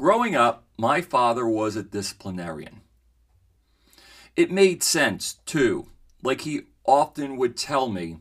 Growing 0.00 0.34
up, 0.34 0.64
my 0.78 1.02
father 1.02 1.46
was 1.46 1.76
a 1.76 1.82
disciplinarian. 1.82 2.80
It 4.34 4.50
made 4.50 4.82
sense, 4.82 5.34
too. 5.44 5.88
Like 6.22 6.40
he 6.40 6.62
often 6.86 7.36
would 7.36 7.54
tell 7.54 7.86
me, 7.90 8.16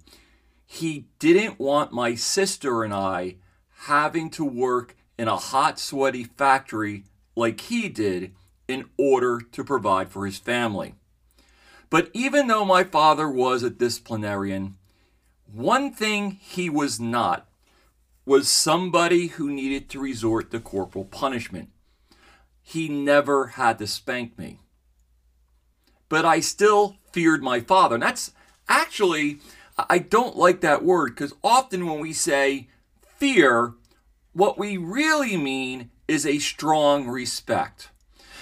he 0.65 1.05
didn't 1.19 1.57
want 1.57 1.93
my 1.93 2.15
sister 2.15 2.83
and 2.83 2.93
I 2.93 3.37
having 3.83 4.29
to 4.31 4.43
work 4.43 4.97
in 5.17 5.29
a 5.29 5.37
hot, 5.37 5.79
sweaty 5.79 6.25
factory 6.25 7.05
like 7.33 7.61
he 7.61 7.87
did 7.87 8.35
in 8.67 8.83
order 8.97 9.39
to 9.39 9.63
provide 9.63 10.09
for 10.09 10.25
his 10.25 10.37
family. 10.37 10.95
But 11.89 12.09
even 12.13 12.47
though 12.47 12.65
my 12.65 12.83
father 12.83 13.31
was 13.31 13.63
a 13.63 13.69
disciplinarian, 13.69 14.75
one 15.49 15.93
thing 15.93 16.39
he 16.41 16.69
was 16.69 16.99
not 16.99 17.48
was 18.29 18.47
somebody 18.47 19.25
who 19.25 19.49
needed 19.49 19.89
to 19.89 19.99
resort 19.99 20.51
to 20.51 20.59
corporal 20.59 21.03
punishment. 21.03 21.67
He 22.61 22.87
never 22.87 23.47
had 23.47 23.79
to 23.79 23.87
spank 23.87 24.37
me. 24.37 24.59
But 26.09 26.25
I 26.25 26.39
still 26.39 26.97
feared 27.11 27.41
my 27.41 27.59
father. 27.59 27.95
And 27.95 28.03
that's 28.03 28.31
actually, 28.67 29.39
I 29.89 29.97
don't 29.97 30.37
like 30.37 30.61
that 30.61 30.85
word 30.85 31.15
because 31.15 31.33
often 31.43 31.87
when 31.87 31.99
we 31.99 32.13
say 32.13 32.67
fear, 33.17 33.73
what 34.33 34.59
we 34.59 34.77
really 34.77 35.35
mean 35.35 35.89
is 36.07 36.23
a 36.23 36.37
strong 36.37 37.07
respect. 37.07 37.89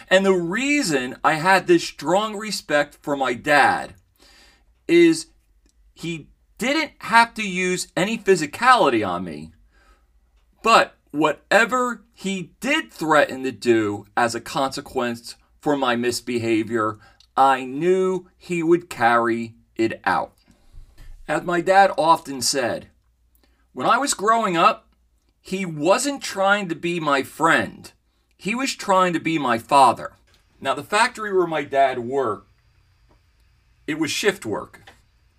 And 0.09 0.25
the 0.25 0.33
reason 0.33 1.15
I 1.23 1.35
had 1.35 1.65
this 1.65 1.85
strong 1.85 2.35
respect 2.35 2.97
for 3.01 3.15
my 3.15 3.33
dad 3.33 3.93
is 4.85 5.27
he 5.93 6.27
didn't 6.57 6.91
have 6.99 7.33
to 7.35 7.49
use 7.49 7.87
any 7.95 8.17
physicality 8.17 9.07
on 9.07 9.23
me, 9.23 9.53
but 10.67 10.97
whatever 11.11 12.03
he 12.13 12.51
did 12.59 12.91
threaten 12.91 13.41
to 13.41 13.53
do 13.53 14.05
as 14.17 14.35
a 14.35 14.41
consequence 14.41 15.37
for 15.61 15.77
my 15.77 15.95
misbehavior, 15.95 16.97
I 17.37 17.63
knew 17.63 18.27
he 18.37 18.61
would 18.61 18.89
carry 18.89 19.55
it 19.77 20.01
out. 20.03 20.33
As 21.25 21.43
my 21.43 21.61
dad 21.61 21.93
often 21.97 22.41
said, 22.41 22.87
when 23.71 23.87
I 23.87 23.97
was 23.97 24.13
growing 24.13 24.57
up, 24.57 24.89
he 25.39 25.65
wasn't 25.65 26.21
trying 26.21 26.67
to 26.67 26.75
be 26.75 26.99
my 26.99 27.23
friend. 27.23 27.89
He 28.35 28.53
was 28.53 28.75
trying 28.75 29.13
to 29.13 29.21
be 29.21 29.39
my 29.39 29.57
father. 29.59 30.17
Now, 30.59 30.73
the 30.73 30.83
factory 30.83 31.33
where 31.33 31.47
my 31.47 31.63
dad 31.63 31.99
worked, 31.99 32.51
it 33.87 33.97
was 33.97 34.11
shift 34.11 34.45
work, 34.45 34.81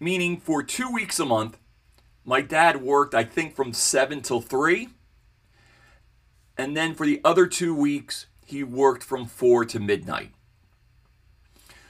meaning 0.00 0.40
for 0.40 0.62
two 0.62 0.90
weeks 0.90 1.20
a 1.20 1.26
month, 1.26 1.58
my 2.24 2.40
dad 2.40 2.80
worked, 2.80 3.14
I 3.14 3.24
think, 3.24 3.54
from 3.54 3.74
7 3.74 4.22
till 4.22 4.40
3. 4.40 4.88
And 6.58 6.76
then 6.76 6.94
for 6.94 7.06
the 7.06 7.20
other 7.24 7.46
two 7.46 7.72
weeks, 7.72 8.26
he 8.44 8.64
worked 8.64 9.04
from 9.04 9.26
4 9.26 9.64
to 9.66 9.78
midnight. 9.78 10.32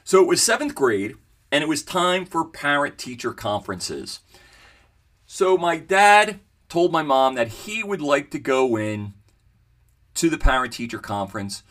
So 0.04 0.20
it 0.20 0.28
was 0.28 0.42
seventh 0.42 0.74
grade, 0.74 1.16
and 1.50 1.64
it 1.64 1.68
was 1.68 1.82
time 1.82 2.26
for 2.26 2.44
parent 2.44 2.98
teacher 2.98 3.32
conferences. 3.32 4.20
So 5.26 5.56
my 5.56 5.78
dad 5.78 6.40
told 6.68 6.92
my 6.92 7.02
mom 7.02 7.34
that 7.34 7.48
he 7.48 7.82
would 7.82 8.02
like 8.02 8.30
to 8.30 8.38
go 8.38 8.76
in 8.76 9.14
to 10.14 10.28
the 10.28 10.38
parent 10.38 10.74
teacher 10.74 10.98
conference 10.98 11.62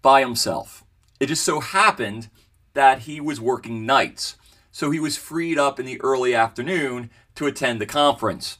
by 0.00 0.20
himself. 0.20 0.84
It 1.18 1.26
just 1.26 1.44
so 1.44 1.60
happened 1.60 2.30
that 2.72 3.00
he 3.00 3.20
was 3.20 3.40
working 3.40 3.84
nights, 3.84 4.36
so 4.72 4.90
he 4.90 5.00
was 5.00 5.16
freed 5.16 5.58
up 5.58 5.78
in 5.78 5.84
the 5.84 6.00
early 6.00 6.34
afternoon 6.34 7.10
to 7.34 7.46
attend 7.46 7.80
the 7.80 7.86
conference. 7.86 8.58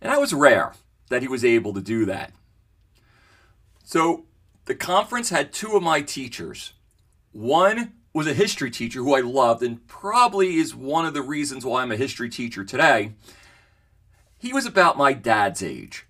And 0.00 0.10
that 0.10 0.20
was 0.20 0.34
rare 0.34 0.72
that 1.10 1.22
he 1.22 1.28
was 1.28 1.44
able 1.44 1.72
to 1.74 1.80
do 1.80 2.04
that. 2.06 2.32
So 3.84 4.24
the 4.64 4.74
conference 4.74 5.28
had 5.28 5.52
two 5.52 5.76
of 5.76 5.82
my 5.82 6.00
teachers. 6.00 6.72
One 7.32 7.92
was 8.14 8.26
a 8.26 8.34
history 8.34 8.70
teacher 8.70 9.00
who 9.00 9.14
I 9.14 9.20
loved 9.20 9.62
and 9.62 9.86
probably 9.86 10.56
is 10.56 10.74
one 10.74 11.04
of 11.04 11.14
the 11.14 11.22
reasons 11.22 11.64
why 11.64 11.82
I'm 11.82 11.92
a 11.92 11.96
history 11.96 12.30
teacher 12.30 12.64
today. 12.64 13.12
He 14.38 14.52
was 14.52 14.66
about 14.66 14.96
my 14.96 15.12
dad's 15.12 15.62
age. 15.62 16.06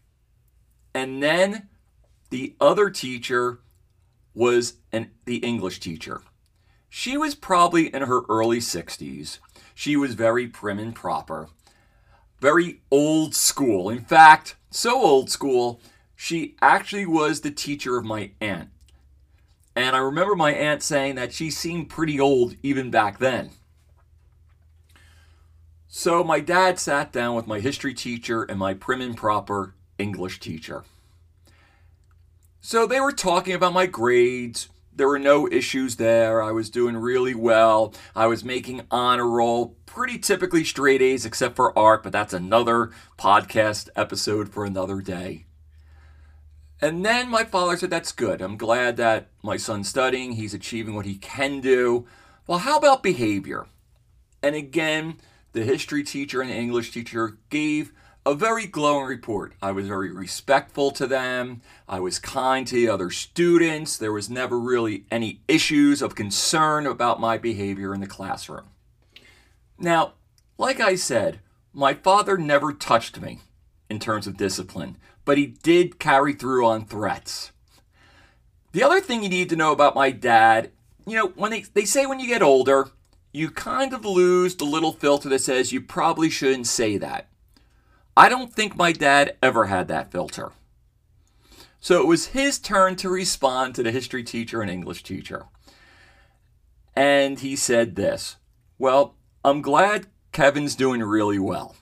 And 0.95 1.23
then 1.23 1.69
the 2.31 2.55
other 2.61 2.91
teacher 2.91 3.61
was 4.35 4.75
an, 4.93 5.11
the 5.25 5.39
English 5.39 5.81
teacher. 5.81 6.23
She 6.89 7.17
was 7.17 7.35
probably 7.35 7.93
in 7.93 8.03
her 8.03 8.23
early 8.29 8.59
60s. 8.59 9.39
She 9.75 9.97
was 9.97 10.15
very 10.15 10.47
prim 10.47 10.79
and 10.79 10.95
proper, 10.95 11.49
very 12.41 12.83
old 12.91 13.35
school. 13.35 13.91
In 13.91 14.05
fact, 14.05 14.55
so 14.71 15.01
old 15.03 15.31
school, 15.31 15.81
she 16.17 16.57
actually 16.61 17.07
was 17.07 17.41
the 17.41 17.51
teacher 17.51 17.97
of 17.97 18.05
my 18.05 18.31
aunt. 18.41 18.71
And 19.77 19.97
I 19.97 19.99
remember 19.99 20.37
my 20.37 20.53
aunt 20.53 20.83
saying 20.83 21.17
that 21.17 21.33
she 21.33 21.51
seemed 21.51 21.91
pretty 21.91 22.21
old 22.21 22.55
even 22.63 22.91
back 22.91 23.19
then. 23.19 23.51
So 25.89 26.25
my 26.25 26.41
dad 26.41 26.79
sat 26.79 27.13
down 27.13 27.35
with 27.35 27.47
my 27.47 27.61
history 27.61 27.95
teacher 27.95 28.43
and 28.43 28.59
my 28.59 28.75
prim 28.75 29.01
and 29.01 29.17
proper 29.17 29.75
English 29.99 30.41
teacher. 30.41 30.85
So 32.61 32.87
they 32.87 33.01
were 33.01 33.13
talking 33.13 33.55
about 33.55 33.73
my 33.73 33.87
grades. 33.87 34.69
There 34.93 35.09
were 35.09 35.19
no 35.19 35.49
issues 35.49 35.97
there. 35.97 36.41
I 36.43 36.51
was 36.51 36.71
doing 36.71 36.97
really 36.97 37.35
well. 37.35 37.95
I 38.15 38.27
was 38.27 38.45
making 38.45 38.83
honor 38.91 39.29
roll, 39.29 39.77
pretty 39.87 40.19
typically 40.19 40.65
straight 40.65 41.03
A's 41.03 41.27
except 41.27 41.57
for 41.57 41.77
art, 41.79 42.03
but 42.03 42.13
that's 42.13 42.33
another 42.33 42.91
podcast 43.19 43.89
episode 43.97 44.49
for 44.49 44.65
another 44.65 45.01
day. 45.01 45.47
And 46.81 47.05
then 47.05 47.31
my 47.31 47.45
father 47.45 47.77
said, 47.77 47.91
That's 47.91 48.13
good. 48.13 48.43
I'm 48.43 48.57
glad 48.57 48.97
that 48.97 49.29
my 49.43 49.57
son's 49.57 49.89
studying. 49.89 50.33
He's 50.33 50.55
achieving 50.55 50.95
what 50.95 51.07
he 51.07 51.17
can 51.17 51.61
do. 51.61 52.07
Well, 52.47 52.59
how 52.59 52.77
about 52.77 53.03
behavior? 53.03 53.67
And 54.43 54.55
again, 54.55 55.17
the 55.53 55.65
history 55.65 56.03
teacher 56.03 56.43
and 56.43 56.51
the 56.51 56.57
English 56.57 56.93
teacher 56.93 57.39
gave 57.49 57.93
a 58.27 58.35
very 58.35 58.67
glowing 58.67 59.07
report. 59.07 59.55
I 59.63 59.73
was 59.73 59.87
very 59.87 60.11
respectful 60.11 60.91
to 60.93 61.07
them. 61.07 61.61
I 61.89 62.01
was 62.01 62.19
kind 62.19 62.67
to 62.67 62.75
the 62.75 62.89
other 62.89 63.11
students. 63.11 63.97
There 63.97 64.13
was 64.13 64.31
never 64.31 64.59
really 64.59 65.05
any 65.11 65.41
issues 65.47 66.01
of 66.01 66.15
concern 66.15 66.87
about 66.87 67.21
my 67.21 67.37
behavior 67.39 67.95
in 67.95 68.01
the 68.01 68.07
classroom. 68.07 68.69
Now, 69.79 70.15
like 70.57 70.81
I 70.81 70.95
said, 70.95 71.41
my 71.73 71.95
father 71.95 72.39
never 72.39 72.73
touched 72.73 73.21
me 73.21 73.41
in 73.91 73.99
terms 73.99 74.27
of 74.27 74.37
discipline, 74.37 74.97
but 75.25 75.39
he 75.39 75.47
did 75.47 75.99
carry 75.99 76.33
through 76.33 76.67
on 76.67 76.85
threats. 76.85 77.53
The 78.73 78.83
other 78.83 79.01
thing 79.01 79.23
you 79.23 79.29
need 79.29 79.49
to 79.51 79.57
know 79.57 79.73
about 79.73 79.95
my 79.95 80.11
dad, 80.11 80.71
you 81.07 81.17
know, 81.17 81.29
when 81.29 81.51
they, 81.51 81.63
they 81.63 81.85
say 81.85 82.07
when 82.07 82.21
you 82.21 82.27
get 82.27 82.43
older, 82.43 82.89
you 83.33 83.51
kind 83.51 83.93
of 83.93 84.05
lose 84.05 84.57
the 84.57 84.65
little 84.65 84.93
filter 84.93 85.29
that 85.29 85.41
says 85.41 85.73
you 85.73 85.81
probably 85.81 86.31
shouldn't 86.31 86.67
say 86.67 86.97
that. 86.99 87.29
I 88.17 88.29
don't 88.29 88.53
think 88.53 88.77
my 88.77 88.93
dad 88.93 89.37
ever 89.43 89.67
had 89.67 89.89
that 89.89 90.13
filter. 90.13 90.53
So 91.81 92.01
it 92.01 92.07
was 92.07 92.29
his 92.29 92.59
turn 92.59 92.97
to 92.97 93.09
respond 93.11 93.75
to 93.75 93.83
the 93.83 93.91
history 93.91 94.23
teacher 94.23 94.63
and 94.63 94.71
English 94.71 95.03
teacher. 95.03 95.47
And 96.97 97.41
he 97.41 97.57
said 97.57 97.97
this 97.97 98.37
Well, 98.79 99.17
I'm 99.45 99.63
glad 99.63 100.07
Kevin's 100.33 100.77
doing 100.77 101.03
really 101.03 101.39
well. 101.39 101.77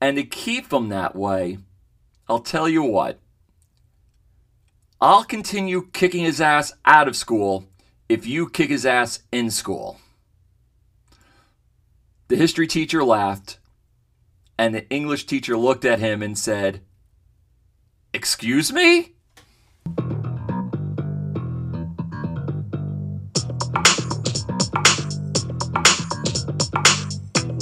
And 0.00 0.16
to 0.16 0.24
keep 0.24 0.72
him 0.72 0.88
that 0.88 1.14
way, 1.14 1.58
I'll 2.30 2.38
tell 2.38 2.68
you 2.68 2.84
what, 2.84 3.18
I'll 5.00 5.24
continue 5.24 5.88
kicking 5.92 6.22
his 6.22 6.40
ass 6.40 6.72
out 6.84 7.08
of 7.08 7.16
school 7.16 7.66
if 8.08 8.24
you 8.24 8.48
kick 8.48 8.70
his 8.70 8.86
ass 8.86 9.24
in 9.32 9.50
school. 9.50 9.98
The 12.28 12.36
history 12.36 12.68
teacher 12.68 13.02
laughed 13.02 13.58
and 14.56 14.72
the 14.72 14.88
English 14.90 15.26
teacher 15.26 15.56
looked 15.56 15.84
at 15.84 15.98
him 15.98 16.22
and 16.22 16.38
said, 16.38 16.82
Excuse 18.14 18.72
me? 18.72 19.14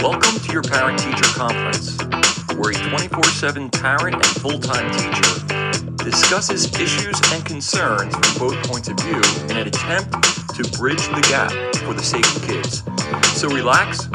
Welcome 0.02 0.40
to 0.40 0.52
your 0.52 0.62
parent 0.62 0.98
teacher 0.98 1.25
conference, 1.32 1.96
where 2.58 2.72
a 2.72 2.88
24 2.90 3.22
7 3.25 3.70
parent 3.70 4.16
and 4.16 4.26
full 4.26 4.58
time 4.58 4.90
teacher 4.90 6.05
discusses 6.05 6.66
issues 6.81 7.20
and 7.32 7.44
concerns 7.44 8.12
from 8.14 8.49
both 8.49 8.69
points 8.69 8.88
of 8.88 8.99
view 8.99 9.22
in 9.44 9.56
an 9.56 9.69
attempt 9.69 10.12
to 10.56 10.64
bridge 10.76 11.06
the 11.08 11.25
gap 11.28 11.52
for 11.84 11.94
the 11.94 12.02
sake 12.02 12.26
of 12.34 12.43
kids. 12.43 12.82
So 13.38 13.49
relax, 13.49 14.06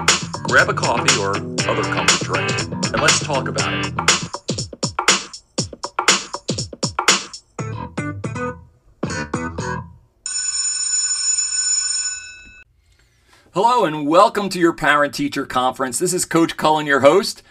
grab 0.43 0.67
a 0.67 0.73
coffee 0.73 1.17
or 1.21 1.37
other 1.69 1.83
comfort 1.83 2.19
drink, 2.19 2.51
and 2.91 3.01
let's 3.01 3.19
talk 3.19 3.47
about 3.47 3.85
it. 3.85 3.93
Hello, 13.53 13.85
and 13.85 14.05
welcome 14.05 14.49
to 14.49 14.59
your 14.59 14.73
parent 14.73 15.13
teacher 15.13 15.45
conference. 15.45 15.97
This 15.97 16.13
is 16.13 16.25
Coach 16.25 16.57
Cullen, 16.57 16.85
your 16.85 16.99
host. 16.99 17.41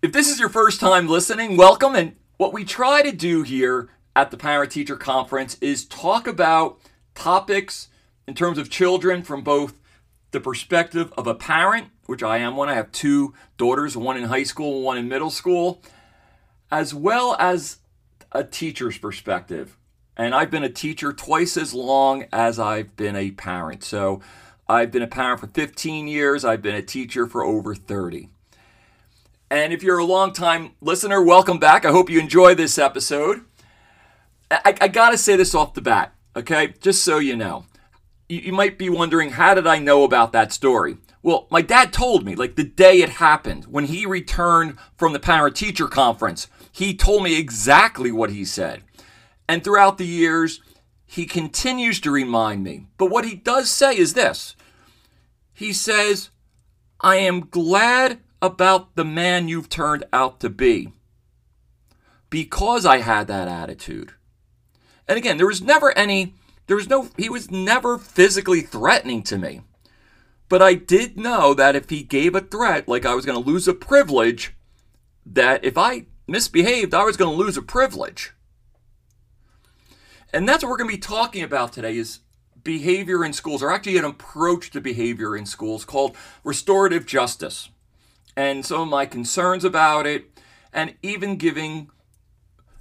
If 0.00 0.12
this 0.12 0.30
is 0.30 0.38
your 0.38 0.48
first 0.48 0.78
time 0.78 1.08
listening, 1.08 1.56
welcome. 1.56 1.96
And 1.96 2.14
what 2.36 2.52
we 2.52 2.64
try 2.64 3.02
to 3.02 3.10
do 3.10 3.42
here 3.42 3.88
at 4.14 4.30
the 4.30 4.36
parent 4.36 4.70
teacher 4.70 4.94
conference 4.94 5.58
is 5.60 5.84
talk 5.84 6.28
about 6.28 6.78
topics 7.16 7.88
in 8.24 8.36
terms 8.36 8.58
of 8.58 8.70
children 8.70 9.24
from 9.24 9.42
both 9.42 9.74
the 10.30 10.38
perspective 10.38 11.12
of 11.18 11.26
a 11.26 11.34
parent, 11.34 11.88
which 12.06 12.22
I 12.22 12.38
am 12.38 12.54
one. 12.54 12.68
I 12.68 12.74
have 12.74 12.92
two 12.92 13.34
daughters, 13.56 13.96
one 13.96 14.16
in 14.16 14.28
high 14.28 14.44
school, 14.44 14.82
one 14.82 14.98
in 14.98 15.08
middle 15.08 15.30
school, 15.30 15.82
as 16.70 16.94
well 16.94 17.34
as 17.40 17.78
a 18.30 18.44
teacher's 18.44 18.98
perspective. 18.98 19.76
And 20.16 20.32
I've 20.32 20.52
been 20.52 20.62
a 20.62 20.70
teacher 20.70 21.12
twice 21.12 21.56
as 21.56 21.74
long 21.74 22.24
as 22.32 22.60
I've 22.60 22.94
been 22.94 23.16
a 23.16 23.32
parent. 23.32 23.82
So 23.82 24.20
I've 24.68 24.92
been 24.92 25.02
a 25.02 25.08
parent 25.08 25.40
for 25.40 25.48
15 25.48 26.06
years, 26.06 26.44
I've 26.44 26.62
been 26.62 26.76
a 26.76 26.82
teacher 26.82 27.26
for 27.26 27.42
over 27.42 27.74
30. 27.74 28.28
And 29.50 29.72
if 29.72 29.82
you're 29.82 29.98
a 29.98 30.04
long 30.04 30.32
time 30.32 30.72
listener, 30.80 31.22
welcome 31.22 31.58
back. 31.58 31.86
I 31.86 31.90
hope 31.90 32.10
you 32.10 32.20
enjoy 32.20 32.54
this 32.54 32.76
episode. 32.76 33.46
I, 34.50 34.76
I 34.80 34.88
got 34.88 35.10
to 35.10 35.18
say 35.18 35.36
this 35.36 35.54
off 35.54 35.74
the 35.74 35.80
bat, 35.80 36.14
okay? 36.36 36.74
Just 36.80 37.02
so 37.02 37.18
you 37.18 37.34
know. 37.34 37.64
You, 38.28 38.40
you 38.40 38.52
might 38.52 38.76
be 38.76 38.90
wondering, 38.90 39.30
how 39.30 39.54
did 39.54 39.66
I 39.66 39.78
know 39.78 40.04
about 40.04 40.32
that 40.32 40.52
story? 40.52 40.98
Well, 41.22 41.46
my 41.50 41.62
dad 41.62 41.94
told 41.94 42.26
me, 42.26 42.34
like 42.34 42.56
the 42.56 42.64
day 42.64 43.00
it 43.00 43.08
happened, 43.08 43.64
when 43.64 43.86
he 43.86 44.04
returned 44.04 44.76
from 44.96 45.14
the 45.14 45.18
parent 45.18 45.56
teacher 45.56 45.88
conference, 45.88 46.48
he 46.70 46.94
told 46.94 47.22
me 47.22 47.38
exactly 47.38 48.12
what 48.12 48.30
he 48.30 48.44
said. 48.44 48.82
And 49.48 49.64
throughout 49.64 49.96
the 49.96 50.06
years, 50.06 50.60
he 51.06 51.24
continues 51.24 52.00
to 52.00 52.10
remind 52.10 52.62
me. 52.62 52.86
But 52.98 53.10
what 53.10 53.24
he 53.24 53.34
does 53.34 53.70
say 53.70 53.96
is 53.96 54.12
this 54.12 54.56
He 55.54 55.72
says, 55.72 56.28
I 57.00 57.16
am 57.16 57.48
glad 57.48 58.20
about 58.40 58.94
the 58.94 59.04
man 59.04 59.48
you've 59.48 59.68
turned 59.68 60.04
out 60.12 60.40
to 60.40 60.48
be 60.48 60.92
because 62.30 62.86
I 62.86 62.98
had 62.98 63.26
that 63.28 63.48
attitude. 63.48 64.12
And 65.06 65.16
again, 65.16 65.38
there 65.38 65.46
was 65.46 65.62
never 65.62 65.96
any, 65.96 66.34
there 66.66 66.76
was 66.76 66.88
no, 66.88 67.08
he 67.16 67.28
was 67.28 67.50
never 67.50 67.98
physically 67.98 68.60
threatening 68.60 69.22
to 69.24 69.38
me. 69.38 69.62
But 70.48 70.62
I 70.62 70.74
did 70.74 71.18
know 71.18 71.52
that 71.54 71.76
if 71.76 71.90
he 71.90 72.02
gave 72.02 72.34
a 72.34 72.40
threat, 72.40 72.88
like 72.88 73.04
I 73.04 73.14
was 73.14 73.26
going 73.26 73.42
to 73.42 73.50
lose 73.50 73.68
a 73.68 73.74
privilege, 73.74 74.54
that 75.26 75.64
if 75.64 75.76
I 75.76 76.06
misbehaved, 76.26 76.94
I 76.94 77.04
was 77.04 77.16
going 77.16 77.36
to 77.36 77.44
lose 77.44 77.56
a 77.56 77.62
privilege. 77.62 78.32
And 80.32 80.48
that's 80.48 80.62
what 80.62 80.70
we're 80.70 80.78
going 80.78 80.90
to 80.90 80.96
be 80.96 81.00
talking 81.00 81.42
about 81.42 81.72
today 81.72 81.96
is 81.96 82.20
behavior 82.62 83.24
in 83.24 83.32
schools, 83.32 83.62
or 83.62 83.70
actually 83.70 83.96
an 83.96 84.04
approach 84.04 84.70
to 84.70 84.80
behavior 84.80 85.36
in 85.36 85.46
schools 85.46 85.84
called 85.84 86.16
restorative 86.44 87.06
justice 87.06 87.70
and 88.38 88.64
some 88.64 88.82
of 88.82 88.88
my 88.88 89.04
concerns 89.04 89.64
about 89.64 90.06
it, 90.06 90.40
and 90.72 90.94
even 91.02 91.34
giving 91.34 91.90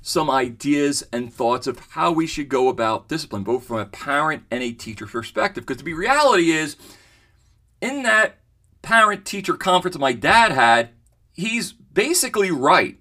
some 0.03 0.29
ideas 0.29 1.03
and 1.11 1.33
thoughts 1.33 1.65
of 1.65 1.79
how 1.79 2.11
we 2.11 2.27
should 2.27 2.47
go 2.47 2.69
about 2.69 3.07
discipline, 3.07 3.41
both 3.41 3.65
from 3.65 3.79
a 3.79 3.85
parent 3.87 4.43
and 4.51 4.61
a 4.61 4.71
teacher 4.71 5.07
perspective. 5.07 5.65
Because 5.65 5.81
the 5.81 5.93
reality 5.95 6.51
is, 6.51 6.75
in 7.81 8.03
that 8.03 8.37
parent 8.83 9.25
teacher 9.25 9.55
conference 9.55 9.97
my 9.97 10.13
dad 10.13 10.51
had, 10.51 10.91
he's 11.33 11.73
basically 11.73 12.51
right. 12.51 12.99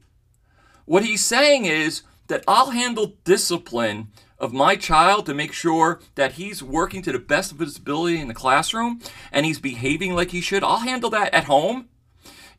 What 0.87 1.05
he's 1.05 1.23
saying 1.23 1.67
is 1.67 2.05
that 2.29 2.43
I'll 2.49 2.71
handle 2.71 3.19
discipline 3.25 4.09
of 4.39 4.55
my 4.55 4.77
child 4.77 5.27
to 5.27 5.35
make 5.35 5.53
sure 5.53 6.01
that 6.15 6.33
he's 6.33 6.63
working 6.63 7.03
to 7.03 7.13
the 7.13 7.19
best 7.19 7.53
of 7.53 7.59
his 7.59 7.77
ability 7.77 8.19
in 8.19 8.29
the 8.29 8.35
classroom 8.35 9.03
and 9.31 9.45
he's 9.45 9.61
behaving 9.61 10.15
like 10.15 10.31
he 10.31 10.41
should. 10.41 10.65
I'll 10.65 10.79
handle 10.79 11.11
that 11.11 11.35
at 11.35 11.45
home 11.45 11.91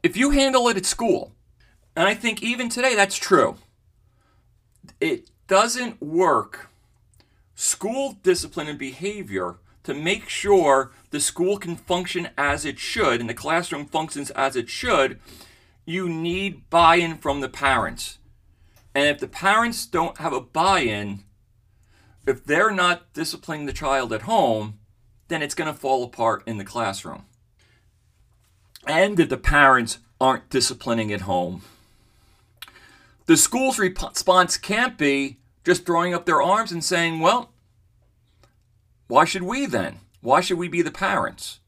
if 0.08 0.16
you 0.16 0.30
handle 0.30 0.70
it 0.70 0.78
at 0.78 0.86
school, 0.86 1.36
and 1.94 2.08
I 2.08 2.14
think 2.14 2.42
even 2.42 2.70
today 2.70 2.96
that's 2.96 3.18
true, 3.18 3.58
it 5.02 5.30
doesn't 5.48 6.02
work. 6.02 6.70
School 7.56 8.18
discipline 8.24 8.70
and 8.70 8.80
behavior 8.80 9.58
to 9.84 9.94
make 9.94 10.30
sure 10.30 10.94
the 11.10 11.20
school 11.20 11.58
can 11.58 11.76
function 11.76 12.30
as 12.38 12.64
it 12.64 12.80
should 12.80 13.20
and 13.20 13.30
the 13.30 13.34
classroom 13.34 13.86
functions 13.86 14.30
as 14.30 14.56
it 14.56 14.70
should, 14.70 15.20
you 15.86 16.08
need 16.08 16.70
buy 16.70 16.96
in 16.96 17.18
from 17.18 17.42
the 17.42 17.50
parents. 17.50 18.18
And 18.96 19.08
if 19.08 19.20
the 19.20 19.28
parents 19.28 19.86
don't 19.86 20.20
have 20.20 20.32
a 20.32 20.40
buy 20.40 20.80
in, 20.80 21.26
if 22.26 22.46
they're 22.46 22.72
not 22.72 23.12
disciplining 23.12 23.66
the 23.66 23.74
child 23.74 24.14
at 24.14 24.22
home, 24.22 24.80
then 25.28 25.42
it's 25.42 25.56
going 25.56 25.72
to 25.72 25.78
fall 25.78 26.06
apart 26.06 26.44
in 26.48 26.60
the 26.60 26.64
classroom 26.64 27.26
and 28.88 29.18
that 29.18 29.30
the 29.30 29.38
parents 29.38 30.00
aren't 30.20 30.50
disciplining 30.50 31.12
at 31.12 31.22
home. 31.22 31.62
The 33.26 33.38
school's 33.38 33.78
response 33.78 34.58
can't 34.58 34.98
be 34.98 35.38
just 35.64 35.86
throwing 35.86 36.14
up 36.14 36.26
their 36.26 36.42
arms 36.42 36.72
and 36.72 36.84
saying, 36.84 37.20
well, 37.20 37.52
why 39.08 39.26
should 39.26 39.44
we 39.44 39.66
then? 39.66 40.00
Why 40.22 40.42
should 40.42 40.58
we 40.58 40.68
be 40.68 40.82
the 40.82 40.92
parents? 40.92 41.60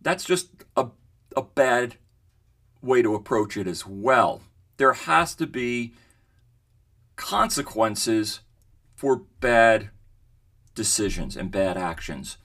That's 0.00 0.24
just 0.24 0.48
a, 0.76 0.88
a 1.36 1.42
bad 1.42 1.96
way 2.82 3.02
to 3.02 3.14
approach 3.14 3.56
it 3.56 3.66
as 3.66 3.86
well. 3.86 4.42
There 4.76 4.92
has 4.92 5.34
to 5.36 5.46
be 5.46 5.94
consequences 7.16 8.40
for 8.94 9.16
bad 9.40 9.90
decisions 10.74 11.36
and 11.36 11.50
bad 11.50 11.76
actions 11.76 12.36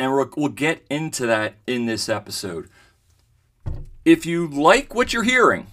and 0.00 0.14
we'll 0.34 0.48
get 0.48 0.82
into 0.88 1.26
that 1.26 1.56
in 1.66 1.84
this 1.84 2.08
episode. 2.08 2.70
If 4.02 4.24
you 4.24 4.46
like 4.48 4.94
what 4.94 5.12
you're 5.12 5.24
hearing 5.24 5.66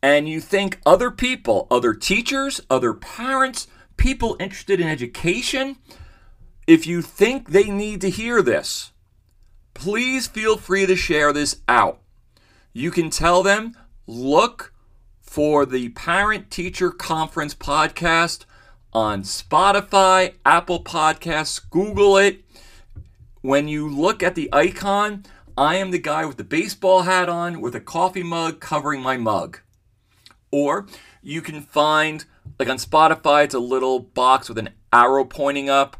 and 0.00 0.28
you 0.28 0.40
think 0.40 0.80
other 0.86 1.10
people, 1.10 1.66
other 1.68 1.92
teachers, 1.92 2.60
other 2.70 2.94
parents, 2.94 3.66
people 3.96 4.36
interested 4.38 4.80
in 4.80 4.86
education, 4.86 5.74
if 6.68 6.86
you 6.86 7.02
think 7.02 7.50
they 7.50 7.64
need 7.64 8.00
to 8.02 8.10
hear 8.10 8.42
this, 8.42 8.92
please 9.74 10.28
feel 10.28 10.56
free 10.56 10.86
to 10.86 10.94
share 10.94 11.32
this 11.32 11.62
out. 11.68 11.98
You 12.72 12.92
can 12.92 13.10
tell 13.10 13.42
them, 13.42 13.76
look 14.06 14.72
for 15.20 15.66
the 15.66 15.88
Parent 15.88 16.48
Teacher 16.48 16.92
Conference 16.92 17.56
podcast 17.56 18.44
on 18.92 19.24
Spotify, 19.24 20.34
Apple 20.46 20.84
Podcasts, 20.84 21.60
Google 21.70 22.16
it 22.18 22.44
when 23.42 23.66
you 23.66 23.88
look 23.88 24.22
at 24.22 24.36
the 24.36 24.48
icon, 24.52 25.24
I 25.58 25.74
am 25.76 25.90
the 25.90 25.98
guy 25.98 26.24
with 26.24 26.36
the 26.36 26.44
baseball 26.44 27.02
hat 27.02 27.28
on 27.28 27.60
with 27.60 27.74
a 27.74 27.80
coffee 27.80 28.22
mug 28.22 28.60
covering 28.60 29.02
my 29.02 29.16
mug. 29.16 29.58
Or 30.50 30.86
you 31.22 31.42
can 31.42 31.60
find, 31.60 32.24
like 32.58 32.68
on 32.68 32.78
Spotify, 32.78 33.44
it's 33.44 33.54
a 33.54 33.58
little 33.58 33.98
box 33.98 34.48
with 34.48 34.58
an 34.58 34.70
arrow 34.92 35.24
pointing 35.24 35.68
up, 35.68 35.96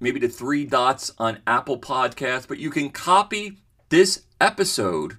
maybe 0.00 0.18
the 0.18 0.28
three 0.28 0.64
dots 0.64 1.12
on 1.18 1.40
Apple 1.46 1.78
Podcasts, 1.78 2.48
but 2.48 2.58
you 2.58 2.70
can 2.70 2.88
copy 2.88 3.58
this 3.90 4.24
episode 4.40 5.18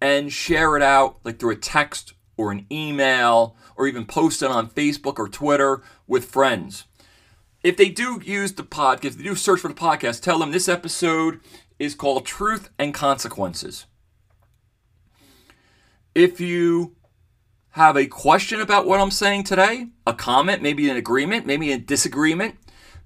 and 0.00 0.32
share 0.32 0.76
it 0.76 0.82
out 0.82 1.18
like 1.24 1.38
through 1.38 1.52
a 1.52 1.56
text 1.56 2.12
or 2.36 2.52
an 2.52 2.66
email 2.70 3.56
or 3.76 3.88
even 3.88 4.06
post 4.06 4.42
it 4.42 4.50
on 4.50 4.70
Facebook 4.70 5.18
or 5.18 5.28
Twitter 5.28 5.82
with 6.06 6.24
friends 6.24 6.84
if 7.64 7.76
they 7.78 7.88
do 7.88 8.20
use 8.22 8.52
the 8.52 8.62
podcast, 8.62 9.04
if 9.04 9.16
they 9.16 9.24
do 9.24 9.34
search 9.34 9.58
for 9.60 9.68
the 9.68 9.74
podcast, 9.74 10.20
tell 10.20 10.38
them 10.38 10.52
this 10.52 10.68
episode 10.68 11.40
is 11.78 11.94
called 11.94 12.26
Truth 12.26 12.68
and 12.78 12.92
Consequences. 12.92 13.86
If 16.14 16.38
you 16.40 16.94
have 17.70 17.96
a 17.96 18.06
question 18.06 18.60
about 18.60 18.86
what 18.86 19.00
I'm 19.00 19.10
saying 19.10 19.44
today, 19.44 19.86
a 20.06 20.12
comment, 20.12 20.60
maybe 20.62 20.90
an 20.90 20.98
agreement, 20.98 21.46
maybe 21.46 21.72
a 21.72 21.78
disagreement, 21.78 22.56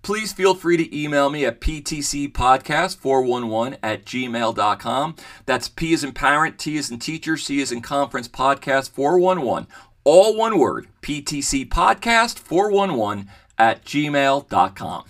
please 0.03 0.33
feel 0.33 0.57
free 0.57 0.77
to 0.77 0.93
email 0.95 1.31
me 1.31 1.47
at 1.47 1.61
ptcpodcast411 1.61 3.79
at 3.83 4.05
gmail.com. 4.05 5.17
That's 5.47 5.69
P 5.69 5.93
is 5.93 6.03
in 6.03 6.11
parent, 6.13 6.59
T 6.59 6.77
is 6.77 6.91
in 6.91 6.99
teacher, 6.99 7.37
C 7.37 7.61
is 7.61 7.71
in 7.71 7.81
conference 7.81 8.27
podcast 8.27 8.91
411. 8.91 9.69
All 10.05 10.37
one 10.37 10.59
word, 10.59 10.89
ptcpodcast411 11.03 13.29
at 13.59 13.85
gmail.com. 13.85 15.05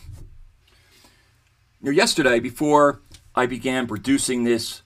Now, 1.81 1.90
yesterday, 1.90 2.40
before 2.40 3.00
I 3.35 3.47
began 3.47 3.87
producing 3.87 4.45
this 4.45 4.83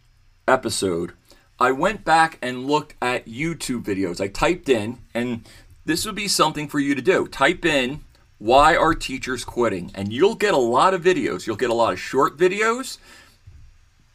episode, 0.47 1.13
I 1.59 1.73
went 1.73 2.05
back 2.05 2.39
and 2.43 2.67
looked 2.67 2.95
at 3.01 3.27
YouTube 3.27 3.85
videos. 3.85 4.21
I 4.21 4.29
typed 4.29 4.69
in, 4.69 4.99
and 5.15 5.45
this 5.85 6.05
would 6.05 6.15
be 6.15 6.29
something 6.29 6.69
for 6.69 6.81
you 6.81 6.95
to 6.95 7.01
do. 7.03 7.29
Type 7.29 7.65
in, 7.65 8.01
why 8.39 8.77
are 8.77 8.95
teachers 8.95 9.45
quitting? 9.45 9.91
And 9.95 10.13
you'll 10.13 10.35
get 10.35 10.55
a 10.55 10.59
lot 10.59 10.93
of 10.95 11.03
videos. 11.03 11.47
You'll 11.47 11.57
get 11.57 11.71
a 11.71 11.75
lot 11.75 11.93
of 11.93 12.01
short 12.01 12.37
videos. 12.37 12.99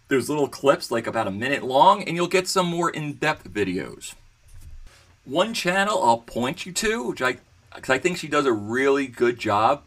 There's 0.10 0.30
little 0.30 0.48
clips 0.48 0.92
like 0.92 1.08
about 1.08 1.28
a 1.28 1.32
minute 1.32 1.64
long, 1.64 2.04
and 2.04 2.16
you'll 2.16 2.28
get 2.28 2.48
some 2.48 2.68
more 2.68 2.90
in 2.90 3.14
depth 3.14 3.50
videos. 3.50 4.14
One 5.26 5.54
channel 5.54 6.04
I'll 6.04 6.20
point 6.20 6.66
you 6.66 6.72
to, 6.74 7.04
which 7.08 7.22
I 7.22 7.38
because 7.78 7.94
I 7.94 8.00
think 8.00 8.18
she 8.18 8.28
does 8.28 8.46
a 8.46 8.52
really 8.52 9.08
good 9.08 9.40
job, 9.40 9.84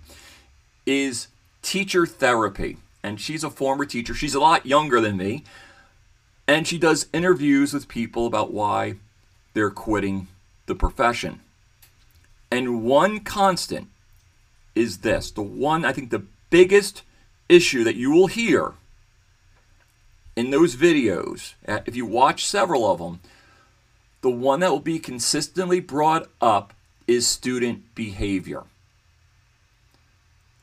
is 0.87 1.29
teacher 1.63 2.07
therapy. 2.07 2.79
And 3.03 3.21
she's 3.21 3.45
a 3.45 3.51
former 3.51 3.85
teacher. 3.85 4.15
She's 4.15 4.35
a 4.35 4.41
lot 4.41 4.67
younger 4.67 5.01
than 5.01 5.17
me. 5.17 5.45
And 6.47 6.67
she 6.67 6.79
does 6.79 7.07
interviews 7.13 7.73
with 7.73 7.89
people 7.89 8.27
about 8.27 8.53
why 8.53 8.95
they're 9.55 9.71
quitting 9.71 10.29
the 10.67 10.75
profession. 10.75 11.41
And 12.51 12.83
one 12.83 13.21
constant 13.21 13.89
is 14.75 14.99
this 14.99 15.31
the 15.31 15.43
one, 15.43 15.85
I 15.85 15.93
think, 15.93 16.11
the 16.11 16.25
biggest 16.51 17.03
issue 17.49 17.85
that 17.85 17.97
you 17.97 18.11
will 18.11 18.27
hear 18.27 18.75
in 20.37 20.51
those 20.51 20.77
videos, 20.77 21.55
if 21.67 21.95
you 21.97 22.07
watch 22.07 22.47
several 22.47 22.91
of 22.91 22.99
them, 22.99 23.21
the 24.23 24.31
one 24.31 24.61
that 24.61 24.71
will 24.71 24.81
be 24.81 24.99
consistently 24.99 25.81
brought 25.81 26.29
up 26.41 26.73
is 27.11 27.27
student 27.27 27.93
behavior. 27.97 28.63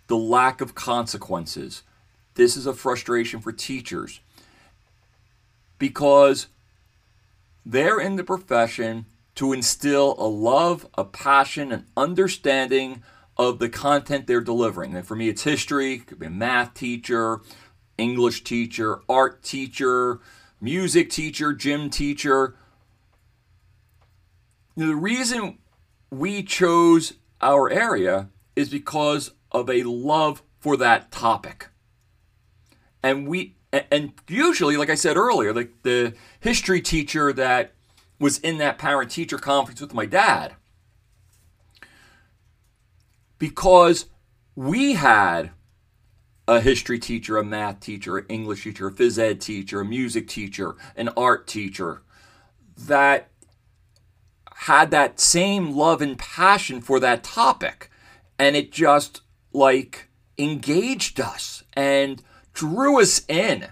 The 0.08 0.16
lack 0.16 0.62
of 0.62 0.74
consequences. 0.74 1.84
This 2.36 2.56
is 2.56 2.66
a 2.66 2.74
frustration 2.74 3.42
for 3.42 3.52
teachers 3.52 4.22
because 5.78 6.48
they're 7.66 8.00
in 8.00 8.16
the 8.16 8.24
profession 8.24 9.08
to 9.36 9.52
instill 9.52 10.16
a 10.18 10.26
love, 10.26 10.88
a 10.98 11.04
passion, 11.04 11.74
an 11.74 11.86
understanding 11.98 13.04
of 13.36 13.60
the 13.60 13.68
content 13.68 14.26
they're 14.26 14.40
delivering. 14.40 14.96
And 14.96 15.06
for 15.06 15.18
me, 15.18 15.28
it's 15.28 15.44
history, 15.44 15.98
could 15.98 16.18
be 16.18 16.28
a 16.28 16.30
math 16.30 16.74
teacher, 16.74 17.42
English 17.98 18.46
teacher, 18.46 19.02
art 19.10 19.44
teacher, 19.44 20.22
music 20.62 21.10
teacher, 21.10 21.52
gym 21.52 21.90
teacher. 21.90 22.56
The 24.78 24.96
reason 24.96 25.58
we 26.10 26.44
chose 26.44 27.14
our 27.42 27.70
area 27.70 28.30
is 28.56 28.70
because 28.70 29.32
of 29.52 29.70
a 29.70 29.84
love 29.84 30.42
for 30.60 30.78
that 30.78 31.12
topic. 31.12 31.70
And 33.04 33.28
we 33.28 33.56
and 33.92 34.14
usually, 34.28 34.78
like 34.78 34.90
I 34.90 34.96
said 34.96 35.18
earlier, 35.18 35.54
like 35.54 35.84
the 35.84 36.14
history 36.40 36.82
teacher 36.82 37.34
that 37.34 37.74
was 38.20 38.40
in 38.40 38.58
that 38.58 38.78
parent 38.78 39.12
teacher 39.12 39.38
conference 39.38 39.82
with 39.82 39.94
my 39.94 40.06
dad, 40.06 40.56
because 43.38 44.06
we 44.56 44.94
had 44.94 45.52
a 46.48 46.62
history 46.62 46.98
teacher, 46.98 47.38
a 47.38 47.44
math 47.44 47.82
teacher, 47.82 48.18
an 48.18 48.26
English 48.30 48.64
teacher, 48.64 48.88
a 48.88 48.92
phys 48.92 49.20
ed 49.20 49.42
teacher, 49.42 49.82
a 49.82 49.86
music 49.86 50.28
teacher, 50.28 50.76
an 50.96 51.10
art 51.18 51.46
teacher 51.46 52.02
that 52.78 53.30
had 54.62 54.90
that 54.92 55.20
same 55.20 55.76
love 55.76 56.02
and 56.02 56.18
passion 56.18 56.82
for 56.82 57.00
that 57.00 57.24
topic. 57.24 57.90
And 58.40 58.56
it 58.56 58.72
just 58.72 59.22
like 59.54 60.10
engaged 60.38 61.20
us 61.20 61.64
and 61.74 62.24
drew 62.54 63.00
us 63.00 63.22
in. 63.28 63.68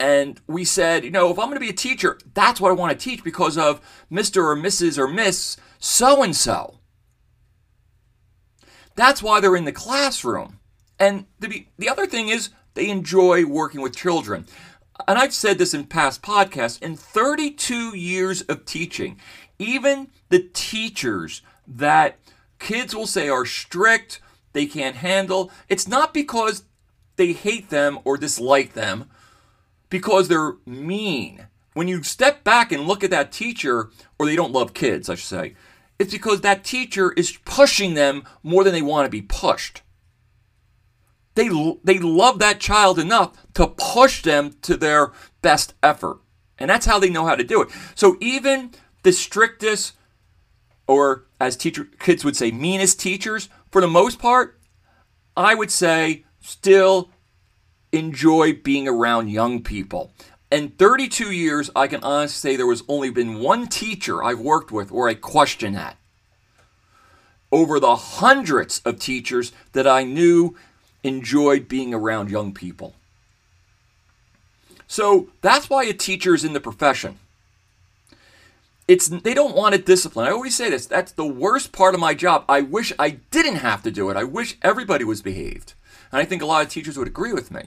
And 0.00 0.40
we 0.46 0.64
said, 0.64 1.04
you 1.04 1.10
know, 1.10 1.30
if 1.30 1.38
I'm 1.38 1.46
going 1.46 1.54
to 1.56 1.60
be 1.60 1.68
a 1.68 1.74
teacher, 1.74 2.18
that's 2.32 2.60
what 2.60 2.70
I 2.70 2.74
want 2.74 2.98
to 2.98 3.04
teach 3.04 3.22
because 3.22 3.56
of 3.56 3.80
Mr. 4.10 4.42
or 4.44 4.56
Mrs. 4.56 4.98
or 4.98 5.06
Miss 5.06 5.56
so 5.78 6.22
and 6.22 6.34
so. 6.34 6.78
That's 8.96 9.22
why 9.22 9.40
they're 9.40 9.56
in 9.56 9.64
the 9.66 9.72
classroom. 9.72 10.58
And 10.98 11.26
the, 11.38 11.66
the 11.78 11.88
other 11.88 12.06
thing 12.06 12.28
is, 12.28 12.50
they 12.74 12.88
enjoy 12.88 13.44
working 13.44 13.80
with 13.80 13.96
children. 13.96 14.46
And 15.06 15.18
I've 15.18 15.34
said 15.34 15.58
this 15.58 15.74
in 15.74 15.84
past 15.84 16.22
podcasts 16.22 16.80
in 16.82 16.96
32 16.96 17.96
years 17.96 18.42
of 18.42 18.64
teaching, 18.64 19.20
even 19.58 20.08
the 20.28 20.48
teachers 20.52 21.42
that 21.66 22.18
kids 22.58 22.94
will 22.94 23.06
say 23.06 23.28
are 23.28 23.46
strict, 23.46 24.20
they 24.52 24.66
can't 24.66 24.96
handle, 24.96 25.50
it's 25.68 25.88
not 25.88 26.14
because 26.14 26.64
they 27.16 27.32
hate 27.32 27.70
them 27.70 27.98
or 28.04 28.16
dislike 28.16 28.72
them 28.72 29.10
because 29.88 30.28
they're 30.28 30.56
mean. 30.66 31.46
When 31.74 31.88
you 31.88 32.02
step 32.02 32.44
back 32.44 32.72
and 32.72 32.86
look 32.86 33.02
at 33.02 33.10
that 33.10 33.32
teacher, 33.32 33.90
or 34.18 34.26
they 34.26 34.36
don't 34.36 34.52
love 34.52 34.74
kids, 34.74 35.08
I 35.08 35.14
should 35.14 35.26
say, 35.26 35.54
it's 35.98 36.12
because 36.12 36.40
that 36.40 36.64
teacher 36.64 37.12
is 37.12 37.38
pushing 37.44 37.94
them 37.94 38.24
more 38.42 38.64
than 38.64 38.72
they 38.72 38.82
want 38.82 39.06
to 39.06 39.10
be 39.10 39.22
pushed. 39.22 39.82
They, 41.34 41.48
they 41.82 41.98
love 41.98 42.38
that 42.38 42.60
child 42.60 42.98
enough 42.98 43.36
to 43.54 43.66
push 43.66 44.22
them 44.22 44.56
to 44.62 44.76
their 44.76 45.12
best 45.42 45.74
effort. 45.82 46.18
And 46.58 46.70
that's 46.70 46.86
how 46.86 46.98
they 46.98 47.10
know 47.10 47.26
how 47.26 47.34
to 47.34 47.42
do 47.44 47.62
it. 47.62 47.68
So 47.94 48.16
even 48.20 48.70
the 49.04 49.12
strictest, 49.12 49.94
or 50.88 51.24
as 51.38 51.56
teacher 51.56 51.86
kids 52.00 52.24
would 52.24 52.36
say, 52.36 52.50
meanest 52.50 52.98
teachers, 52.98 53.48
for 53.70 53.80
the 53.80 53.86
most 53.86 54.18
part, 54.18 54.58
I 55.36 55.54
would 55.54 55.70
say 55.70 56.24
still 56.40 57.10
enjoy 57.92 58.54
being 58.54 58.88
around 58.88 59.30
young 59.30 59.62
people. 59.62 60.12
In 60.50 60.70
32 60.70 61.30
years, 61.30 61.70
I 61.76 61.86
can 61.86 62.02
honestly 62.02 62.52
say 62.52 62.56
there 62.56 62.66
was 62.66 62.82
only 62.88 63.10
been 63.10 63.40
one 63.40 63.66
teacher 63.68 64.22
I've 64.22 64.40
worked 64.40 64.72
with 64.72 64.90
where 64.90 65.08
I 65.08 65.14
question 65.14 65.74
that. 65.74 65.96
Over 67.52 67.78
the 67.78 67.96
hundreds 67.96 68.80
of 68.80 68.98
teachers 68.98 69.52
that 69.72 69.86
I 69.86 70.02
knew 70.04 70.56
enjoyed 71.02 71.68
being 71.68 71.94
around 71.94 72.30
young 72.30 72.52
people. 72.52 72.94
So 74.86 75.28
that's 75.40 75.68
why 75.68 75.84
a 75.84 75.92
teacher 75.92 76.34
is 76.34 76.44
in 76.44 76.52
the 76.52 76.60
profession. 76.60 77.18
It's 78.86 79.08
they 79.08 79.34
don't 79.34 79.56
want 79.56 79.74
to 79.74 79.80
discipline. 79.80 80.26
I 80.26 80.30
always 80.30 80.54
say 80.54 80.68
this. 80.70 80.86
That's 80.86 81.12
the 81.12 81.24
worst 81.24 81.72
part 81.72 81.94
of 81.94 82.00
my 82.00 82.14
job. 82.14 82.44
I 82.48 82.60
wish 82.60 82.92
I 82.98 83.10
didn't 83.30 83.56
have 83.56 83.82
to 83.84 83.90
do 83.90 84.10
it. 84.10 84.16
I 84.16 84.24
wish 84.24 84.58
everybody 84.62 85.04
was 85.04 85.22
behaved. 85.22 85.74
And 86.12 86.20
I 86.20 86.24
think 86.24 86.42
a 86.42 86.46
lot 86.46 86.62
of 86.64 86.68
teachers 86.68 86.98
would 86.98 87.08
agree 87.08 87.32
with 87.32 87.50
me. 87.50 87.62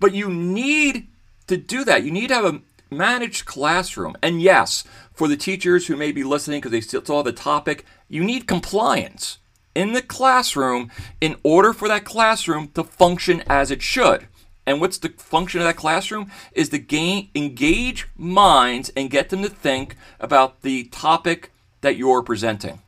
But 0.00 0.14
you 0.14 0.28
need 0.28 1.06
to 1.46 1.56
do 1.56 1.84
that. 1.84 2.02
You 2.02 2.10
need 2.10 2.28
to 2.28 2.34
have 2.34 2.44
a 2.44 2.60
managed 2.90 3.46
classroom. 3.46 4.16
And 4.22 4.42
yes, 4.42 4.84
for 5.12 5.28
the 5.28 5.36
teachers 5.36 5.86
who 5.86 5.96
may 5.96 6.12
be 6.12 6.24
listening 6.24 6.60
because 6.60 6.72
they 6.72 6.80
still 6.80 7.04
saw 7.04 7.22
the 7.22 7.32
topic, 7.32 7.84
you 8.08 8.24
need 8.24 8.46
compliance 8.46 9.38
in 9.74 9.92
the 9.92 10.02
classroom 10.02 10.90
in 11.20 11.36
order 11.42 11.72
for 11.72 11.88
that 11.88 12.04
classroom 12.04 12.68
to 12.74 12.82
function 12.82 13.42
as 13.46 13.70
it 13.70 13.82
should. 13.82 14.26
And 14.68 14.82
what's 14.82 14.98
the 14.98 15.08
function 15.08 15.62
of 15.62 15.66
that 15.66 15.78
classroom? 15.78 16.30
Is 16.52 16.68
to 16.68 16.78
gain, 16.78 17.30
engage 17.34 18.06
minds 18.18 18.90
and 18.94 19.08
get 19.08 19.30
them 19.30 19.42
to 19.42 19.48
think 19.48 19.96
about 20.20 20.60
the 20.60 20.84
topic 20.84 21.52
that 21.80 21.96
you're 21.96 22.22
presenting. 22.22 22.82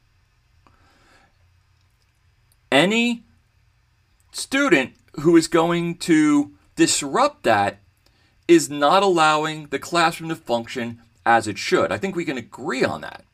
Any 2.71 3.25
student 4.31 4.93
who 5.21 5.39
is 5.39 5.49
going 5.49 5.97
to 5.97 6.53
disrupt 6.77 7.45
that 7.45 7.79
is 8.47 8.69
not 8.69 9.03
allowing 9.03 9.69
the 9.69 9.79
classroom 9.79 10.29
to 10.29 10.37
function 10.37 11.01
as 11.25 11.49
it 11.49 11.57
should. 11.57 11.91
I 11.91 11.97
think 11.97 12.15
we 12.15 12.27
can 12.27 12.37
agree 12.37 12.85
on 12.85 13.01
that. 13.01 13.25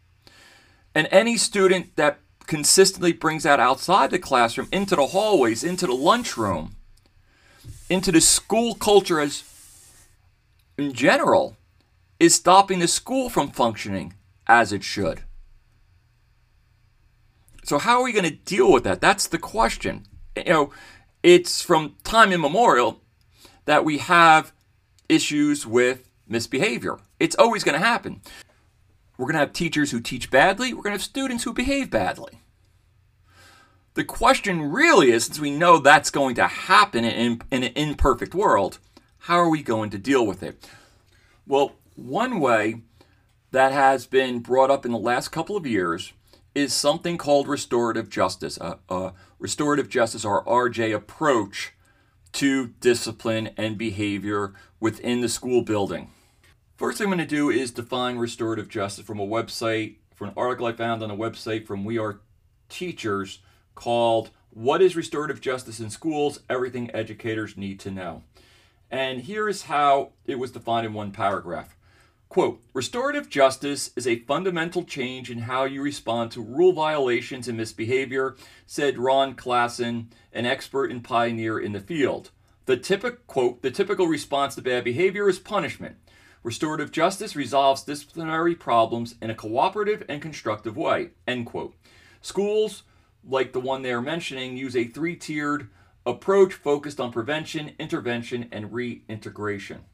And 0.95 1.09
any 1.11 1.37
student 1.37 1.97
that 1.97 2.21
consistently 2.47 3.13
brings 3.13 3.43
that 3.43 3.59
outside 3.59 4.13
the 4.13 4.21
classroom, 4.21 4.69
into 4.71 4.95
the 4.95 5.09
hallways, 5.09 5.65
into 5.65 5.89
the 5.89 5.95
lunchroom, 5.95 6.76
into 7.89 8.13
the 8.13 8.21
school 8.21 8.75
culture 8.75 9.21
as 9.21 9.45
in 10.79 10.93
general, 10.93 11.57
is 12.19 12.35
stopping 12.35 12.79
the 12.79 12.89
school 12.89 13.29
from 13.29 13.51
functioning 13.51 14.15
as 14.47 14.73
it 14.73 14.83
should. 14.83 15.23
So 17.65 17.79
how 17.79 17.99
are 17.99 18.05
we 18.05 18.13
going 18.13 18.25
to 18.25 18.31
deal 18.31 18.73
with 18.73 18.85
that? 18.85 19.01
That's 19.01 19.27
the 19.27 19.39
question. 19.39 20.07
You 20.37 20.45
know, 20.45 20.71
it's 21.23 21.63
from 21.63 21.97
time 22.05 22.33
immemorial 22.33 23.01
that 23.65 23.85
we 23.85 23.99
have 23.99 24.53
issues 25.09 25.67
with 25.67 26.09
misbehavior. 26.29 26.99
It's 27.19 27.37
always 27.37 27.65
going 27.65 27.79
to 27.79 27.85
happen. 27.85 28.23
We're 29.19 29.27
going 29.27 29.35
to 29.35 29.41
have 29.41 29.53
teachers 29.53 29.91
who 29.91 30.01
teach 30.01 30.31
badly, 30.31 30.75
we're 30.75 30.83
going 30.83 30.93
to 30.93 30.99
have 30.99 31.03
students 31.03 31.45
who 31.45 31.53
behave 31.53 31.91
badly. 31.91 32.41
The 33.97 34.05
question 34.05 34.73
really 34.73 35.11
is 35.11 35.25
since 35.25 35.41
we 35.41 35.51
know 35.51 35.79
that's 35.79 36.11
going 36.11 36.35
to 36.35 36.47
happen 36.47 37.03
in, 37.03 37.41
in 37.51 37.63
an 37.63 37.73
imperfect 37.75 38.35
world, 38.35 38.79
how 39.21 39.37
are 39.37 39.49
we 39.49 39.63
going 39.63 39.89
to 39.89 39.97
deal 39.97 40.27
with 40.27 40.43
it? 40.43 40.69
Well, 41.47 41.77
one 41.95 42.39
way 42.39 42.83
that 43.53 43.73
has 43.73 44.07
been 44.07 44.41
brought 44.41 44.71
up 44.71 44.85
in 44.85 44.93
the 44.93 44.99
last 44.99 45.29
couple 45.29 45.57
of 45.57 45.67
years 45.67 46.13
is 46.55 46.75
something 46.75 47.17
called 47.17 47.49
restorative 47.49 48.11
justice, 48.11 48.59
a, 48.59 48.77
a 48.91 49.15
restorative 49.39 49.89
justice 49.89 50.27
or 50.27 50.45
RJ 50.45 50.95
approach 50.95 51.73
to 52.33 52.75
discipline 52.81 53.49
and 53.57 53.79
behavior 53.79 54.53
within 54.79 55.23
the 55.23 55.29
school 55.31 55.63
building. 55.63 56.11
First 56.77 56.99
thing 56.99 57.07
I'm 57.07 57.17
going 57.17 57.27
to 57.27 57.35
do 57.35 57.49
is 57.49 57.71
define 57.71 58.19
restorative 58.19 58.69
justice 58.69 59.07
from 59.07 59.21
a 59.21 59.27
website, 59.27 59.97
from 60.15 60.29
an 60.29 60.35
article 60.37 60.67
I 60.67 60.73
found 60.73 61.03
on 61.03 61.11
a 61.11 61.17
website 61.17 61.67
from 61.67 61.87
We 61.87 61.97
Are 61.97 62.21
Teachers 62.69 63.39
called 63.77 64.31
What 64.51 64.83
is 64.83 64.97
Restorative 64.97 65.41
Justice 65.41 65.79
in 65.79 65.91
Schools? 65.91 66.41
Everything 66.51 66.91
Educators 66.93 67.57
Need 67.57 67.79
to 67.81 67.93
Know. 67.93 68.25
And 68.91 69.21
here 69.21 69.49
is 69.49 69.63
how 69.63 70.11
it 70.25 70.41
was 70.41 70.51
defined 70.51 70.87
in 70.87 70.95
one 70.95 71.13
paragraph. 71.13 71.77
Quote, 72.29 72.61
restorative 72.75 73.29
justice 73.29 73.93
is 73.95 74.07
a 74.07 74.19
fundamental 74.21 74.85
change 74.85 75.31
in 75.31 75.39
how 75.39 75.65
you 75.65 75.81
respond 75.81 76.33
to 76.33 76.43
rule 76.43 76.73
violations 76.73 77.47
and 77.47 77.57
misbehavior, 77.57 78.37
said 78.67 78.99
Ron 78.99 79.35
Claassen, 79.37 80.07
an 80.33 80.45
expert 80.45 80.91
and 80.91 81.05
pioneer 81.05 81.59
in 81.59 81.73
the 81.73 81.81
field. 81.81 82.31
The 82.67 82.77
typical 82.77 83.21
quote, 83.29 83.63
the 83.63 83.71
typical 83.71 84.09
response 84.09 84.57
to 84.57 84.63
bad 84.63 84.83
behavior 84.83 85.29
is 85.29 85.39
punishment. 85.39 85.97
Restorative 86.43 86.91
justice 86.91 87.37
resolves 87.37 87.85
disciplinary 87.85 88.55
problems 88.55 89.15
in 89.23 89.31
a 89.31 89.35
cooperative 89.35 90.05
and 90.09 90.21
constructive 90.21 90.77
way. 90.77 91.11
End 91.27 91.47
quote. 91.47 91.75
Schools, 92.21 92.83
like 93.29 93.53
the 93.53 93.61
one 93.61 93.83
they're 93.83 94.01
mentioning, 94.01 94.57
use 94.57 94.77
a 94.77 94.85
three 94.85 95.17
tiered 95.17 95.69
approach 96.05 96.55
focused 96.55 97.01
on 97.01 97.13
prevention, 97.13 97.73
intervention, 97.79 98.49
and 98.53 98.73
reintegration. 98.73 99.85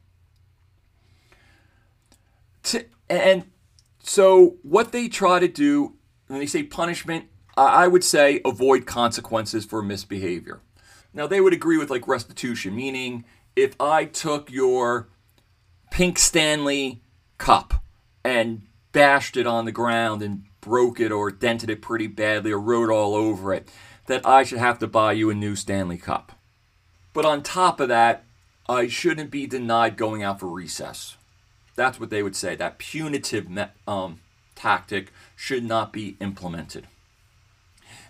And 3.09 3.45
so, 3.99 4.57
what 4.63 4.91
they 4.91 5.07
try 5.07 5.39
to 5.39 5.47
do 5.47 5.95
when 6.27 6.39
they 6.39 6.45
say 6.45 6.63
punishment, 6.63 7.25
I 7.55 7.87
would 7.87 8.03
say 8.03 8.41
avoid 8.45 8.85
consequences 8.85 9.65
for 9.65 9.83
misbehavior. 9.83 10.61
Now, 11.13 11.27
they 11.27 11.41
would 11.41 11.53
agree 11.53 11.77
with 11.77 11.91
like 11.91 12.07
restitution, 12.07 12.75
meaning 12.75 13.25
if 13.55 13.79
I 13.79 14.05
took 14.05 14.51
your 14.51 15.09
pink 15.91 16.17
Stanley 16.17 17.03
cup 17.37 17.83
and 18.23 18.63
bashed 18.91 19.37
it 19.37 19.45
on 19.45 19.65
the 19.65 19.71
ground 19.71 20.23
and 20.23 20.45
broke 20.63 20.99
it 20.99 21.11
or 21.11 21.29
dented 21.29 21.69
it 21.69 21.81
pretty 21.81 22.07
badly 22.07 22.51
or 22.51 22.59
wrote 22.59 22.89
all 22.89 23.15
over 23.15 23.53
it, 23.53 23.69
that 24.07 24.25
I 24.25 24.43
should 24.43 24.59
have 24.59 24.79
to 24.79 24.87
buy 24.87 25.13
you 25.13 25.29
a 25.29 25.35
new 25.35 25.55
Stanley 25.55 25.97
cup. 25.97 26.31
But 27.13 27.25
on 27.25 27.43
top 27.43 27.79
of 27.79 27.89
that, 27.89 28.23
I 28.67 28.87
shouldn't 28.87 29.29
be 29.29 29.45
denied 29.45 29.97
going 29.97 30.23
out 30.23 30.39
for 30.39 30.47
recess. 30.47 31.17
That's 31.75 31.99
what 31.99 32.09
they 32.09 32.23
would 32.23 32.35
say. 32.35 32.55
That 32.55 32.77
punitive 32.77 33.47
um, 33.87 34.19
tactic 34.55 35.11
should 35.35 35.63
not 35.63 35.91
be 35.91 36.15
implemented. 36.19 36.87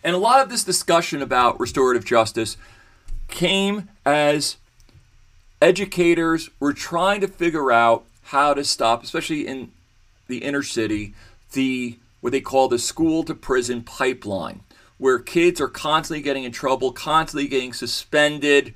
And 0.03 0.15
a 0.15 0.19
lot 0.19 0.41
of 0.41 0.49
this 0.49 0.63
discussion 0.63 1.21
about 1.21 1.59
restorative 1.59 2.05
justice 2.05 2.57
came 3.29 3.89
as 4.05 4.57
educators 5.61 6.49
were 6.59 6.73
trying 6.73 7.21
to 7.21 7.27
figure 7.27 7.71
out 7.71 8.03
how 8.25 8.53
to 8.53 8.63
stop, 8.63 9.03
especially 9.03 9.47
in 9.47 9.71
the 10.27 10.39
inner 10.39 10.63
city, 10.63 11.13
the 11.53 11.97
what 12.23 12.31
they 12.31 12.39
call 12.39 12.69
the 12.69 12.79
school 12.79 13.21
to 13.25 13.35
prison 13.35 13.83
pipeline, 13.83 14.61
where 14.97 15.19
kids 15.19 15.59
are 15.59 15.67
constantly 15.67 16.23
getting 16.23 16.45
in 16.45 16.53
trouble, 16.53 16.93
constantly 16.93 17.49
getting 17.49 17.73
suspended, 17.73 18.73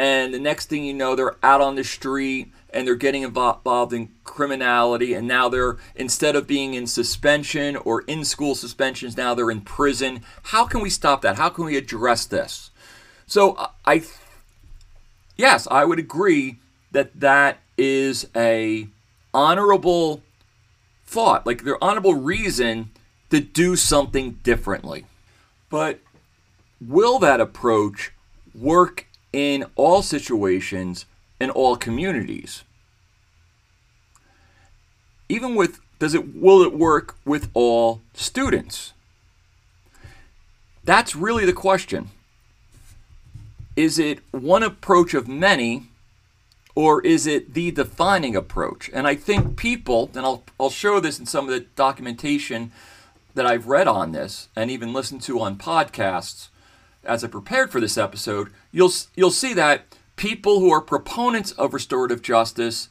and 0.00 0.34
the 0.34 0.40
next 0.40 0.68
thing 0.68 0.84
you 0.84 0.94
know, 0.94 1.14
they're 1.14 1.36
out 1.40 1.60
on 1.60 1.76
the 1.76 1.84
street 1.84 2.52
and 2.70 2.84
they're 2.84 2.96
getting 2.96 3.22
involved 3.22 3.92
in 3.92 4.10
criminality 4.24 5.14
and 5.14 5.28
now 5.28 5.48
they're 5.48 5.76
instead 5.94 6.34
of 6.34 6.48
being 6.48 6.74
in 6.74 6.88
suspension 6.88 7.76
or 7.76 8.02
in 8.02 8.24
school 8.24 8.56
suspensions 8.56 9.16
now 9.16 9.32
they're 9.32 9.50
in 9.50 9.60
prison. 9.60 10.22
How 10.42 10.66
can 10.66 10.80
we 10.80 10.90
stop 10.90 11.22
that? 11.22 11.36
How 11.36 11.50
can 11.50 11.66
we 11.66 11.76
address 11.76 12.26
this? 12.26 12.70
So 13.26 13.56
i 13.86 14.02
yes, 15.36 15.68
I 15.70 15.84
would 15.84 16.00
agree 16.00 16.58
that 16.90 17.18
that 17.20 17.58
is 17.76 18.26
a 18.34 18.88
honorable 19.32 20.22
thought, 21.08 21.46
like 21.46 21.64
their 21.64 21.82
honorable 21.82 22.14
reason 22.14 22.90
to 23.30 23.40
do 23.40 23.76
something 23.76 24.32
differently. 24.42 25.06
But 25.70 26.00
will 26.80 27.18
that 27.20 27.40
approach 27.40 28.12
work 28.54 29.06
in 29.32 29.64
all 29.74 30.02
situations 30.02 31.06
in 31.40 31.48
all 31.48 31.76
communities? 31.76 32.62
Even 35.30 35.54
with 35.54 35.80
does 35.98 36.14
it 36.14 36.34
will 36.36 36.62
it 36.62 36.74
work 36.74 37.16
with 37.24 37.48
all 37.54 38.02
students? 38.12 38.92
That's 40.84 41.16
really 41.16 41.44
the 41.44 41.52
question. 41.52 42.10
Is 43.76 43.98
it 43.98 44.20
one 44.30 44.62
approach 44.62 45.14
of 45.14 45.28
many, 45.28 45.87
or 46.78 47.04
is 47.04 47.26
it 47.26 47.54
the 47.54 47.72
defining 47.72 48.36
approach? 48.36 48.88
And 48.94 49.04
I 49.04 49.16
think 49.16 49.56
people, 49.56 50.12
and 50.14 50.24
I'll, 50.24 50.44
I'll 50.60 50.70
show 50.70 51.00
this 51.00 51.18
in 51.18 51.26
some 51.26 51.46
of 51.46 51.50
the 51.50 51.66
documentation 51.74 52.70
that 53.34 53.44
I've 53.44 53.66
read 53.66 53.88
on 53.88 54.12
this 54.12 54.48
and 54.54 54.70
even 54.70 54.92
listened 54.92 55.20
to 55.22 55.40
on 55.40 55.58
podcasts 55.58 56.50
as 57.02 57.24
I 57.24 57.26
prepared 57.26 57.72
for 57.72 57.80
this 57.80 57.98
episode, 57.98 58.52
you'll, 58.70 58.92
you'll 59.16 59.32
see 59.32 59.54
that 59.54 59.86
people 60.14 60.60
who 60.60 60.70
are 60.70 60.80
proponents 60.80 61.50
of 61.50 61.74
restorative 61.74 62.22
justice 62.22 62.90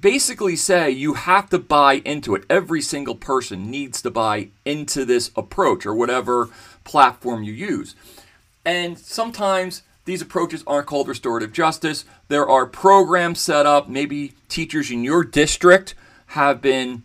basically 0.00 0.56
say 0.56 0.90
you 0.90 1.14
have 1.14 1.48
to 1.50 1.60
buy 1.60 2.02
into 2.04 2.34
it. 2.34 2.42
Every 2.50 2.82
single 2.82 3.14
person 3.14 3.70
needs 3.70 4.02
to 4.02 4.10
buy 4.10 4.48
into 4.64 5.04
this 5.04 5.30
approach 5.36 5.86
or 5.86 5.94
whatever 5.94 6.48
platform 6.82 7.44
you 7.44 7.52
use. 7.52 7.94
And 8.64 8.98
sometimes 8.98 9.83
these 10.04 10.20
approaches 10.20 10.62
aren't 10.66 10.86
called 10.86 11.08
restorative 11.08 11.52
justice. 11.52 12.04
There 12.28 12.48
are 12.48 12.66
programs 12.66 13.40
set 13.40 13.66
up. 13.66 13.88
Maybe 13.88 14.34
teachers 14.48 14.90
in 14.90 15.02
your 15.02 15.24
district 15.24 15.94
have 16.28 16.60
been 16.60 17.04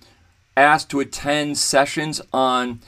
asked 0.57 0.89
to 0.89 0.99
attend 0.99 1.57
sessions 1.57 2.21
on 2.33 2.81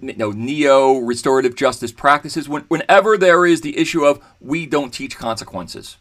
you 0.00 0.16
know, 0.16 0.30
neo 0.30 0.98
restorative 0.98 1.54
justice 1.54 1.92
practices 1.92 2.48
when, 2.48 2.62
whenever 2.62 3.16
there 3.16 3.46
is 3.46 3.60
the 3.60 3.76
issue 3.76 4.04
of 4.04 4.24
we 4.40 4.66
don't 4.66 4.92
teach 4.92 5.16
consequences. 5.16 5.96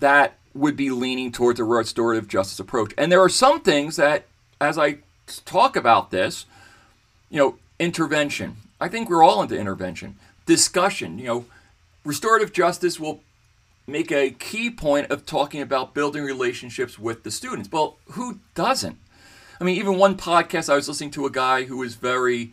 That 0.00 0.38
would 0.54 0.76
be 0.76 0.90
leaning 0.90 1.30
towards 1.30 1.60
a 1.60 1.64
restorative 1.64 2.26
justice 2.26 2.58
approach. 2.58 2.92
And 2.98 3.12
there 3.12 3.22
are 3.22 3.28
some 3.28 3.60
things 3.60 3.96
that, 3.96 4.26
as 4.60 4.76
I 4.76 4.98
talk 5.44 5.76
about 5.76 6.10
this, 6.10 6.46
you 7.30 7.38
know, 7.38 7.58
intervention. 7.78 8.56
I 8.80 8.88
think 8.88 9.10
we're 9.10 9.22
all 9.22 9.42
into 9.42 9.58
intervention. 9.58 10.16
Discussion, 10.46 11.18
you 11.18 11.26
know, 11.26 11.44
restorative 12.04 12.52
justice 12.52 12.98
will 12.98 13.20
make 13.86 14.10
a 14.10 14.30
key 14.30 14.70
point 14.70 15.10
of 15.10 15.26
talking 15.26 15.60
about 15.60 15.94
building 15.94 16.24
relationships 16.24 16.98
with 16.98 17.22
the 17.22 17.30
students. 17.30 17.70
Well, 17.70 17.98
who 18.12 18.38
doesn't? 18.54 18.98
I 19.60 19.64
mean, 19.64 19.76
even 19.76 19.98
one 19.98 20.16
podcast 20.16 20.72
I 20.72 20.76
was 20.76 20.88
listening 20.88 21.10
to 21.12 21.26
a 21.26 21.30
guy 21.30 21.64
who 21.64 21.76
was 21.76 21.94
very 21.94 22.52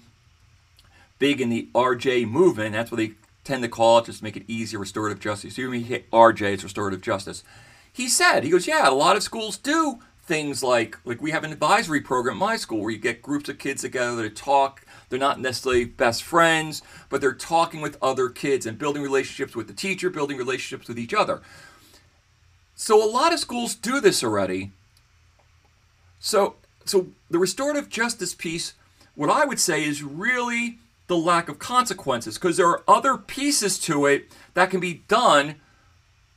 big 1.19 1.39
in 1.39 1.49
the 1.49 1.69
RJ 1.73 2.27
movement. 2.27 2.73
That's 2.73 2.91
what 2.91 2.97
they 2.97 3.11
tend 3.43 3.63
to 3.63 3.69
call 3.69 3.99
it, 3.99 4.05
just 4.05 4.19
to 4.19 4.23
make 4.23 4.35
it 4.35 4.43
easier, 4.47 4.79
restorative 4.79 5.19
justice. 5.19 5.57
You 5.57 5.71
hit 5.71 6.09
RJ, 6.11 6.53
it's 6.53 6.63
restorative 6.63 7.01
justice. 7.01 7.43
He 7.91 8.09
said, 8.09 8.43
he 8.43 8.49
goes, 8.49 8.67
yeah, 8.67 8.87
a 8.87 8.91
lot 8.91 9.15
of 9.15 9.23
schools 9.23 9.57
do 9.57 9.99
things 10.27 10.61
like 10.61 10.97
like 11.05 11.21
we 11.21 11.31
have 11.31 11.45
an 11.45 11.53
advisory 11.53 12.01
program 12.01 12.35
at 12.35 12.39
my 12.39 12.57
school 12.57 12.81
where 12.81 12.91
you 12.91 12.97
get 12.97 13.21
groups 13.21 13.47
of 13.47 13.57
kids 13.57 13.81
together 13.81 14.27
to 14.27 14.29
talk 14.29 14.85
they're 15.09 15.19
not 15.19 15.39
necessarily 15.39 15.85
best 15.85 16.23
friends 16.23 16.81
but 17.09 17.21
they're 17.21 17.33
talking 17.33 17.81
with 17.81 17.97
other 18.01 18.29
kids 18.29 18.65
and 18.65 18.77
building 18.77 19.01
relationships 19.01 19.55
with 19.55 19.67
the 19.67 19.73
teacher 19.73 20.09
building 20.09 20.37
relationships 20.37 20.87
with 20.87 20.99
each 20.99 21.13
other. 21.13 21.41
So 22.75 23.03
a 23.03 23.09
lot 23.09 23.33
of 23.33 23.39
schools 23.39 23.73
do 23.73 23.99
this 23.99 24.23
already. 24.23 24.71
So 26.19 26.55
so 26.85 27.07
the 27.29 27.39
restorative 27.39 27.89
justice 27.89 28.33
piece 28.33 28.73
what 29.13 29.29
i 29.29 29.43
would 29.43 29.59
say 29.59 29.83
is 29.83 30.01
really 30.03 30.77
the 31.07 31.17
lack 31.17 31.49
of 31.49 31.57
consequences 31.57 32.37
because 32.37 32.57
there 32.57 32.67
are 32.67 32.83
other 32.87 33.17
pieces 33.17 33.79
to 33.79 34.05
it 34.05 34.31
that 34.53 34.69
can 34.69 34.79
be 34.79 35.03
done 35.07 35.55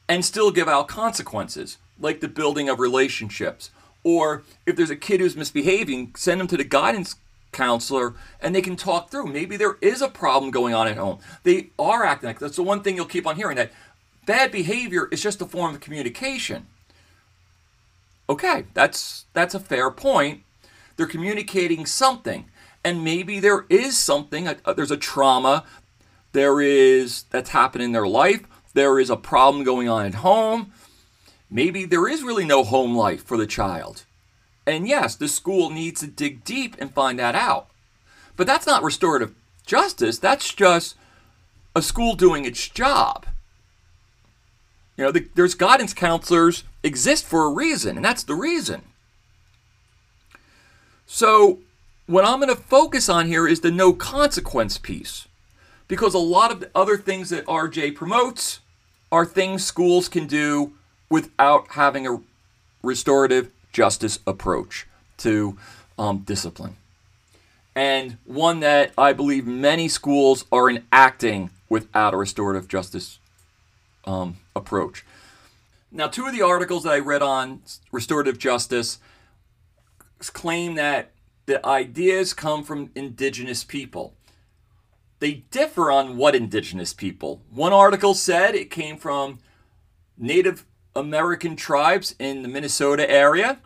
and 0.09 0.25
still 0.25 0.51
give 0.51 0.69
out 0.69 0.89
consequences 0.89 1.79
like 1.99 2.21
the 2.21 2.29
building 2.29 2.69
of 2.69 2.81
relationships. 2.81 3.71
Or 4.03 4.43
if 4.65 4.77
there's 4.77 4.91
a 4.91 4.97
kid 4.97 5.21
who's 5.21 5.37
misbehaving, 5.37 6.15
send 6.17 6.41
them 6.41 6.47
to 6.49 6.57
the 6.57 6.65
guidance 6.65 7.17
counselor 7.53 8.15
and 8.41 8.55
they 8.55 8.63
can 8.63 8.77
talk 8.77 9.11
through. 9.11 9.27
Maybe 9.27 9.57
there 9.57 9.77
is 9.81 10.03
a 10.03 10.09
problem 10.09 10.51
going 10.51 10.75
on 10.75 10.89
at 10.89 10.97
home. 10.97 11.19
They 11.43 11.71
are 11.79 12.05
acting 12.05 12.29
like 12.29 12.39
that's 12.39 12.57
the 12.57 12.63
one 12.63 12.83
thing 12.83 12.97
you'll 12.97 13.07
keep 13.07 13.27
on 13.27 13.37
hearing 13.37 13.57
that 13.57 13.73
bad 14.27 14.53
behavior 14.53 15.09
is 15.11 15.23
just 15.23 15.43
a 15.43 15.47
form 15.47 15.75
of 15.75 15.81
communication. 15.81 16.67
Okay, 18.29 18.67
that's 18.75 19.27
that's 19.33 19.55
a 19.55 19.61
fair 19.61 19.91
point. 19.91 20.43
They're 20.97 21.07
communicating 21.07 21.87
something. 21.87 22.47
And 22.83 23.05
maybe 23.05 23.41
there 23.41 23.67
is 23.69 23.99
something, 23.99 24.49
uh, 24.49 24.73
there's 24.73 24.91
a 24.91 24.97
trauma, 24.97 25.65
there 26.33 26.63
is 26.63 27.25
that's 27.25 27.51
happened 27.51 27.85
in 27.85 27.93
their 27.93 28.07
life, 28.07 28.43
there 28.73 28.99
is 28.99 29.11
a 29.11 29.19
problem 29.19 29.65
going 29.65 29.87
on 29.87 30.07
at 30.07 30.15
home, 30.15 30.73
Maybe 31.51 31.85
there 31.85 32.07
is 32.07 32.23
really 32.23 32.45
no 32.45 32.63
home 32.63 32.97
life 32.97 33.25
for 33.25 33.37
the 33.37 33.47
child. 33.47 34.05
And 34.71 34.87
yes, 34.87 35.17
the 35.17 35.27
school 35.27 35.69
needs 35.71 36.01
to 36.01 36.07
dig 36.07 36.45
deep 36.45 36.77
and 36.79 36.95
find 36.95 37.19
that 37.19 37.35
out. 37.35 37.69
But 38.37 38.47
that's 38.47 38.69
not 38.69 38.85
restorative 38.85 39.35
justice, 39.67 40.19
that's 40.19 40.55
just 40.55 40.97
a 41.75 41.83
school 41.83 42.15
doing 42.15 42.45
its 42.45 42.69
job. 42.69 43.27
You 44.97 45.05
know, 45.05 45.13
the, 45.13 45.27
there's 45.35 45.55
guidance 45.55 45.93
counselors 45.93 46.63
exist 46.85 47.25
for 47.27 47.45
a 47.47 47.53
reason, 47.53 47.97
and 47.97 48.05
that's 48.05 48.23
the 48.23 48.35
reason. 48.35 48.83
So, 51.07 51.59
what 52.07 52.25
I'm 52.25 52.41
going 52.41 52.55
to 52.55 52.61
focus 52.61 53.09
on 53.09 53.27
here 53.27 53.49
is 53.49 53.61
the 53.61 53.71
no 53.71 53.93
consequence 53.93 54.79
piece. 54.79 55.27
Because 55.89 56.15
a 56.15 56.19
lot 56.19 56.53
of 56.53 56.61
the 56.61 56.71
other 56.75 56.97
things 56.97 57.31
that 57.31 57.47
RJ 57.47 57.97
promotes 57.97 58.61
are 59.11 59.27
things 59.27 59.65
schools 59.65 60.09
can 60.09 60.29
do 60.29 60.75
without 61.09 61.73
having 61.73 62.07
a 62.07 62.21
restorative 62.83 63.51
justice 63.73 64.19
approach 64.27 64.87
to 65.19 65.57
um, 65.99 66.19
discipline. 66.19 66.77
And 67.75 68.19
one 68.25 68.61
that 68.61 68.93
I 68.99 69.13
believe 69.13 69.47
many 69.47 69.89
schools 69.89 70.45
are 70.51 70.69
enacting 70.69 71.51
without 71.69 72.15
a 72.15 72.17
restorative 72.17 72.69
justice 72.69 73.19
um, 74.05 74.39
approach. 74.57 75.05
Now, 75.93 76.09
two 76.09 76.27
of 76.27 76.33
the 76.33 76.43
articles 76.43 76.85
that 76.85 76.93
I 76.93 76.99
read 76.99 77.23
on 77.23 77.63
restorative 77.91 78.39
justice 78.39 78.99
claim 80.21 80.75
that 80.75 81.11
the 81.47 81.65
ideas 81.67 82.33
come 82.33 82.63
from 82.63 82.91
indigenous 82.95 83.65
people. 83.65 84.15
They 85.19 85.45
differ 85.51 85.91
on 85.91 86.17
what 86.17 86.35
indigenous 86.35 86.95
people. 86.95 87.43
One 87.51 87.73
article 87.73 88.15
said 88.15 88.55
it 88.55 88.71
came 88.71 88.97
from 88.97 89.39
Native 90.17 90.65
American 90.95 91.57
tribes 91.57 92.15
in 92.19 92.43
the 92.43 92.49
Minnesota 92.49 93.09
area. 93.11 93.61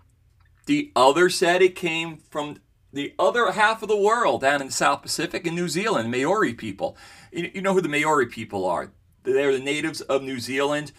The 0.66 0.92
other 0.96 1.28
said 1.28 1.62
it 1.62 1.74
came 1.74 2.18
from 2.30 2.58
the 2.92 3.12
other 3.18 3.50
half 3.52 3.82
of 3.82 3.88
the 3.88 3.96
world 3.96 4.42
down 4.42 4.60
in 4.60 4.68
the 4.68 4.72
South 4.72 5.02
Pacific 5.02 5.46
in 5.46 5.54
New 5.54 5.68
Zealand, 5.68 6.10
Maori 6.10 6.54
people. 6.54 6.96
You, 7.32 7.60
know 7.60 7.74
who 7.74 7.80
the 7.80 7.88
Maori 7.88 8.26
people 8.26 8.64
are? 8.64 8.92
They're 9.24 9.52
the 9.52 9.58
natives 9.58 10.00
of 10.02 10.22
New 10.22 10.38
Zealand. 10.38 10.92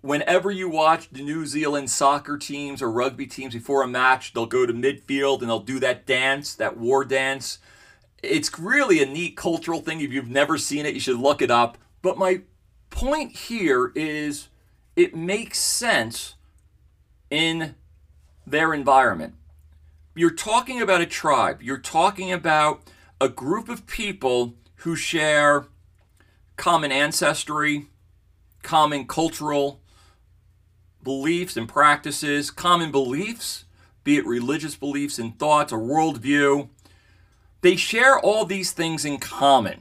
Whenever 0.00 0.50
you 0.50 0.68
watch 0.68 1.08
the 1.10 1.22
New 1.22 1.44
Zealand 1.46 1.90
soccer 1.90 2.38
teams 2.38 2.80
or 2.80 2.90
rugby 2.90 3.26
teams 3.26 3.54
before 3.54 3.82
a 3.82 3.88
match, 3.88 4.32
they'll 4.32 4.46
go 4.46 4.64
to 4.64 4.72
midfield 4.72 5.40
and 5.40 5.48
they'll 5.48 5.60
do 5.60 5.80
that 5.80 6.06
dance, 6.06 6.54
that 6.54 6.76
war 6.76 7.04
dance. 7.04 7.58
It's 8.22 8.56
really 8.58 9.02
a 9.02 9.06
neat 9.06 9.36
cultural 9.36 9.80
thing. 9.80 10.00
If 10.00 10.12
you've 10.12 10.28
never 10.28 10.56
seen 10.56 10.86
it, 10.86 10.94
you 10.94 11.00
should 11.00 11.18
look 11.18 11.42
it 11.42 11.50
up. 11.50 11.78
But 12.00 12.16
my 12.16 12.42
point 12.90 13.32
here 13.32 13.92
is 13.94 14.48
it 14.96 15.14
makes 15.14 15.58
sense 15.58 16.34
in 17.30 17.74
their 18.46 18.72
environment. 18.72 19.34
You're 20.14 20.30
talking 20.30 20.80
about 20.80 21.00
a 21.00 21.06
tribe, 21.06 21.62
you're 21.62 21.78
talking 21.78 22.32
about 22.32 22.82
a 23.20 23.28
group 23.28 23.68
of 23.68 23.86
people 23.86 24.54
who 24.76 24.94
share 24.94 25.66
common 26.56 26.92
ancestry, 26.92 27.86
common 28.62 29.06
cultural 29.06 29.80
beliefs 31.02 31.56
and 31.56 31.68
practices, 31.68 32.50
common 32.50 32.90
beliefs, 32.90 33.64
be 34.04 34.16
it 34.16 34.26
religious 34.26 34.76
beliefs 34.76 35.18
and 35.18 35.38
thoughts 35.38 35.72
or 35.72 35.78
worldview. 35.78 36.68
They 37.60 37.76
share 37.76 38.18
all 38.18 38.44
these 38.44 38.72
things 38.72 39.04
in 39.04 39.18
common. 39.18 39.80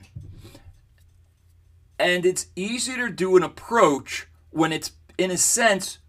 And 2.00 2.26
it's 2.26 2.48
easier 2.56 3.08
to 3.08 3.14
do 3.14 3.38
an 3.38 3.44
approach 3.44 4.28
when 4.50 4.72
it's, 4.72 4.92
in 5.18 5.32
a 5.32 5.38
sense, 5.38 6.00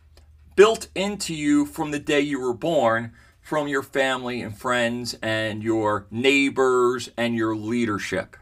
built 0.56 0.88
into 0.94 1.34
you 1.34 1.66
from 1.66 1.90
the 1.90 1.98
day 1.98 2.20
you 2.20 2.40
were 2.40 2.54
born 2.54 3.12
from 3.40 3.68
your 3.68 3.82
family 3.82 4.40
and 4.40 4.56
friends 4.56 5.16
and 5.22 5.62
your 5.62 6.06
neighbors 6.10 7.10
and 7.16 7.34
your 7.36 7.54
leadership. 7.54 8.36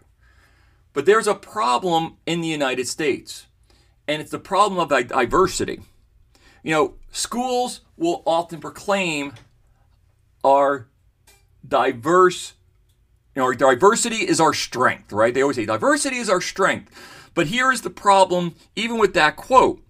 But 0.92 1.06
there's 1.06 1.26
a 1.26 1.34
problem 1.34 2.18
in 2.26 2.40
the 2.40 2.48
United 2.48 2.86
States, 2.86 3.46
and 4.06 4.20
it's 4.20 4.30
the 4.30 4.38
problem 4.38 4.78
of 4.78 5.08
diversity. 5.08 5.80
You 6.62 6.70
know, 6.70 6.94
schools 7.10 7.80
will 7.96 8.22
often 8.26 8.60
proclaim 8.60 9.32
our 10.44 10.86
diverse, 11.66 12.52
you 13.34 13.40
know, 13.40 13.46
our 13.46 13.54
diversity 13.54 14.28
is 14.28 14.40
our 14.40 14.54
strength, 14.54 15.12
right? 15.12 15.32
They 15.32 15.42
always 15.42 15.56
say 15.56 15.66
diversity 15.66 16.18
is 16.18 16.28
our 16.28 16.40
strength. 16.40 16.92
But 17.34 17.46
here 17.46 17.72
is 17.72 17.80
the 17.80 17.90
problem, 17.90 18.54
even 18.76 18.98
with 18.98 19.14
that 19.14 19.36
quote. 19.36 19.82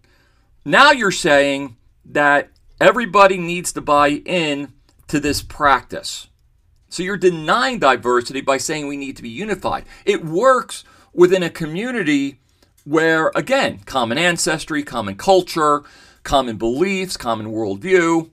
Now 0.65 0.93
you're 0.93 1.11
saying 1.11 1.77
that 2.05 2.51
everybody 2.81 3.37
needs 3.37 3.73
to 3.73 3.81
buy 3.81 4.09
in 4.09 4.73
to 5.09 5.19
this 5.19 5.43
practice. 5.43 6.29
So 6.89 7.03
you're 7.03 7.17
denying 7.17 7.81
diversity 7.81 8.43
by 8.43 8.59
saying 8.59 8.87
we 8.87 8.97
need 8.97 9.17
to 9.17 9.23
be 9.23 9.29
unified. 9.29 9.87
It 10.05 10.25
works 10.25 10.85
within 11.13 11.43
a 11.43 11.51
community 11.51 12.39
where, 12.85 13.33
again, 13.35 13.81
common 13.87 14.19
ancestry, 14.19 14.85
common 14.85 15.17
culture, 15.17 15.83
common 16.23 16.59
beliefs, 16.59 17.17
common 17.17 17.49
worldview, 17.49 18.31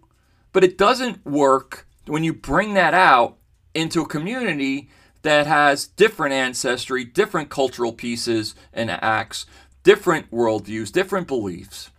but 0.54 0.63
it 0.63 0.78
doesn't 0.78 1.26
work 1.26 1.88
when 2.06 2.24
you 2.24 2.34
bring 2.34 2.76
that 2.76 2.94
out 2.94 3.38
into 3.74 4.02
a 4.02 4.08
community 4.08 4.89
that 5.24 5.48
has 5.48 5.88
different 5.88 6.34
ancestry, 6.34 7.04
different 7.04 7.50
cultural 7.50 7.92
pieces 7.92 8.54
and 8.72 8.92
acts, 8.92 9.48
different 9.84 10.30
worldviews, 10.32 10.92
different 10.92 11.28
beliefs. 11.28 11.89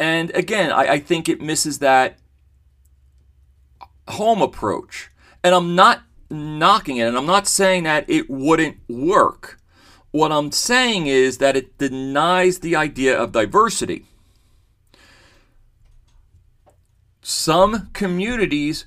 And 0.00 0.30
again, 0.34 0.70
I, 0.70 0.92
I 0.92 0.98
think 0.98 1.28
it 1.28 1.40
misses 1.40 1.78
that 1.80 2.18
home 4.08 4.42
approach. 4.42 5.10
And 5.42 5.54
I'm 5.54 5.74
not 5.74 6.02
knocking 6.30 6.98
it, 6.98 7.06
and 7.06 7.16
I'm 7.16 7.26
not 7.26 7.46
saying 7.46 7.84
that 7.84 8.08
it 8.08 8.28
wouldn't 8.28 8.78
work. 8.88 9.60
What 10.10 10.32
I'm 10.32 10.52
saying 10.52 11.06
is 11.06 11.38
that 11.38 11.56
it 11.56 11.78
denies 11.78 12.58
the 12.58 12.76
idea 12.76 13.16
of 13.16 13.32
diversity. 13.32 14.06
Some 17.22 17.90
communities, 17.92 18.86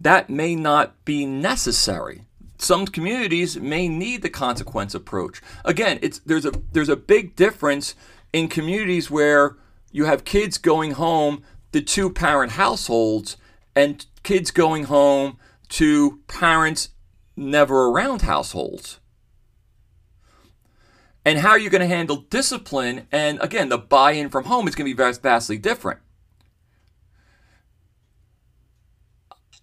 that 0.00 0.30
may 0.30 0.54
not 0.54 1.04
be 1.04 1.26
necessary. 1.26 2.22
Some 2.58 2.86
communities 2.86 3.56
may 3.56 3.88
need 3.88 4.22
the 4.22 4.30
consequence 4.30 4.94
approach. 4.94 5.40
Again, 5.64 5.98
it's 6.02 6.18
there's 6.20 6.46
a 6.46 6.52
there's 6.72 6.88
a 6.88 6.96
big 6.96 7.36
difference 7.36 7.94
in 8.32 8.48
communities 8.48 9.10
where 9.10 9.56
you 9.90 10.04
have 10.04 10.24
kids 10.24 10.58
going 10.58 10.92
home 10.92 11.42
to 11.72 11.80
two 11.80 12.10
parent 12.10 12.52
households 12.52 13.36
and 13.74 14.06
kids 14.22 14.50
going 14.50 14.84
home 14.84 15.38
to 15.68 16.20
parents 16.28 16.90
never 17.36 17.86
around 17.88 18.22
households. 18.22 19.00
And 21.24 21.38
how 21.40 21.50
are 21.50 21.58
you 21.58 21.70
going 21.70 21.82
to 21.82 21.86
handle 21.86 22.24
discipline? 22.30 23.06
And 23.12 23.38
again, 23.42 23.68
the 23.68 23.78
buy 23.78 24.12
in 24.12 24.30
from 24.30 24.44
home 24.44 24.66
is 24.66 24.74
going 24.74 24.90
to 24.90 24.94
be 24.96 25.18
vastly 25.20 25.58
different. 25.58 26.00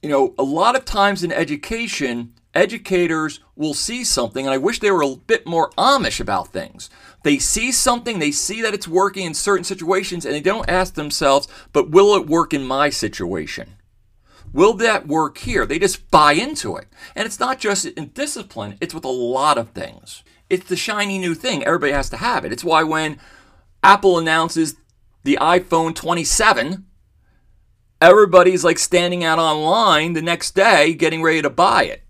You 0.02 0.10
know, 0.10 0.36
a 0.38 0.44
lot 0.44 0.76
of 0.76 0.86
times 0.86 1.24
in 1.24 1.32
education, 1.32 2.34
educators 2.54 3.40
will 3.56 3.74
see 3.74 4.04
something, 4.04 4.46
and 4.46 4.54
I 4.54 4.60
wish 4.60 4.80
they 4.80 4.92
were 4.92 5.02
a 5.02 5.16
bit 5.16 5.48
more 5.48 5.72
Amish 5.72 6.20
about 6.20 6.50
things. 6.50 6.90
They 7.26 7.40
see 7.40 7.72
something, 7.72 8.20
they 8.20 8.30
see 8.30 8.62
that 8.62 8.76
it's 8.76 8.88
working 8.88 9.26
in 9.26 9.34
certain 9.34 9.64
situations, 9.64 10.26
and 10.26 10.36
they 10.36 10.42
don't 10.42 10.70
ask 10.70 10.94
themselves, 10.94 11.48
but 11.74 11.90
will 11.90 12.16
it 12.16 12.28
work 12.28 12.54
in 12.54 12.64
my 12.64 12.92
situation? 12.92 13.78
Will 14.54 14.76
that 14.76 15.08
work 15.08 15.40
here? 15.40 15.66
They 15.66 15.80
just 15.80 16.12
buy 16.12 16.34
into 16.34 16.76
it. 16.76 16.86
And 17.16 17.26
it's 17.26 17.40
not 17.40 17.58
just 17.58 17.88
in 17.88 18.10
discipline, 18.10 18.78
it's 18.80 18.94
with 18.94 19.06
a 19.06 19.08
lot 19.08 19.58
of 19.58 19.72
things. 19.72 20.24
It's 20.52 20.70
the 20.70 20.76
shiny 20.76 21.18
new 21.18 21.34
thing. 21.34 21.64
Everybody 21.64 21.94
has 21.94 22.12
to 22.12 22.18
have 22.18 22.46
it. 22.46 22.54
It's 22.54 22.64
why 22.64 22.84
when 22.84 23.18
Apple 23.82 24.20
announces 24.20 24.76
the 25.24 25.40
iPhone 25.42 25.96
27, 25.96 26.86
everybody's 28.00 28.64
like 28.64 28.78
standing 28.78 29.24
out 29.24 29.40
online 29.40 30.14
the 30.14 30.22
next 30.22 30.54
day 30.54 30.94
getting 30.94 31.24
ready 31.24 31.42
to 31.42 31.50
buy 31.50 31.86
it. 31.86 32.04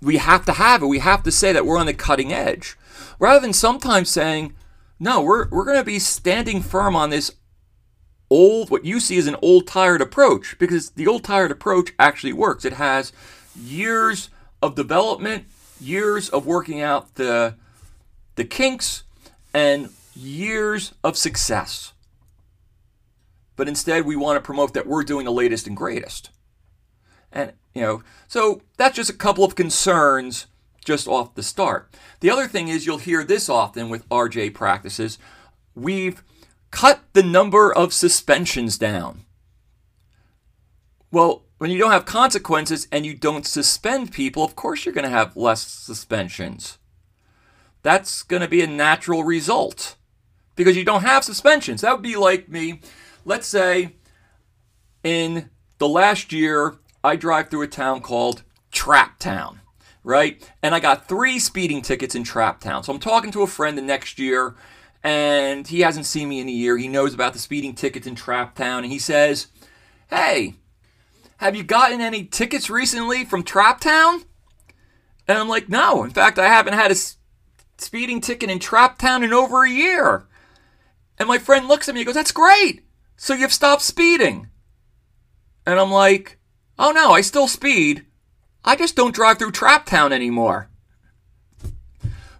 We 0.00 0.18
have 0.18 0.44
to 0.44 0.52
have 0.52 0.80
it. 0.80 0.86
We 0.86 1.00
have 1.00 1.24
to 1.24 1.32
say 1.32 1.52
that 1.52 1.66
we're 1.66 1.76
on 1.76 1.86
the 1.86 1.92
cutting 1.92 2.32
edge. 2.32 2.76
Rather 3.20 3.38
than 3.38 3.52
sometimes 3.52 4.08
saying, 4.08 4.54
no, 4.98 5.20
we're, 5.20 5.48
we're 5.50 5.66
going 5.66 5.76
to 5.76 5.84
be 5.84 5.98
standing 5.98 6.62
firm 6.62 6.96
on 6.96 7.10
this 7.10 7.30
old, 8.30 8.70
what 8.70 8.84
you 8.84 8.98
see 8.98 9.18
as 9.18 9.26
an 9.26 9.36
old 9.42 9.66
tired 9.66 10.00
approach, 10.00 10.58
because 10.58 10.90
the 10.90 11.06
old 11.06 11.22
tired 11.22 11.50
approach 11.50 11.92
actually 11.98 12.32
works. 12.32 12.64
It 12.64 12.72
has 12.72 13.12
years 13.54 14.30
of 14.62 14.74
development, 14.74 15.44
years 15.78 16.30
of 16.30 16.46
working 16.46 16.80
out 16.80 17.14
the, 17.16 17.56
the 18.36 18.44
kinks, 18.44 19.04
and 19.52 19.90
years 20.14 20.94
of 21.04 21.16
success. 21.16 21.92
But 23.54 23.68
instead, 23.68 24.06
we 24.06 24.16
want 24.16 24.36
to 24.36 24.40
promote 24.40 24.72
that 24.72 24.86
we're 24.86 25.04
doing 25.04 25.26
the 25.26 25.32
latest 25.32 25.66
and 25.66 25.76
greatest. 25.76 26.30
And, 27.30 27.52
you 27.74 27.82
know, 27.82 28.02
so 28.28 28.62
that's 28.78 28.96
just 28.96 29.10
a 29.10 29.14
couple 29.14 29.44
of 29.44 29.54
concerns 29.54 30.46
just 30.84 31.06
off 31.08 31.34
the 31.34 31.42
start. 31.42 31.94
The 32.20 32.30
other 32.30 32.46
thing 32.46 32.68
is 32.68 32.86
you'll 32.86 32.98
hear 32.98 33.24
this 33.24 33.48
often 33.48 33.88
with 33.88 34.08
RJ 34.08 34.54
practices. 34.54 35.18
We've 35.74 36.22
cut 36.70 37.00
the 37.12 37.22
number 37.22 37.72
of 37.72 37.92
suspensions 37.92 38.78
down. 38.78 39.24
Well, 41.10 41.44
when 41.58 41.70
you 41.70 41.78
don't 41.78 41.90
have 41.90 42.06
consequences 42.06 42.88
and 42.90 43.04
you 43.04 43.14
don't 43.14 43.46
suspend 43.46 44.12
people, 44.12 44.44
of 44.44 44.56
course 44.56 44.84
you're 44.84 44.94
going 44.94 45.04
to 45.04 45.10
have 45.10 45.36
less 45.36 45.66
suspensions. 45.66 46.78
That's 47.82 48.22
going 48.22 48.42
to 48.42 48.48
be 48.48 48.62
a 48.62 48.66
natural 48.66 49.24
result 49.24 49.96
because 50.56 50.76
you 50.76 50.84
don't 50.84 51.02
have 51.02 51.24
suspensions. 51.24 51.80
That 51.80 51.92
would 51.92 52.02
be 52.02 52.16
like 52.16 52.48
me, 52.48 52.80
let's 53.24 53.46
say 53.46 53.96
in 55.02 55.50
the 55.78 55.88
last 55.88 56.32
year, 56.32 56.76
I 57.02 57.16
drive 57.16 57.48
through 57.48 57.62
a 57.62 57.68
town 57.68 58.00
called 58.02 58.42
Trap 58.70 59.18
Town, 59.18 59.59
right? 60.02 60.50
And 60.62 60.74
I 60.74 60.80
got 60.80 61.08
three 61.08 61.38
speeding 61.38 61.82
tickets 61.82 62.14
in 62.14 62.24
Trap 62.24 62.60
Town. 62.60 62.82
So 62.82 62.92
I'm 62.92 63.00
talking 63.00 63.30
to 63.32 63.42
a 63.42 63.46
friend 63.46 63.76
the 63.76 63.82
next 63.82 64.18
year 64.18 64.56
and 65.02 65.66
he 65.66 65.80
hasn't 65.80 66.06
seen 66.06 66.28
me 66.28 66.40
in 66.40 66.48
a 66.48 66.52
year. 66.52 66.76
He 66.76 66.88
knows 66.88 67.14
about 67.14 67.32
the 67.32 67.38
speeding 67.38 67.74
tickets 67.74 68.06
in 68.06 68.14
Trap 68.14 68.54
Town, 68.54 68.84
and 68.84 68.92
he 68.92 68.98
says, 68.98 69.46
Hey, 70.10 70.56
have 71.38 71.56
you 71.56 71.62
gotten 71.62 72.00
any 72.00 72.24
tickets 72.24 72.68
recently 72.68 73.24
from 73.24 73.42
Trap 73.42 73.80
Town? 73.80 74.24
And 75.26 75.38
I'm 75.38 75.48
like, 75.48 75.68
No. 75.68 76.04
In 76.04 76.10
fact, 76.10 76.38
I 76.38 76.48
haven't 76.48 76.74
had 76.74 76.92
a 76.92 76.96
speeding 77.78 78.20
ticket 78.20 78.50
in 78.50 78.58
Trap 78.58 78.98
Town 78.98 79.24
in 79.24 79.32
over 79.32 79.64
a 79.64 79.70
year. 79.70 80.26
And 81.18 81.28
my 81.28 81.38
friend 81.38 81.66
looks 81.66 81.88
at 81.88 81.94
me 81.94 82.02
and 82.02 82.06
goes, 82.06 82.14
That's 82.14 82.32
great. 82.32 82.84
So 83.16 83.34
you've 83.34 83.52
stopped 83.52 83.82
speeding. 83.82 84.48
And 85.66 85.78
I'm 85.78 85.90
like, 85.90 86.38
Oh 86.78 86.92
no, 86.92 87.12
I 87.12 87.22
still 87.22 87.48
speed. 87.48 88.04
I 88.64 88.76
just 88.76 88.96
don't 88.96 89.14
drive 89.14 89.38
through 89.38 89.52
Trap 89.52 89.86
Town 89.86 90.12
anymore. 90.12 90.68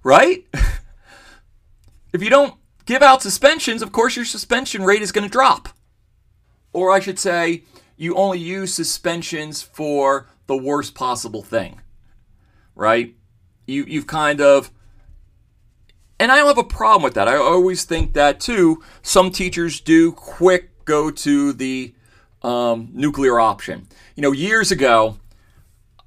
Right? 0.03 0.47
if 2.13 2.23
you 2.23 2.31
don't 2.31 2.55
give 2.87 3.03
out 3.03 3.23
suspensions, 3.23 3.83
of 3.83 3.93
course 3.93 4.17
your 4.17 4.25
suspension 4.25 4.83
rate 4.83 5.03
is 5.03 5.13
going 5.13 5.25
to 5.25 5.31
drop. 5.31 5.71
Or 6.73 6.91
I 6.91 7.01
should 7.01 7.19
say, 7.19 7.65
you 7.97 8.15
only 8.15 8.39
use 8.39 8.73
suspensions 8.73 9.63
for 9.63 10.29
the 10.47 10.57
worst 10.57 10.95
possible 10.95 11.43
thing. 11.43 11.81
Right? 12.75 13.15
You 13.67 13.85
you've 13.85 14.07
kind 14.07 14.41
of 14.41 14.71
and 16.19 16.31
I 16.31 16.37
don't 16.37 16.49
have 16.49 16.59
a 16.59 16.65
problem 16.65 17.03
with 17.03 17.15
that. 17.15 17.29
I 17.29 17.37
always 17.37 17.85
think 17.85 18.13
that 18.13 18.41
too. 18.41 18.83
Some 19.01 19.31
teachers 19.31 19.81
do 19.81 20.13
quick 20.13 20.85
go 20.85 21.11
to 21.11 21.53
the 21.55 21.95
um, 22.43 22.91
nuclear 22.93 23.41
option. 23.41 23.89
You 24.17 24.23
know, 24.23 24.33
years 24.33 24.71
ago, 24.71 25.17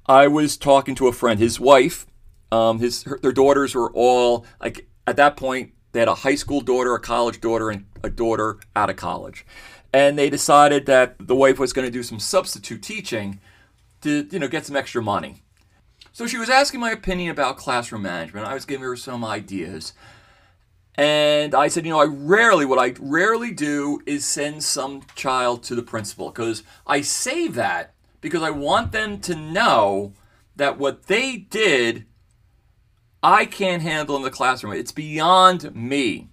I 0.06 0.26
was 0.26 0.56
talking 0.56 0.94
to 0.96 1.08
a 1.08 1.12
friend. 1.12 1.38
His 1.40 1.58
wife, 1.58 2.06
um, 2.52 2.78
his 2.78 3.04
her, 3.04 3.18
their 3.22 3.32
daughters 3.32 3.74
were 3.74 3.90
all 3.92 4.46
like 4.60 4.86
at 5.06 5.16
that 5.16 5.36
point 5.36 5.72
they 5.92 6.00
had 6.00 6.08
a 6.08 6.14
high 6.14 6.34
school 6.34 6.60
daughter, 6.60 6.94
a 6.94 7.00
college 7.00 7.40
daughter, 7.40 7.70
and 7.70 7.86
a 8.02 8.10
daughter 8.10 8.58
out 8.76 8.90
of 8.90 8.96
college, 8.96 9.46
and 9.92 10.18
they 10.18 10.28
decided 10.28 10.86
that 10.86 11.16
the 11.18 11.34
wife 11.34 11.58
was 11.58 11.72
going 11.72 11.86
to 11.86 11.92
do 11.92 12.02
some 12.02 12.18
substitute 12.18 12.82
teaching 12.82 13.40
to 14.02 14.28
you 14.30 14.38
know 14.38 14.48
get 14.48 14.66
some 14.66 14.76
extra 14.76 15.02
money. 15.02 15.42
So 16.12 16.26
she 16.26 16.38
was 16.38 16.50
asking 16.50 16.80
my 16.80 16.92
opinion 16.92 17.30
about 17.30 17.56
classroom 17.56 18.02
management. 18.02 18.46
I 18.46 18.54
was 18.54 18.64
giving 18.64 18.84
her 18.84 18.96
some 18.96 19.24
ideas. 19.24 19.94
And 20.96 21.56
I 21.56 21.66
said, 21.66 21.84
you 21.84 21.90
know, 21.90 22.00
I 22.00 22.04
rarely, 22.04 22.64
what 22.64 22.78
I 22.78 22.94
rarely 23.00 23.50
do 23.50 24.00
is 24.06 24.24
send 24.24 24.62
some 24.62 25.02
child 25.16 25.64
to 25.64 25.74
the 25.74 25.82
principal 25.82 26.30
because 26.30 26.62
I 26.86 27.00
say 27.00 27.48
that 27.48 27.93
because 28.24 28.42
I 28.42 28.48
want 28.48 28.90
them 28.90 29.20
to 29.20 29.34
know 29.34 30.14
that 30.56 30.78
what 30.78 31.08
they 31.08 31.36
did, 31.36 32.06
I 33.22 33.44
can't 33.44 33.82
handle 33.82 34.16
in 34.16 34.22
the 34.22 34.30
classroom. 34.30 34.72
It's 34.72 34.92
beyond 34.92 35.76
me. 35.76 36.30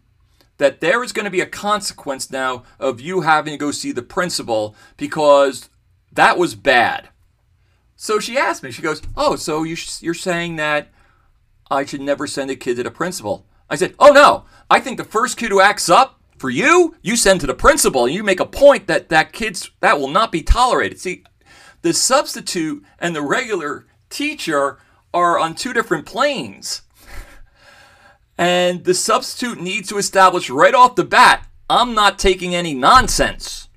That 0.58 0.80
there 0.80 1.04
is 1.04 1.12
going 1.12 1.26
to 1.26 1.30
be 1.30 1.42
a 1.42 1.46
consequence 1.46 2.32
now 2.32 2.64
of 2.80 3.02
you 3.02 3.22
having 3.22 3.52
to 3.52 3.58
go 3.58 3.72
see 3.72 3.92
the 3.92 4.02
principal 4.02 4.74
because 4.96 5.68
that 6.14 6.38
was 6.38 6.56
bad. 6.56 7.10
So 7.98 8.22
she 8.22 8.38
asked 8.38 8.64
me, 8.64 8.72
she 8.72 8.82
goes, 8.82 9.02
Oh, 9.18 9.36
so 9.36 9.64
you 9.64 9.76
you're 10.00 10.14
saying 10.14 10.56
that 10.56 10.94
I 11.70 11.84
should 11.84 12.00
never 12.00 12.26
send 12.26 12.50
a 12.52 12.56
kid 12.56 12.78
to 12.78 12.84
the 12.84 12.92
principal? 12.92 13.46
I 13.70 13.76
said, 13.76 13.96
Oh, 14.00 14.12
no. 14.12 14.46
I 14.70 14.80
think 14.80 14.98
the 14.98 15.04
first 15.04 15.36
kid 15.36 15.52
who 15.52 15.60
acts 15.60 15.90
up 15.90 16.22
for 16.38 16.50
you, 16.50 16.96
you 17.02 17.18
send 17.18 17.42
to 17.42 17.48
the 17.48 17.54
principal 17.54 18.06
and 18.06 18.16
you 18.16 18.24
make 18.24 18.40
a 18.40 18.46
point 18.46 18.88
that 18.88 19.10
that 19.10 19.34
kid's 19.34 19.72
that 19.82 20.00
will 20.00 20.08
not 20.08 20.32
be 20.32 20.42
tolerated. 20.42 20.98
See, 20.98 21.26
the 21.82 21.94
substitute 21.94 22.84
and 23.00 23.16
the 23.16 23.22
regular 23.22 23.88
teacher 24.10 24.80
are 25.14 25.40
on 25.40 25.56
two 25.56 25.74
different 25.74 26.06
planes. 26.06 26.82
And 28.38 28.86
the 28.86 28.94
substitute 28.94 29.62
needs 29.62 29.90
to 29.90 29.98
establish 29.98 30.50
right 30.50 30.74
off 30.74 30.96
the 30.96 31.04
bat 31.04 31.48
I'm 31.70 31.94
not 31.94 32.20
taking 32.20 32.54
any 32.54 32.74
nonsense. 32.74 33.70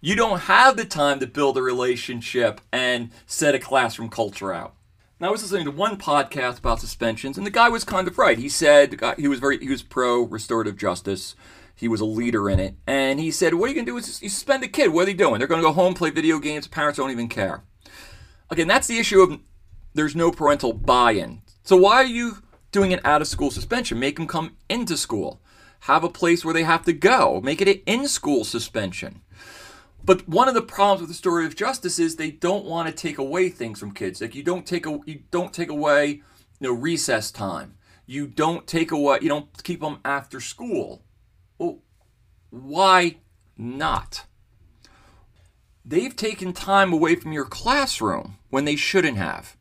You 0.00 0.16
don't 0.16 0.40
have 0.40 0.76
the 0.76 0.84
time 0.84 1.20
to 1.20 1.26
build 1.26 1.56
a 1.56 1.62
relationship 1.62 2.60
and 2.72 3.10
set 3.26 3.54
a 3.54 3.60
classroom 3.60 4.08
culture 4.08 4.52
out. 4.52 4.74
Now, 5.20 5.28
I 5.28 5.30
was 5.30 5.42
listening 5.42 5.66
to 5.66 5.70
one 5.70 5.96
podcast 5.96 6.58
about 6.58 6.80
suspensions, 6.80 7.38
and 7.38 7.46
the 7.46 7.50
guy 7.52 7.68
was 7.68 7.84
kind 7.84 8.08
of 8.08 8.18
right. 8.18 8.38
He 8.38 8.48
said 8.48 9.00
he 9.16 9.28
was 9.28 9.38
very 9.38 9.58
he 9.58 9.70
was 9.70 9.84
pro 9.84 10.22
restorative 10.22 10.76
justice. 10.76 11.36
He 11.74 11.88
was 11.88 12.00
a 12.00 12.04
leader 12.04 12.48
in 12.48 12.60
it, 12.60 12.76
and 12.86 13.18
he 13.18 13.30
said, 13.30 13.54
"What 13.54 13.66
are 13.66 13.68
you 13.68 13.74
gonna 13.74 13.86
do 13.86 13.96
is 13.96 14.22
you 14.22 14.28
suspend 14.28 14.62
a 14.62 14.68
kid. 14.68 14.92
What 14.92 15.02
are 15.02 15.06
they 15.06 15.14
doing? 15.14 15.38
They're 15.38 15.48
gonna 15.48 15.62
go 15.62 15.72
home, 15.72 15.94
play 15.94 16.10
video 16.10 16.38
games. 16.38 16.68
Parents 16.68 16.98
don't 16.98 17.10
even 17.10 17.28
care." 17.28 17.64
Again, 18.50 18.68
that's 18.68 18.86
the 18.86 18.98
issue 18.98 19.20
of 19.20 19.40
there's 19.94 20.14
no 20.14 20.30
parental 20.30 20.72
buy-in. 20.72 21.42
So 21.62 21.76
why 21.76 21.96
are 21.96 22.04
you 22.04 22.42
doing 22.72 22.92
an 22.92 23.00
out-of-school 23.04 23.50
suspension? 23.50 23.98
Make 23.98 24.16
them 24.16 24.26
come 24.26 24.56
into 24.68 24.96
school. 24.96 25.40
Have 25.80 26.04
a 26.04 26.08
place 26.08 26.44
where 26.44 26.54
they 26.54 26.64
have 26.64 26.84
to 26.84 26.92
go. 26.92 27.40
Make 27.42 27.60
it 27.60 27.68
an 27.68 27.80
in-school 27.86 28.44
suspension. 28.44 29.22
But 30.04 30.28
one 30.28 30.48
of 30.48 30.54
the 30.54 30.62
problems 30.62 31.00
with 31.00 31.10
restorative 31.10 31.56
justice 31.56 31.98
is 31.98 32.16
they 32.16 32.30
don't 32.30 32.66
want 32.66 32.88
to 32.88 32.94
take 32.94 33.16
away 33.16 33.48
things 33.48 33.80
from 33.80 33.92
kids. 33.92 34.20
Like 34.20 34.34
you 34.34 34.42
don't 34.42 34.66
take 34.66 34.86
a, 34.86 34.98
you 35.06 35.22
don't 35.30 35.52
take 35.52 35.70
away 35.70 36.08
you 36.08 36.22
know 36.60 36.72
recess 36.72 37.30
time. 37.30 37.76
You 38.06 38.26
don't 38.26 38.66
take 38.66 38.90
away 38.90 39.18
you 39.22 39.28
don't 39.28 39.62
keep 39.62 39.80
them 39.80 40.00
after 40.04 40.40
school. 40.40 41.03
Why 42.62 43.16
not? 43.56 44.24
They've 45.84 46.14
taken 46.14 46.52
time 46.52 46.92
away 46.92 47.14
from 47.16 47.32
your 47.32 47.44
classroom 47.44 48.38
when 48.50 48.64
they 48.64 48.76
shouldn't 48.76 49.18
have. 49.18 49.56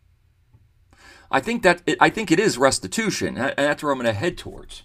I 1.30 1.40
think 1.40 1.64
that 1.64 1.82
I 2.00 2.10
think 2.10 2.32
it 2.32 2.40
is 2.40 2.58
restitution, 2.58 3.38
and 3.38 3.54
that's 3.58 3.82
where 3.82 3.92
I'm 3.92 3.98
going 3.98 4.06
to 4.06 4.14
head 4.14 4.38
towards. 4.38 4.84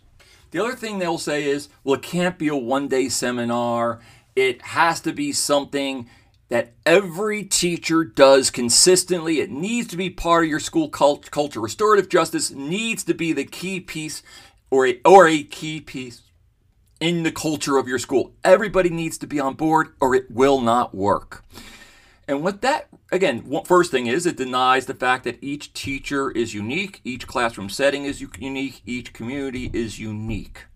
The 0.51 0.61
other 0.61 0.75
thing 0.75 0.99
they'll 0.99 1.19
say 1.19 1.45
is, 1.45 1.69
well, 1.85 1.97
it 1.97 2.03
can't 2.03 2.39
be 2.39 2.49
a 2.49 2.57
one-day 2.57 3.11
seminar 3.11 4.01
it 4.39 4.63
has 4.63 5.01
to 5.01 5.13
be 5.13 5.33
something 5.33 6.09
that 6.49 6.73
every 6.87 7.43
teacher 7.43 8.05
does 8.05 8.51
consistently. 8.51 9.41
It 9.41 9.51
needs 9.51 9.89
to 9.89 9.97
be 9.97 10.11
part 10.11 10.45
of 10.45 10.51
your 10.51 10.61
school 10.61 10.89
cult- 10.89 11.31
culture. 11.33 11.61
Restorative 11.61 12.09
justice 12.09 12.53
needs 12.53 13.03
to 13.05 13.15
be 13.15 13.33
the 13.33 13.45
key 13.45 13.81
piece 13.81 14.23
or 14.71 14.87
a, 14.87 15.01
or 15.05 15.27
a 15.27 15.43
key 15.43 15.81
piece 15.81 16.23
in 17.01 17.23
the 17.23 17.33
culture 17.33 17.77
of 17.77 17.89
your 17.89 17.99
school. 17.99 18.35
Everybody 18.45 18.91
needs 18.91 19.19
to 19.19 19.27
be 19.27 19.41
on 19.41 19.55
board 19.55 19.89
or 20.01 20.15
it 20.15 20.31
will 20.31 20.61
not 20.61 20.95
work. 20.95 21.45
And 22.27 22.43
what 22.43 22.61
that, 22.61 22.89
again, 23.11 23.51
first 23.65 23.91
thing 23.91 24.07
is, 24.07 24.27
it 24.27 24.37
denies 24.37 24.85
the 24.85 24.95
fact 24.95 25.25
that 25.25 25.43
each 25.43 25.73
teacher 25.73 26.31
is 26.31 26.53
unique, 26.53 27.01
each 27.03 27.27
classroom 27.27 27.71
setting 27.71 28.05
is 28.05 28.21
unique, 28.21 28.83
each 28.85 29.15
community 29.15 29.71
is 29.73 29.99
unique. 29.99 30.67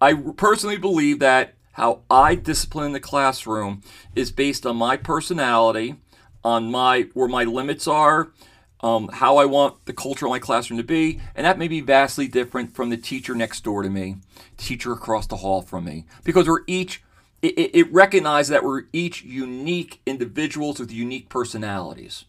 I 0.00 0.14
personally 0.14 0.78
believe 0.78 1.18
that 1.18 1.54
how 1.72 2.02
I 2.10 2.34
discipline 2.34 2.92
the 2.92 3.00
classroom 3.00 3.82
is 4.14 4.32
based 4.32 4.64
on 4.64 4.76
my 4.76 4.96
personality, 4.96 5.96
on 6.42 6.70
my 6.70 7.08
where 7.12 7.28
my 7.28 7.44
limits 7.44 7.86
are, 7.86 8.32
um, 8.84 9.08
how 9.14 9.38
I 9.38 9.46
want 9.46 9.86
the 9.86 9.94
culture 9.94 10.26
in 10.26 10.30
my 10.30 10.38
classroom 10.38 10.76
to 10.76 10.84
be, 10.84 11.18
and 11.34 11.46
that 11.46 11.58
may 11.58 11.68
be 11.68 11.80
vastly 11.80 12.28
different 12.28 12.74
from 12.74 12.90
the 12.90 12.98
teacher 12.98 13.34
next 13.34 13.64
door 13.64 13.82
to 13.82 13.88
me, 13.88 14.16
teacher 14.58 14.92
across 14.92 15.26
the 15.26 15.38
hall 15.38 15.62
from 15.62 15.86
me, 15.86 16.04
because 16.22 16.46
we're 16.46 16.64
each 16.66 17.02
it, 17.40 17.74
it 17.74 17.92
recognizes 17.92 18.50
that 18.50 18.62
we're 18.62 18.84
each 18.92 19.22
unique 19.22 20.00
individuals 20.04 20.78
with 20.78 20.92
unique 20.92 21.30
personalities. 21.30 22.26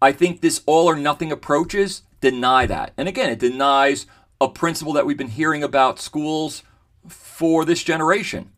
I 0.00 0.12
think 0.12 0.40
this 0.40 0.62
all 0.64 0.88
or 0.88 0.96
nothing 0.96 1.30
approaches 1.30 2.02
deny 2.22 2.64
that, 2.64 2.94
and 2.96 3.06
again, 3.06 3.28
it 3.28 3.38
denies 3.38 4.06
a 4.40 4.48
principle 4.48 4.94
that 4.94 5.04
we've 5.04 5.18
been 5.18 5.28
hearing 5.28 5.62
about 5.62 6.00
schools 6.00 6.62
for 7.06 7.66
this 7.66 7.84
generation. 7.84 8.52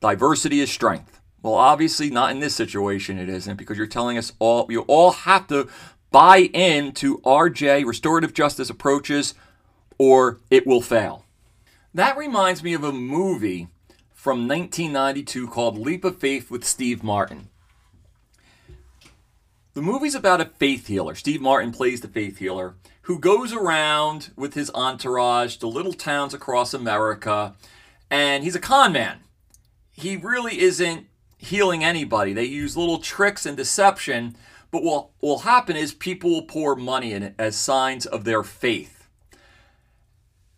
Diversity 0.00 0.60
is 0.60 0.70
strength. 0.70 1.17
Well, 1.42 1.54
obviously, 1.54 2.10
not 2.10 2.30
in 2.32 2.40
this 2.40 2.54
situation, 2.54 3.18
it 3.18 3.28
isn't, 3.28 3.56
because 3.56 3.78
you're 3.78 3.86
telling 3.86 4.18
us 4.18 4.32
all, 4.38 4.66
you 4.70 4.80
all 4.82 5.12
have 5.12 5.46
to 5.48 5.68
buy 6.10 6.38
into 6.52 7.18
RJ, 7.18 7.84
restorative 7.84 8.34
justice 8.34 8.70
approaches, 8.70 9.34
or 9.98 10.40
it 10.50 10.66
will 10.66 10.80
fail. 10.80 11.24
That 11.94 12.16
reminds 12.16 12.62
me 12.62 12.74
of 12.74 12.84
a 12.84 12.92
movie 12.92 13.68
from 14.12 14.48
1992 14.48 15.48
called 15.48 15.78
Leap 15.78 16.04
of 16.04 16.18
Faith 16.18 16.50
with 16.50 16.64
Steve 16.64 17.02
Martin. 17.02 17.48
The 19.74 19.82
movie's 19.82 20.16
about 20.16 20.40
a 20.40 20.46
faith 20.46 20.88
healer. 20.88 21.14
Steve 21.14 21.40
Martin 21.40 21.70
plays 21.70 22.00
the 22.00 22.08
faith 22.08 22.38
healer 22.38 22.74
who 23.02 23.18
goes 23.18 23.52
around 23.52 24.32
with 24.36 24.54
his 24.54 24.70
entourage 24.74 25.56
to 25.56 25.66
little 25.66 25.92
towns 25.92 26.34
across 26.34 26.74
America, 26.74 27.54
and 28.10 28.44
he's 28.44 28.56
a 28.56 28.60
con 28.60 28.92
man. 28.92 29.20
He 29.92 30.16
really 30.16 30.60
isn't 30.60 31.06
healing 31.38 31.82
anybody. 31.82 32.32
They 32.34 32.44
use 32.44 32.76
little 32.76 32.98
tricks 32.98 33.46
and 33.46 33.56
deception, 33.56 34.36
but 34.70 34.82
what 34.82 35.08
will 35.22 35.40
happen 35.40 35.76
is 35.76 35.94
people 35.94 36.30
will 36.30 36.42
pour 36.42 36.76
money 36.76 37.12
in 37.12 37.22
it 37.22 37.34
as 37.38 37.56
signs 37.56 38.04
of 38.04 38.24
their 38.24 38.42
faith. 38.42 39.08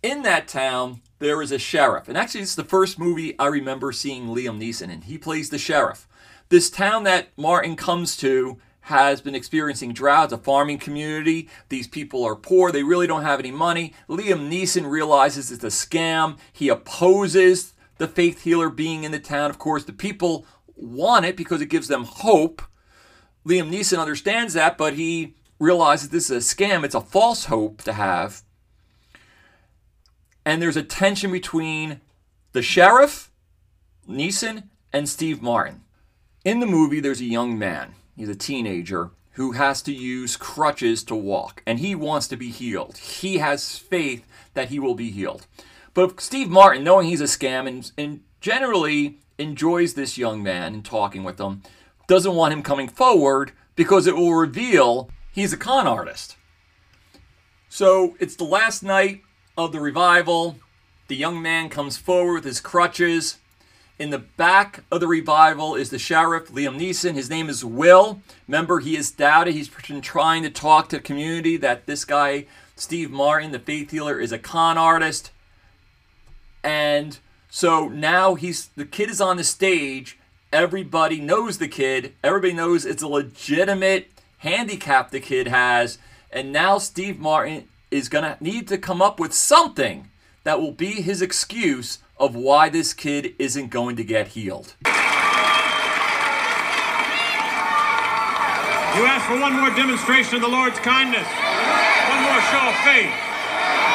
In 0.02 0.22
that 0.22 0.48
town, 0.48 1.02
there 1.18 1.42
is 1.42 1.52
a 1.52 1.58
sheriff, 1.58 2.08
and 2.08 2.16
actually, 2.16 2.40
it's 2.40 2.54
the 2.54 2.64
first 2.64 2.98
movie 2.98 3.38
I 3.38 3.46
remember 3.46 3.92
seeing 3.92 4.28
Liam 4.28 4.58
Neeson 4.58 4.90
in. 4.90 5.02
He 5.02 5.18
plays 5.18 5.50
the 5.50 5.58
sheriff. 5.58 6.08
This 6.48 6.70
town 6.70 7.04
that 7.04 7.28
Martin 7.36 7.76
comes 7.76 8.16
to 8.16 8.58
has 8.82 9.20
been 9.20 9.34
experiencing 9.34 9.92
droughts, 9.92 10.32
a 10.32 10.38
farming 10.38 10.78
community. 10.78 11.48
These 11.68 11.86
people 11.86 12.24
are 12.24 12.34
poor. 12.34 12.72
They 12.72 12.82
really 12.82 13.06
don't 13.06 13.22
have 13.22 13.38
any 13.38 13.50
money. 13.50 13.94
Liam 14.08 14.50
Neeson 14.50 14.90
realizes 14.90 15.52
it's 15.52 15.62
a 15.62 15.66
scam. 15.66 16.38
He 16.52 16.68
opposes 16.68 17.74
the 17.98 18.08
faith 18.08 18.42
healer 18.42 18.70
being 18.70 19.04
in 19.04 19.12
the 19.12 19.20
town. 19.20 19.50
Of 19.50 19.58
course, 19.58 19.84
the 19.84 19.92
people 19.92 20.46
want 20.80 21.26
it 21.26 21.36
because 21.36 21.60
it 21.60 21.66
gives 21.70 21.88
them 21.88 22.04
hope. 22.04 22.62
Liam 23.46 23.70
Neeson 23.70 23.98
understands 23.98 24.54
that, 24.54 24.76
but 24.78 24.94
he 24.94 25.34
realizes 25.58 26.08
this 26.08 26.30
is 26.30 26.52
a 26.52 26.54
scam. 26.54 26.84
It's 26.84 26.94
a 26.94 27.00
false 27.00 27.46
hope 27.46 27.82
to 27.82 27.92
have. 27.94 28.42
and 30.44 30.60
there's 30.60 30.76
a 30.76 30.82
tension 30.82 31.30
between 31.30 32.00
the 32.52 32.62
sheriff, 32.62 33.30
Neeson, 34.08 34.64
and 34.92 35.08
Steve 35.08 35.42
Martin. 35.42 35.82
In 36.44 36.60
the 36.60 36.66
movie, 36.66 37.00
there's 37.00 37.20
a 37.20 37.24
young 37.24 37.58
man, 37.58 37.94
he's 38.16 38.28
a 38.28 38.34
teenager, 38.34 39.10
who 39.32 39.52
has 39.52 39.82
to 39.82 39.92
use 39.92 40.36
crutches 40.36 41.04
to 41.04 41.14
walk, 41.14 41.62
and 41.66 41.78
he 41.78 41.94
wants 41.94 42.26
to 42.28 42.36
be 42.36 42.50
healed. 42.50 42.96
He 42.96 43.38
has 43.38 43.78
faith 43.78 44.26
that 44.54 44.70
he 44.70 44.78
will 44.78 44.94
be 44.94 45.10
healed. 45.10 45.46
But 45.94 46.20
Steve 46.20 46.48
Martin, 46.48 46.82
knowing 46.84 47.08
he's 47.08 47.20
a 47.20 47.24
scam 47.24 47.68
and, 47.68 47.90
and 47.98 48.20
generally 48.40 49.18
enjoys 49.40 49.94
this 49.94 50.18
young 50.18 50.42
man 50.42 50.74
and 50.74 50.84
talking 50.84 51.24
with 51.24 51.40
him, 51.40 51.62
doesn't 52.06 52.34
want 52.34 52.52
him 52.52 52.62
coming 52.62 52.88
forward 52.88 53.52
because 53.74 54.06
it 54.06 54.16
will 54.16 54.34
reveal 54.34 55.10
he's 55.32 55.52
a 55.52 55.56
con 55.56 55.86
artist. 55.86 56.36
So 57.68 58.16
it's 58.18 58.36
the 58.36 58.44
last 58.44 58.82
night 58.82 59.22
of 59.56 59.72
the 59.72 59.80
revival. 59.80 60.56
The 61.08 61.16
young 61.16 61.40
man 61.40 61.68
comes 61.68 61.96
forward 61.96 62.34
with 62.34 62.44
his 62.44 62.60
crutches. 62.60 63.38
In 63.98 64.10
the 64.10 64.18
back 64.18 64.84
of 64.90 65.00
the 65.00 65.06
revival 65.06 65.74
is 65.74 65.90
the 65.90 65.98
sheriff, 65.98 66.48
Liam 66.48 66.80
Neeson. 66.80 67.14
His 67.14 67.28
name 67.28 67.48
is 67.48 67.64
Will. 67.64 68.22
Remember, 68.48 68.80
he 68.80 68.96
is 68.96 69.10
doubted. 69.10 69.54
He's 69.54 69.68
been 69.68 70.00
trying 70.00 70.42
to 70.42 70.50
talk 70.50 70.88
to 70.88 70.96
the 70.96 71.02
community 71.02 71.56
that 71.58 71.86
this 71.86 72.04
guy, 72.04 72.46
Steve 72.76 73.10
Martin, 73.10 73.52
the 73.52 73.58
faith 73.58 73.90
healer, 73.90 74.18
is 74.18 74.32
a 74.32 74.38
con 74.38 74.78
artist. 74.78 75.30
And 76.64 77.18
so 77.50 77.88
now 77.88 78.36
he's 78.36 78.68
the 78.68 78.84
kid 78.84 79.10
is 79.10 79.20
on 79.20 79.36
the 79.36 79.44
stage. 79.44 80.18
Everybody 80.52 81.20
knows 81.20 81.58
the 81.58 81.68
kid. 81.68 82.14
Everybody 82.22 82.52
knows 82.52 82.86
it's 82.86 83.02
a 83.02 83.08
legitimate 83.08 84.10
handicap 84.38 85.10
the 85.10 85.20
kid 85.20 85.48
has. 85.48 85.98
And 86.32 86.52
now 86.52 86.78
Steve 86.78 87.18
Martin 87.18 87.68
is 87.90 88.08
going 88.08 88.24
to 88.24 88.36
need 88.42 88.68
to 88.68 88.78
come 88.78 89.02
up 89.02 89.18
with 89.18 89.34
something 89.34 90.10
that 90.44 90.60
will 90.60 90.72
be 90.72 91.02
his 91.02 91.20
excuse 91.20 91.98
of 92.18 92.36
why 92.36 92.68
this 92.68 92.94
kid 92.94 93.34
isn't 93.38 93.68
going 93.68 93.96
to 93.96 94.04
get 94.04 94.28
healed. 94.28 94.74
You 98.96 99.06
ask 99.06 99.26
for 99.26 99.40
one 99.40 99.54
more 99.54 99.70
demonstration 99.70 100.36
of 100.36 100.42
the 100.42 100.48
Lord's 100.48 100.78
kindness, 100.78 101.26
one 101.26 102.22
more 102.22 102.40
show 102.50 102.68
of 102.68 102.76
faith. 102.84 103.29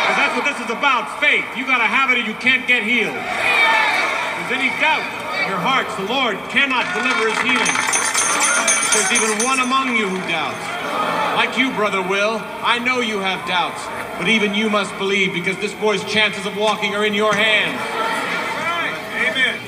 Because 0.06 0.22
that's 0.22 0.36
what 0.38 0.46
this 0.46 0.60
is 0.62 0.70
about 0.70 1.18
faith. 1.18 1.46
You 1.58 1.66
got 1.66 1.82
to 1.82 1.90
have 1.90 2.14
it 2.14 2.22
or 2.22 2.26
you 2.30 2.38
can't 2.38 2.68
get 2.70 2.86
healed. 2.86 3.18
If 3.18 4.54
there's 4.54 4.62
any 4.62 4.70
doubt 4.78 5.02
in 5.42 5.50
your 5.50 5.58
hearts, 5.58 5.90
the 5.98 6.06
Lord 6.06 6.38
cannot 6.54 6.86
deliver 6.94 7.26
his 7.26 7.42
healing. 7.42 7.74
There's 8.94 9.10
even 9.18 9.42
one 9.42 9.66
among 9.66 9.98
you 9.98 10.06
who 10.06 10.22
doubts. 10.30 10.62
Like 11.34 11.58
you, 11.58 11.74
Brother 11.74 12.06
Will, 12.06 12.38
I 12.62 12.78
know 12.78 13.02
you 13.02 13.18
have 13.18 13.48
doubts. 13.48 13.82
But 14.20 14.30
even 14.30 14.54
you 14.54 14.70
must 14.70 14.96
believe 15.00 15.34
because 15.34 15.58
this 15.58 15.74
boy's 15.74 16.04
chances 16.06 16.46
of 16.46 16.56
walking 16.56 16.94
are 16.94 17.04
in 17.04 17.16
your 17.16 17.34
hands. 17.34 17.82
Amen. 19.26 19.60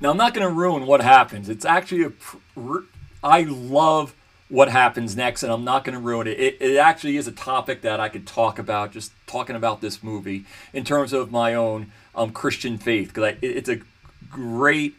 Now, 0.00 0.10
I'm 0.10 0.16
not 0.16 0.34
going 0.34 0.46
to 0.46 0.52
ruin 0.52 0.86
what 0.86 1.02
happens. 1.02 1.48
It's 1.48 1.64
actually 1.64 2.02
a. 2.02 2.10
Pr- 2.10 2.90
I 3.22 3.42
love 3.42 4.14
what 4.48 4.68
happens 4.68 5.16
next, 5.16 5.42
and 5.42 5.52
I'm 5.52 5.64
not 5.64 5.84
going 5.84 5.94
to 5.94 6.00
ruin 6.00 6.26
it. 6.26 6.38
it. 6.38 6.56
It 6.60 6.76
actually 6.76 7.16
is 7.16 7.26
a 7.26 7.32
topic 7.32 7.82
that 7.82 8.00
I 8.00 8.08
could 8.08 8.26
talk 8.26 8.58
about, 8.58 8.92
just 8.92 9.12
talking 9.26 9.56
about 9.56 9.80
this 9.80 10.02
movie 10.02 10.44
in 10.72 10.84
terms 10.84 11.12
of 11.12 11.30
my 11.30 11.54
own 11.54 11.92
um, 12.14 12.30
Christian 12.30 12.78
faith, 12.78 13.08
because 13.08 13.34
it, 13.42 13.46
it's 13.46 13.68
a 13.68 13.80
great. 14.30 14.94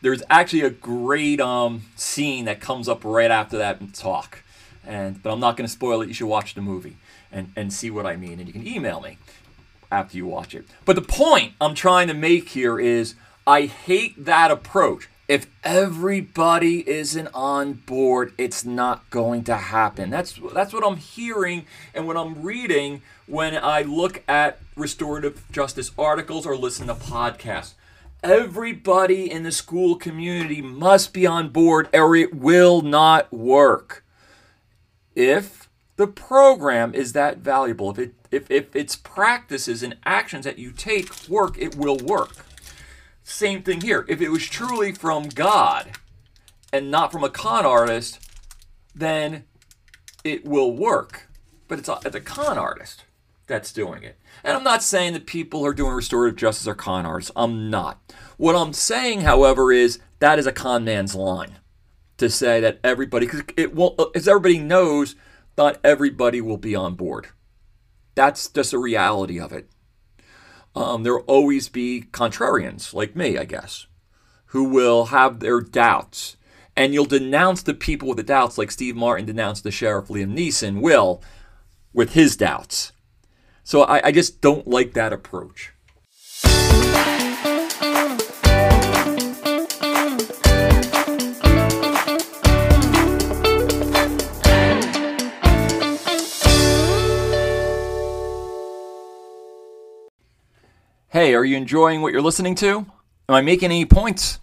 There's 0.00 0.22
actually 0.28 0.62
a 0.62 0.70
great 0.70 1.40
um, 1.40 1.82
scene 1.96 2.44
that 2.44 2.60
comes 2.60 2.88
up 2.88 3.04
right 3.04 3.30
after 3.30 3.58
that 3.58 3.94
talk, 3.94 4.42
and 4.86 5.22
but 5.22 5.32
I'm 5.32 5.40
not 5.40 5.56
going 5.56 5.66
to 5.66 5.72
spoil 5.72 6.02
it. 6.02 6.08
You 6.08 6.14
should 6.14 6.26
watch 6.26 6.54
the 6.54 6.62
movie 6.62 6.96
and 7.30 7.52
and 7.56 7.72
see 7.72 7.90
what 7.90 8.06
I 8.06 8.16
mean, 8.16 8.38
and 8.38 8.46
you 8.46 8.52
can 8.52 8.66
email 8.66 9.00
me 9.00 9.18
after 9.90 10.16
you 10.16 10.26
watch 10.26 10.54
it. 10.54 10.64
But 10.84 10.96
the 10.96 11.02
point 11.02 11.52
I'm 11.60 11.74
trying 11.74 12.08
to 12.08 12.14
make 12.14 12.50
here 12.50 12.78
is 12.80 13.14
I 13.46 13.66
hate 13.66 14.24
that 14.24 14.50
approach. 14.50 15.08
If 15.26 15.46
everybody 15.62 16.86
isn't 16.88 17.28
on 17.32 17.74
board, 17.74 18.34
it's 18.36 18.64
not 18.64 19.08
going 19.08 19.44
to 19.44 19.56
happen. 19.56 20.10
That's 20.10 20.38
that's 20.52 20.72
what 20.74 20.84
I'm 20.84 20.96
hearing 20.96 21.64
and 21.94 22.06
what 22.06 22.16
I'm 22.16 22.42
reading 22.42 23.00
when 23.26 23.56
I 23.56 23.82
look 23.82 24.22
at 24.28 24.58
restorative 24.76 25.50
justice 25.50 25.92
articles 25.96 26.44
or 26.46 26.56
listen 26.56 26.88
to 26.88 26.94
podcasts. 26.94 27.72
Everybody 28.22 29.30
in 29.30 29.44
the 29.44 29.52
school 29.52 29.96
community 29.96 30.60
must 30.60 31.14
be 31.14 31.26
on 31.26 31.48
board 31.48 31.88
or 31.94 32.14
it 32.16 32.34
will 32.34 32.82
not 32.82 33.32
work. 33.32 34.04
If 35.14 35.70
the 35.96 36.06
program 36.06 36.94
is 36.94 37.12
that 37.14 37.38
valuable, 37.38 37.90
if 37.92 37.98
it 37.98 38.14
if, 38.30 38.50
if 38.50 38.76
its 38.76 38.96
practices 38.96 39.82
and 39.82 39.96
actions 40.04 40.44
that 40.44 40.58
you 40.58 40.70
take 40.70 41.28
work, 41.28 41.56
it 41.56 41.76
will 41.76 41.96
work. 41.96 42.44
Same 43.24 43.62
thing 43.62 43.80
here. 43.80 44.04
If 44.06 44.20
it 44.20 44.28
was 44.28 44.46
truly 44.46 44.92
from 44.92 45.30
God 45.30 45.92
and 46.72 46.90
not 46.90 47.10
from 47.10 47.24
a 47.24 47.30
con 47.30 47.64
artist, 47.64 48.20
then 48.94 49.44
it 50.22 50.44
will 50.44 50.76
work. 50.76 51.28
But 51.66 51.78
it's 51.78 51.88
a, 51.88 51.98
it's 52.04 52.14
a 52.14 52.20
con 52.20 52.58
artist 52.58 53.04
that's 53.46 53.72
doing 53.72 54.02
it. 54.02 54.18
And 54.44 54.54
I'm 54.54 54.62
not 54.62 54.82
saying 54.82 55.14
that 55.14 55.26
people 55.26 55.60
who 55.60 55.66
are 55.66 55.74
doing 55.74 55.94
restorative 55.94 56.36
justice 56.36 56.68
are 56.68 56.74
con 56.74 57.06
artists. 57.06 57.32
I'm 57.34 57.70
not. 57.70 58.12
What 58.36 58.54
I'm 58.54 58.74
saying, 58.74 59.22
however, 59.22 59.72
is 59.72 59.98
that 60.18 60.38
is 60.38 60.46
a 60.46 60.52
con 60.52 60.84
man's 60.84 61.14
line 61.14 61.58
to 62.18 62.28
say 62.28 62.60
that 62.60 62.78
everybody, 62.84 63.26
because 63.26 63.42
it 63.56 63.74
won't, 63.74 63.98
uh, 63.98 64.06
as 64.14 64.28
everybody 64.28 64.58
knows, 64.58 65.16
not 65.56 65.80
everybody 65.82 66.40
will 66.40 66.58
be 66.58 66.74
on 66.74 66.94
board. 66.94 67.28
That's 68.14 68.48
just 68.48 68.72
a 68.72 68.78
reality 68.78 69.40
of 69.40 69.52
it. 69.52 69.68
Um, 70.74 71.02
there 71.02 71.14
will 71.14 71.24
always 71.26 71.68
be 71.68 72.04
contrarians 72.10 72.92
like 72.92 73.14
me, 73.14 73.38
I 73.38 73.44
guess, 73.44 73.86
who 74.46 74.64
will 74.64 75.06
have 75.06 75.40
their 75.40 75.60
doubts. 75.60 76.36
And 76.76 76.92
you'll 76.92 77.04
denounce 77.04 77.62
the 77.62 77.74
people 77.74 78.08
with 78.08 78.16
the 78.16 78.24
doubts, 78.24 78.58
like 78.58 78.72
Steve 78.72 78.96
Martin 78.96 79.26
denounced 79.26 79.62
the 79.62 79.70
sheriff 79.70 80.08
Liam 80.08 80.36
Neeson 80.36 80.80
will 80.80 81.22
with 81.92 82.14
his 82.14 82.36
doubts. 82.36 82.92
So 83.62 83.82
I, 83.82 84.08
I 84.08 84.12
just 84.12 84.40
don't 84.40 84.66
like 84.66 84.94
that 84.94 85.12
approach. 85.12 85.72
Hey, 101.14 101.32
are 101.36 101.44
you 101.44 101.56
enjoying 101.56 102.02
what 102.02 102.12
you're 102.12 102.20
listening 102.20 102.56
to? 102.56 102.86
Am 103.28 103.36
I 103.36 103.40
making 103.40 103.66
any 103.66 103.84
points? 103.84 104.40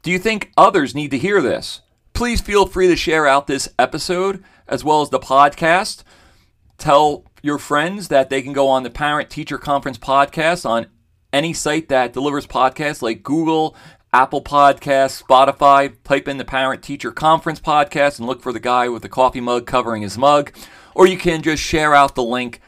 Do 0.00 0.10
you 0.10 0.18
think 0.18 0.50
others 0.56 0.94
need 0.94 1.10
to 1.10 1.18
hear 1.18 1.42
this? 1.42 1.82
Please 2.14 2.40
feel 2.40 2.64
free 2.64 2.88
to 2.88 2.96
share 2.96 3.26
out 3.26 3.46
this 3.46 3.68
episode 3.78 4.42
as 4.66 4.82
well 4.82 5.02
as 5.02 5.10
the 5.10 5.18
podcast. 5.18 6.04
Tell 6.78 7.26
your 7.42 7.58
friends 7.58 8.08
that 8.08 8.30
they 8.30 8.40
can 8.40 8.54
go 8.54 8.68
on 8.68 8.84
the 8.84 8.88
Parent 8.90 9.28
Teacher 9.28 9.58
Conference 9.58 9.98
podcast 9.98 10.64
on 10.64 10.86
any 11.30 11.52
site 11.52 11.90
that 11.90 12.14
delivers 12.14 12.46
podcasts 12.46 13.02
like 13.02 13.22
Google, 13.22 13.76
Apple 14.10 14.42
Podcasts, 14.42 15.22
Spotify. 15.22 15.94
Type 16.04 16.26
in 16.26 16.38
the 16.38 16.44
Parent 16.46 16.82
Teacher 16.82 17.12
Conference 17.12 17.60
podcast 17.60 18.18
and 18.18 18.26
look 18.26 18.40
for 18.40 18.54
the 18.54 18.60
guy 18.60 18.88
with 18.88 19.02
the 19.02 19.10
coffee 19.10 19.42
mug 19.42 19.66
covering 19.66 20.00
his 20.00 20.16
mug. 20.16 20.54
Or 20.94 21.06
you 21.06 21.18
can 21.18 21.42
just 21.42 21.62
share 21.62 21.94
out 21.94 22.14
the 22.14 22.24
link 22.24 22.62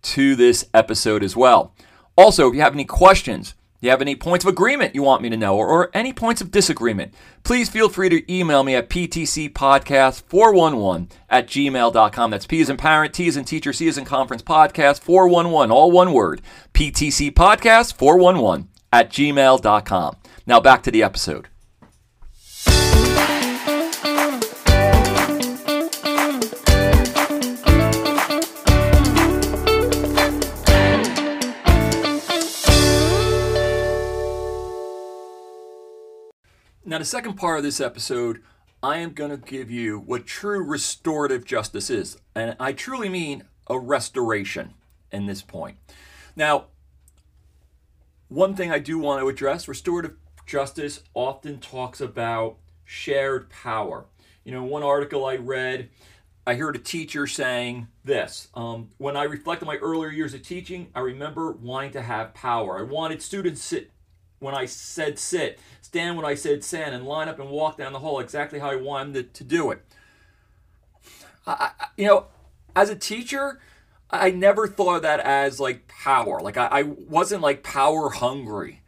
to 0.00 0.34
this 0.34 0.64
episode 0.72 1.22
as 1.22 1.36
well. 1.36 1.74
Also, 2.16 2.48
if 2.48 2.54
you 2.54 2.60
have 2.60 2.74
any 2.74 2.84
questions, 2.84 3.54
you 3.80 3.90
have 3.90 4.00
any 4.00 4.16
points 4.16 4.44
of 4.44 4.48
agreement 4.48 4.94
you 4.94 5.02
want 5.02 5.22
me 5.22 5.28
to 5.28 5.36
know, 5.36 5.56
or, 5.56 5.68
or 5.68 5.90
any 5.92 6.12
points 6.12 6.40
of 6.40 6.50
disagreement, 6.50 7.12
please 7.42 7.68
feel 7.68 7.88
free 7.88 8.08
to 8.08 8.32
email 8.32 8.64
me 8.64 8.74
at 8.74 8.88
ptcpodcast411 8.88 11.10
at 11.28 11.46
gmail.com. 11.46 12.30
That's 12.30 12.46
P 12.46 12.60
as 12.60 12.70
in 12.70 12.76
parent, 12.76 13.14
T 13.14 13.28
as 13.28 13.36
in 13.36 13.44
teacher, 13.44 13.72
C 13.72 13.88
as 13.88 13.98
in 13.98 14.04
conference 14.04 14.42
podcast 14.42 15.00
411, 15.00 15.70
all 15.70 15.90
one 15.90 16.12
word. 16.12 16.42
ptcpodcast411 16.74 18.66
at 18.92 19.10
gmail.com. 19.10 20.16
Now 20.46 20.60
back 20.60 20.82
to 20.84 20.90
the 20.90 21.02
episode. 21.02 21.48
Now, 36.88 36.98
the 36.98 37.04
second 37.04 37.34
part 37.34 37.58
of 37.58 37.64
this 37.64 37.80
episode, 37.80 38.42
I 38.80 38.98
am 38.98 39.10
going 39.10 39.32
to 39.32 39.36
give 39.36 39.72
you 39.72 39.98
what 39.98 40.24
true 40.24 40.62
restorative 40.62 41.44
justice 41.44 41.90
is. 41.90 42.16
And 42.36 42.54
I 42.60 42.74
truly 42.74 43.08
mean 43.08 43.42
a 43.66 43.76
restoration 43.76 44.74
in 45.10 45.26
this 45.26 45.42
point. 45.42 45.78
Now, 46.36 46.66
one 48.28 48.54
thing 48.54 48.70
I 48.70 48.78
do 48.78 49.00
want 49.00 49.20
to 49.20 49.28
address 49.28 49.66
restorative 49.66 50.14
justice 50.46 51.02
often 51.12 51.58
talks 51.58 52.00
about 52.00 52.58
shared 52.84 53.50
power. 53.50 54.06
You 54.44 54.52
know, 54.52 54.62
one 54.62 54.84
article 54.84 55.24
I 55.24 55.34
read, 55.38 55.88
I 56.46 56.54
heard 56.54 56.76
a 56.76 56.78
teacher 56.78 57.26
saying 57.26 57.88
this 58.04 58.46
um, 58.54 58.90
When 58.98 59.16
I 59.16 59.24
reflect 59.24 59.60
on 59.60 59.66
my 59.66 59.78
earlier 59.78 60.10
years 60.10 60.34
of 60.34 60.42
teaching, 60.42 60.86
I 60.94 61.00
remember 61.00 61.50
wanting 61.50 61.90
to 61.92 62.02
have 62.02 62.32
power. 62.32 62.78
I 62.78 62.82
wanted 62.82 63.22
students 63.22 63.60
sit 63.60 63.90
when 64.38 64.54
I 64.54 64.66
said 64.66 65.18
sit, 65.18 65.58
stand 65.80 66.16
when 66.16 66.26
I 66.26 66.34
said 66.34 66.62
stand, 66.62 66.94
and 66.94 67.04
line 67.04 67.28
up 67.28 67.38
and 67.38 67.50
walk 67.50 67.78
down 67.78 67.92
the 67.92 67.98
hall 67.98 68.20
exactly 68.20 68.58
how 68.58 68.70
I 68.70 68.76
wanted 68.76 69.34
to, 69.34 69.44
do 69.44 69.70
it. 69.70 69.82
I, 71.46 71.70
you 71.96 72.06
know, 72.06 72.26
as 72.74 72.90
a 72.90 72.96
teacher, 72.96 73.60
I 74.10 74.30
never 74.30 74.68
thought 74.68 74.96
of 74.96 75.02
that 75.02 75.20
as 75.20 75.60
like 75.60 75.88
power. 75.88 76.40
Like 76.40 76.56
I, 76.56 76.66
I 76.66 76.82
wasn't 76.82 77.42
like 77.42 77.62
power 77.62 78.10
hungry. 78.10 78.82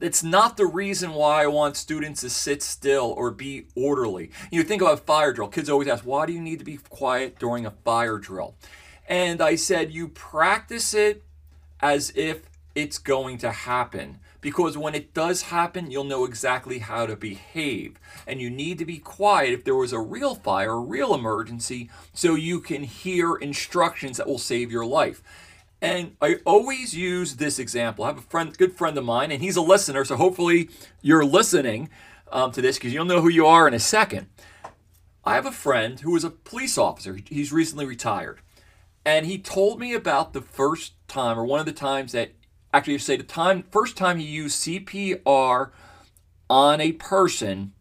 It's 0.00 0.22
not 0.22 0.56
the 0.56 0.66
reason 0.66 1.12
why 1.12 1.42
I 1.42 1.46
want 1.46 1.76
students 1.76 2.22
to 2.22 2.30
sit 2.30 2.62
still 2.62 3.14
or 3.16 3.30
be 3.30 3.66
orderly. 3.76 4.30
You 4.50 4.62
think 4.62 4.82
about 4.82 5.00
fire 5.00 5.32
drill. 5.32 5.48
Kids 5.48 5.68
always 5.68 5.88
ask, 5.88 6.04
why 6.04 6.26
do 6.26 6.32
you 6.32 6.40
need 6.40 6.58
to 6.58 6.64
be 6.64 6.78
quiet 6.88 7.38
during 7.38 7.66
a 7.66 7.70
fire 7.70 8.18
drill? 8.18 8.54
And 9.06 9.40
I 9.42 9.54
said, 9.54 9.92
you 9.92 10.08
practice 10.08 10.94
it 10.94 11.22
as 11.80 12.12
if 12.16 12.48
it's 12.74 12.98
going 12.98 13.38
to 13.38 13.50
happen 13.50 14.18
because 14.42 14.76
when 14.76 14.94
it 14.94 15.14
does 15.14 15.42
happen, 15.42 15.90
you'll 15.90 16.04
know 16.04 16.26
exactly 16.26 16.80
how 16.80 17.06
to 17.06 17.16
behave. 17.16 17.98
And 18.26 18.42
you 18.42 18.50
need 18.50 18.76
to 18.78 18.84
be 18.84 18.98
quiet 18.98 19.54
if 19.54 19.64
there 19.64 19.76
was 19.76 19.94
a 19.94 20.00
real 20.00 20.34
fire, 20.34 20.72
a 20.72 20.78
real 20.78 21.14
emergency, 21.14 21.88
so 22.12 22.34
you 22.34 22.60
can 22.60 22.82
hear 22.82 23.36
instructions 23.36 24.18
that 24.18 24.26
will 24.26 24.38
save 24.38 24.70
your 24.70 24.84
life. 24.84 25.22
And 25.80 26.16
I 26.20 26.36
always 26.44 26.94
use 26.94 27.36
this 27.36 27.58
example. 27.58 28.04
I 28.04 28.08
have 28.08 28.18
a 28.18 28.22
friend, 28.22 28.56
good 28.56 28.76
friend 28.76 28.98
of 28.98 29.04
mine, 29.04 29.30
and 29.30 29.42
he's 29.42 29.56
a 29.56 29.62
listener, 29.62 30.04
so 30.04 30.16
hopefully 30.16 30.68
you're 31.00 31.24
listening 31.24 31.88
um, 32.30 32.52
to 32.52 32.60
this 32.60 32.76
because 32.76 32.92
you'll 32.92 33.04
know 33.04 33.20
who 33.20 33.28
you 33.28 33.46
are 33.46 33.66
in 33.66 33.74
a 33.74 33.80
second. 33.80 34.26
I 35.24 35.36
have 35.36 35.46
a 35.46 35.52
friend 35.52 36.00
who 36.00 36.12
was 36.12 36.24
a 36.24 36.30
police 36.30 36.76
officer. 36.76 37.16
He's 37.26 37.52
recently 37.52 37.86
retired. 37.86 38.40
And 39.04 39.26
he 39.26 39.38
told 39.38 39.78
me 39.78 39.94
about 39.94 40.32
the 40.32 40.40
first 40.40 40.94
time, 41.06 41.38
or 41.38 41.44
one 41.44 41.60
of 41.60 41.66
the 41.66 41.72
times 41.72 42.12
that 42.12 42.32
actually 42.72 42.98
say 42.98 43.16
the 43.16 43.22
time 43.22 43.64
first 43.70 43.96
time 43.96 44.18
he 44.18 44.24
used 44.24 44.62
CPR 44.62 45.70
on 46.48 46.80
a 46.80 46.92
person 46.92 47.72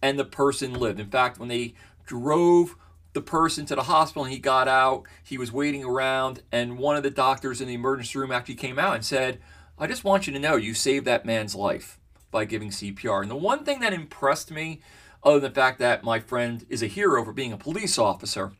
and 0.00 0.18
the 0.18 0.24
person 0.24 0.74
lived. 0.74 1.00
In 1.00 1.10
fact, 1.10 1.38
when 1.38 1.48
they 1.48 1.74
drove 2.06 2.76
the 3.12 3.22
person 3.22 3.66
to 3.66 3.74
the 3.74 3.84
hospital 3.84 4.24
and 4.24 4.32
he 4.32 4.38
got 4.38 4.68
out, 4.68 5.04
he 5.22 5.38
was 5.38 5.52
waiting 5.52 5.84
around 5.84 6.42
and 6.50 6.78
one 6.78 6.96
of 6.96 7.02
the 7.02 7.10
doctors 7.10 7.60
in 7.60 7.68
the 7.68 7.74
emergency 7.74 8.18
room 8.18 8.32
actually 8.32 8.54
came 8.54 8.78
out 8.78 8.94
and 8.94 9.04
said, 9.04 9.40
"I 9.78 9.86
just 9.86 10.04
want 10.04 10.26
you 10.26 10.32
to 10.32 10.38
know 10.38 10.56
you 10.56 10.74
saved 10.74 11.06
that 11.06 11.26
man's 11.26 11.54
life 11.54 11.98
by 12.30 12.44
giving 12.44 12.70
CPR." 12.70 13.22
And 13.22 13.30
the 13.30 13.36
one 13.36 13.64
thing 13.64 13.80
that 13.80 13.92
impressed 13.92 14.50
me 14.50 14.80
other 15.22 15.40
than 15.40 15.52
the 15.52 15.54
fact 15.54 15.78
that 15.78 16.02
my 16.02 16.18
friend 16.18 16.66
is 16.68 16.82
a 16.82 16.86
hero 16.86 17.24
for 17.24 17.32
being 17.32 17.52
a 17.52 17.58
police 17.58 17.98
officer, 17.98 18.52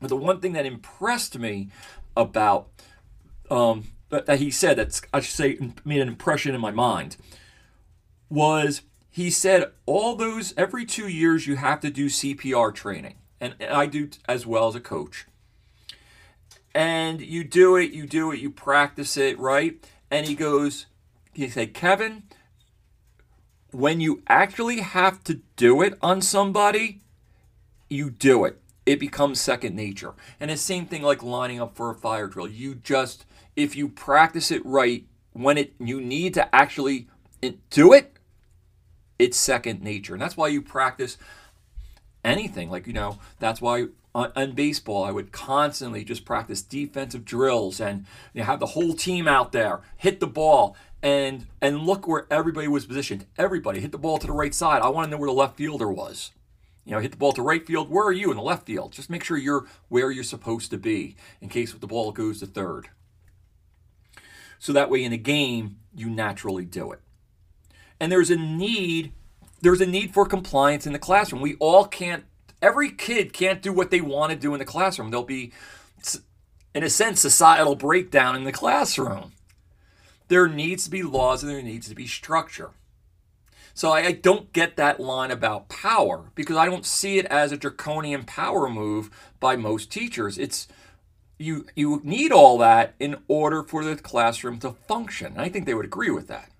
but 0.00 0.08
the 0.08 0.16
one 0.16 0.40
thing 0.40 0.52
that 0.52 0.66
impressed 0.66 1.38
me 1.38 1.70
about 2.16 2.68
um, 3.50 3.84
that 4.10 4.38
he 4.38 4.50
said 4.50 4.78
that's 4.78 5.02
I 5.12 5.20
should 5.20 5.34
say 5.34 5.58
made 5.84 6.00
an 6.00 6.08
impression 6.08 6.54
in 6.54 6.60
my 6.60 6.70
mind 6.70 7.16
was 8.28 8.82
he 9.10 9.30
said 9.30 9.72
all 9.86 10.14
those 10.14 10.52
every 10.56 10.84
two 10.84 11.08
years 11.08 11.46
you 11.46 11.56
have 11.56 11.80
to 11.80 11.90
do 11.90 12.06
CPR 12.06 12.74
training, 12.74 13.16
and, 13.40 13.54
and 13.58 13.70
I 13.70 13.86
do 13.86 14.10
as 14.28 14.46
well 14.46 14.68
as 14.68 14.74
a 14.74 14.80
coach. 14.80 15.26
And 16.74 17.22
you 17.22 17.42
do 17.42 17.76
it, 17.76 17.92
you 17.92 18.06
do 18.06 18.30
it, 18.32 18.40
you 18.40 18.50
practice 18.50 19.16
it, 19.16 19.38
right? 19.38 19.82
And 20.10 20.26
he 20.26 20.34
goes, 20.34 20.84
he 21.32 21.48
said, 21.48 21.72
Kevin, 21.72 22.24
when 23.70 24.00
you 24.00 24.22
actually 24.28 24.80
have 24.80 25.24
to 25.24 25.40
do 25.56 25.80
it 25.80 25.94
on 26.02 26.20
somebody, 26.20 27.00
you 27.88 28.10
do 28.10 28.44
it. 28.44 28.60
It 28.84 29.00
becomes 29.00 29.40
second 29.40 29.74
nature. 29.74 30.12
And 30.38 30.50
the 30.50 30.56
same 30.56 30.84
thing 30.86 31.02
like 31.02 31.22
lining 31.22 31.60
up 31.60 31.74
for 31.74 31.90
a 31.90 31.94
fire 31.94 32.26
drill. 32.26 32.48
You 32.48 32.74
just 32.74 33.24
if 33.56 33.74
you 33.74 33.88
practice 33.88 34.50
it 34.50 34.64
right 34.64 35.04
when 35.32 35.58
it 35.58 35.74
you 35.78 36.00
need 36.00 36.34
to 36.34 36.54
actually 36.54 37.08
do 37.70 37.92
it 37.92 38.16
it's 39.18 39.36
second 39.36 39.82
nature 39.82 40.12
and 40.12 40.22
that's 40.22 40.36
why 40.36 40.48
you 40.48 40.62
practice 40.62 41.16
anything 42.24 42.70
like 42.70 42.86
you 42.86 42.92
know 42.92 43.18
that's 43.38 43.60
why 43.60 43.86
on, 44.14 44.30
on 44.36 44.52
baseball 44.52 45.04
i 45.04 45.10
would 45.10 45.32
constantly 45.32 46.04
just 46.04 46.24
practice 46.24 46.62
defensive 46.62 47.24
drills 47.24 47.80
and 47.80 48.04
you 48.34 48.40
know, 48.40 48.46
have 48.46 48.60
the 48.60 48.66
whole 48.66 48.94
team 48.94 49.26
out 49.26 49.52
there 49.52 49.80
hit 49.96 50.20
the 50.20 50.26
ball 50.26 50.76
and 51.02 51.46
and 51.60 51.80
look 51.80 52.06
where 52.06 52.26
everybody 52.30 52.68
was 52.68 52.86
positioned 52.86 53.26
everybody 53.38 53.80
hit 53.80 53.92
the 53.92 53.98
ball 53.98 54.18
to 54.18 54.26
the 54.26 54.32
right 54.32 54.54
side 54.54 54.82
i 54.82 54.88
want 54.88 55.06
to 55.06 55.10
know 55.10 55.18
where 55.18 55.28
the 55.28 55.32
left 55.32 55.56
fielder 55.56 55.90
was 55.90 56.32
you 56.86 56.92
know, 56.92 57.00
hit 57.00 57.10
the 57.10 57.16
ball 57.16 57.32
to 57.32 57.42
right 57.42 57.66
field. 57.66 57.90
Where 57.90 58.06
are 58.06 58.12
you 58.12 58.30
in 58.30 58.36
the 58.36 58.42
left 58.44 58.64
field? 58.64 58.92
Just 58.92 59.10
make 59.10 59.24
sure 59.24 59.36
you're 59.36 59.66
where 59.88 60.12
you're 60.12 60.22
supposed 60.22 60.70
to 60.70 60.78
be 60.78 61.16
in 61.40 61.48
case 61.48 61.72
the 61.72 61.86
ball 61.86 62.12
goes 62.12 62.38
to 62.38 62.46
third. 62.46 62.88
So 64.58 64.72
that 64.72 64.90
way 64.90 65.04
in 65.04 65.12
a 65.12 65.18
game, 65.18 65.78
you 65.94 66.08
naturally 66.08 66.64
do 66.64 66.92
it. 66.92 67.00
And 67.98 68.12
there's 68.12 68.30
a 68.30 68.36
need, 68.36 69.12
there's 69.60 69.80
a 69.80 69.86
need 69.86 70.12
for 70.12 70.26
compliance 70.26 70.86
in 70.86 70.92
the 70.92 70.98
classroom. 70.98 71.42
We 71.42 71.54
all 71.56 71.86
can't, 71.86 72.24
every 72.60 72.90
kid 72.90 73.32
can't 73.32 73.62
do 73.62 73.72
what 73.72 73.90
they 73.90 74.00
want 74.00 74.32
to 74.32 74.38
do 74.38 74.52
in 74.54 74.58
the 74.58 74.64
classroom. 74.64 75.10
There'll 75.10 75.24
be, 75.24 75.52
in 76.74 76.82
a 76.82 76.90
sense, 76.90 77.20
societal 77.20 77.74
breakdown 77.74 78.36
in 78.36 78.44
the 78.44 78.52
classroom. 78.52 79.32
There 80.28 80.48
needs 80.48 80.84
to 80.84 80.90
be 80.90 81.02
laws 81.02 81.42
and 81.42 81.50
there 81.50 81.62
needs 81.62 81.88
to 81.88 81.94
be 81.94 82.06
structure. 82.06 82.70
So 83.76 83.92
I, 83.92 84.12
don't 84.12 84.54
get 84.54 84.76
that 84.76 85.00
line 85.00 85.30
about 85.30 85.68
power 85.68 86.30
because 86.34 86.56
I 86.56 86.64
don't 86.64 86.86
see 86.86 87.18
it 87.18 87.26
as 87.26 87.52
a 87.52 87.58
draconian 87.58 88.24
power 88.24 88.70
move 88.70 89.10
by 89.38 89.56
most 89.56 89.92
teachers. 89.92 90.38
It's 90.38 90.66
you 91.38 91.66
you 91.74 92.00
need 92.04 92.32
all 92.32 92.58
that 92.58 92.94
in 92.98 93.16
order 93.28 93.62
for 93.62 93.84
the 93.84 93.96
classroom 93.96 94.58
to 94.60 94.72
function. 94.72 95.32
And 95.32 95.40
I 95.40 95.48
think 95.48 95.66
they 95.66 95.74
would 95.74 95.84
agree 95.84 96.10
with 96.10 96.28
that. 96.28 96.50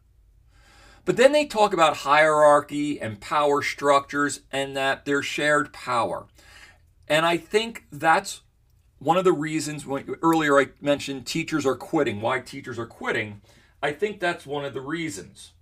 But 1.04 1.16
then 1.16 1.32
they 1.32 1.46
talk 1.46 1.72
about 1.72 1.98
hierarchy 1.98 3.00
and 3.00 3.20
power 3.20 3.62
structures 3.62 4.40
and 4.50 4.76
that 4.76 5.04
there's 5.04 5.24
shared 5.24 5.72
power. 5.72 6.26
And 7.08 7.24
I 7.24 7.36
think 7.36 7.84
that's 7.92 8.40
one 8.98 9.16
of 9.16 9.24
the 9.24 9.32
reasons 9.32 9.86
when 9.86 10.16
earlier 10.22 10.58
I 10.58 10.68
mentioned 10.80 11.26
teachers 11.26 11.64
are 11.64 11.76
quitting, 11.76 12.20
why 12.20 12.40
teachers 12.40 12.78
are 12.78 12.86
quitting. 12.86 13.40
I 13.82 13.92
think 13.92 14.18
that's 14.18 14.46
one 14.46 14.64
of 14.64 14.74
the 14.74 14.80
reasons. 14.80 15.52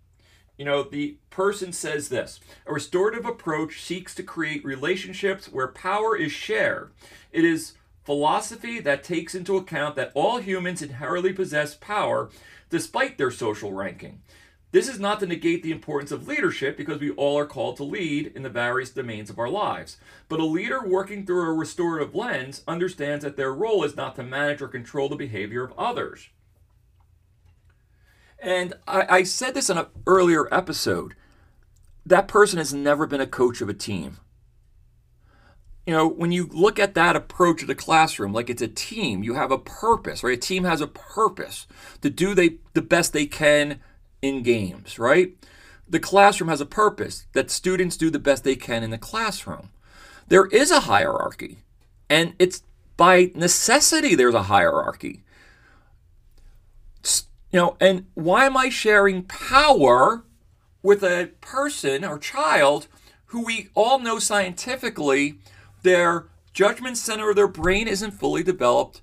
You 0.57 0.65
know, 0.65 0.83
the 0.85 1.19
person 1.31 1.73
says 1.73 2.09
this 2.09 2.41
a 2.65 2.73
restorative 2.73 3.27
approach 3.27 3.83
seeks 3.83 4.15
to 4.15 4.23
create 4.23 4.65
relationships 4.65 5.47
where 5.47 5.69
power 5.69 6.17
is 6.17 6.33
shared. 6.33 6.93
It 7.33 7.45
is 7.45 7.75
philosophy 8.05 8.81
that 8.81 9.03
takes 9.03 9.35
into 9.35 9.57
account 9.57 9.97
that 9.97 10.13
all 10.15 10.39
humans 10.39 10.83
inherently 10.83 11.33
possess 11.33 11.75
power 11.75 12.31
despite 12.71 13.19
their 13.19 13.31
social 13.31 13.73
ranking. 13.73 14.21
This 14.73 14.89
is 14.89 14.99
not 14.99 15.21
to 15.21 15.27
negate 15.27 15.63
the 15.63 15.71
importance 15.71 16.11
of 16.11 16.27
leadership 16.27 16.77
because 16.77 16.99
we 16.99 17.13
all 17.13 17.39
are 17.39 17.47
called 17.47 17.77
to 17.77 17.85
lead 17.85 18.33
in 18.35 18.43
the 18.43 18.49
various 18.49 18.91
domains 18.91 19.31
of 19.31 19.39
our 19.39 19.49
lives. 19.49 19.99
But 20.29 20.41
a 20.41 20.45
leader 20.45 20.83
working 20.85 21.25
through 21.25 21.49
a 21.49 21.53
restorative 21.53 22.13
lens 22.13 22.63
understands 22.67 23.25
that 23.25 23.37
their 23.37 23.55
role 23.55 23.85
is 23.85 23.95
not 23.95 24.17
to 24.17 24.25
manage 24.25 24.61
or 24.61 24.67
control 24.67 25.09
the 25.09 25.15
behavior 25.15 25.63
of 25.63 25.79
others. 25.79 26.29
And 28.41 28.75
I, 28.89 29.07
I 29.09 29.23
said 29.23 29.55
this 29.55 29.71
in 29.71 29.79
an 29.79 29.87
earlier 30.09 30.53
episode 30.53 31.15
that 32.05 32.27
person 32.27 32.59
has 32.59 32.75
never 32.75 33.07
been 33.07 33.21
a 33.21 33.27
coach 33.29 33.61
of 33.61 33.69
a 33.69 33.75
team 33.75 34.19
you 35.87 35.93
know, 35.93 36.09
when 36.09 36.33
you 36.33 36.49
look 36.53 36.79
at 36.79 36.95
that 36.95 37.15
approach 37.15 37.61
of 37.61 37.69
the 37.69 37.75
classroom, 37.75 38.33
like 38.33 38.49
it's 38.49 38.63
a 38.63 38.69
team, 38.69 39.23
you 39.23 39.35
have 39.35 39.51
a 39.51 39.59
purpose, 39.59 40.23
right? 40.23 40.39
A 40.39 40.41
team 40.41 40.65
has 40.65 40.81
a 40.81 40.87
purpose 40.87 41.67
to 42.01 42.09
do 42.09 42.35
they, 42.35 42.57
the 42.73 42.83
best 42.83 43.13
they 43.13 43.27
can 43.27 43.81
in 44.23 44.43
games, 44.43 44.99
right? 44.99 45.35
The 45.87 46.01
classroom 46.01 46.49
has 46.49 46.63
a 46.63 46.67
purpose 46.67 47.27
that 47.35 47.51
students 47.51 47.99
do 47.99 48.09
the 48.11 48.19
best 48.19 48.45
they 48.45 48.57
can 48.57 48.83
in 48.83 48.91
the 48.91 48.99
classroom. 48.99 49.69
There 50.29 50.47
is 50.47 50.71
a 50.71 50.81
hierarchy, 50.81 51.59
and 52.09 52.35
it's 52.39 52.63
by 52.97 53.31
necessity 53.35 54.15
there's 54.15 54.35
a 54.35 54.45
hierarchy. 54.45 55.23
You 57.53 57.61
know, 57.61 57.77
and 57.79 58.07
why 58.15 58.47
am 58.47 58.57
I 58.57 58.71
sharing 58.71 59.25
power 59.25 60.25
with 60.83 61.03
a 61.05 61.31
person 61.41 62.05
or 62.05 62.19
child 62.19 62.89
who 63.27 63.45
we 63.45 63.69
all 63.75 63.99
know 63.99 64.19
scientifically? 64.19 65.39
Their 65.85 66.27
judgment 66.53 66.99
center 66.99 67.31
of 67.31 67.37
their 67.37 67.49
brain 67.49 67.87
isn't 67.87 68.11
fully 68.11 68.43
developed 68.43 69.01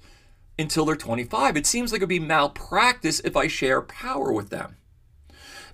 until 0.60 0.86
they're 0.86 0.96
25. 0.96 1.56
It 1.56 1.66
seems 1.66 1.92
like 1.92 2.00
it'd 2.00 2.10
be 2.10 2.20
malpractice 2.20 3.22
if 3.22 3.38
I 3.38 3.48
share 3.48 3.82
power 3.82 4.32
with 4.32 4.50
them. 4.50 4.76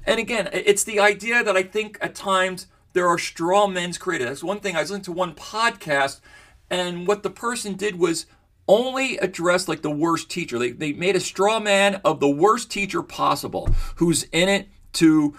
And 0.05 0.19
again, 0.19 0.49
it's 0.53 0.83
the 0.83 0.99
idea 0.99 1.43
that 1.43 1.57
I 1.57 1.63
think 1.63 1.97
at 1.99 2.15
times 2.15 2.67
there 2.93 3.07
are 3.07 3.17
straw 3.17 3.67
men's 3.67 3.97
created. 3.97 4.27
That's 4.27 4.43
one 4.43 4.59
thing. 4.59 4.75
I 4.75 4.81
was 4.81 4.89
listening 4.89 5.03
to 5.05 5.11
one 5.11 5.35
podcast, 5.35 6.21
and 6.69 7.05
what 7.07 7.23
the 7.23 7.29
person 7.29 7.73
did 7.73 7.99
was 7.99 8.25
only 8.67 9.17
address 9.17 9.67
like 9.67 9.81
the 9.81 9.91
worst 9.91 10.29
teacher. 10.29 10.57
They, 10.57 10.71
they 10.71 10.93
made 10.93 11.15
a 11.15 11.21
straw 11.21 11.59
man 11.59 12.01
of 12.05 12.19
the 12.19 12.29
worst 12.29 12.71
teacher 12.71 13.03
possible 13.03 13.69
who's 13.95 14.23
in 14.31 14.49
it 14.49 14.67
to 14.93 15.35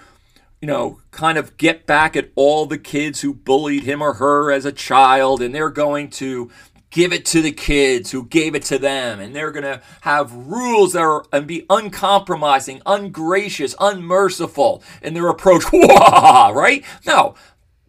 you 0.61 0.67
know, 0.67 1.01
kind 1.11 1.39
of 1.39 1.57
get 1.57 1.87
back 1.87 2.17
at 2.17 2.31
all 2.35 2.67
the 2.67 2.79
kids 2.79 3.21
who 3.21 3.33
bullied 3.33 3.85
him 3.85 4.03
or 4.03 4.15
her 4.15 4.51
as 4.51 4.65
a 4.65 4.73
child, 4.73 5.41
and 5.41 5.55
they're 5.55 5.71
going 5.71 6.11
to 6.11 6.51
give 6.91 7.13
it 7.13 7.25
to 7.27 7.43
the 7.43 7.53
kids 7.53 8.11
who 8.11 8.25
gave 8.25 8.55
it 8.55 8.63
to 8.63 8.79
them 8.79 9.21
and 9.21 9.35
they're 9.35 9.51
going 9.51 9.65
to 9.65 9.81
have 10.03 10.33
rules 10.33 10.95
that 10.95 11.03
are 11.03 11.25
and 11.33 11.47
be 11.47 11.67
uncompromising 11.69 12.81
ungracious 12.87 13.75
unmerciful 13.79 14.83
in 15.03 15.15
their 15.15 15.29
approach. 15.29 15.65
Right? 15.73 16.85
No. 17.07 17.35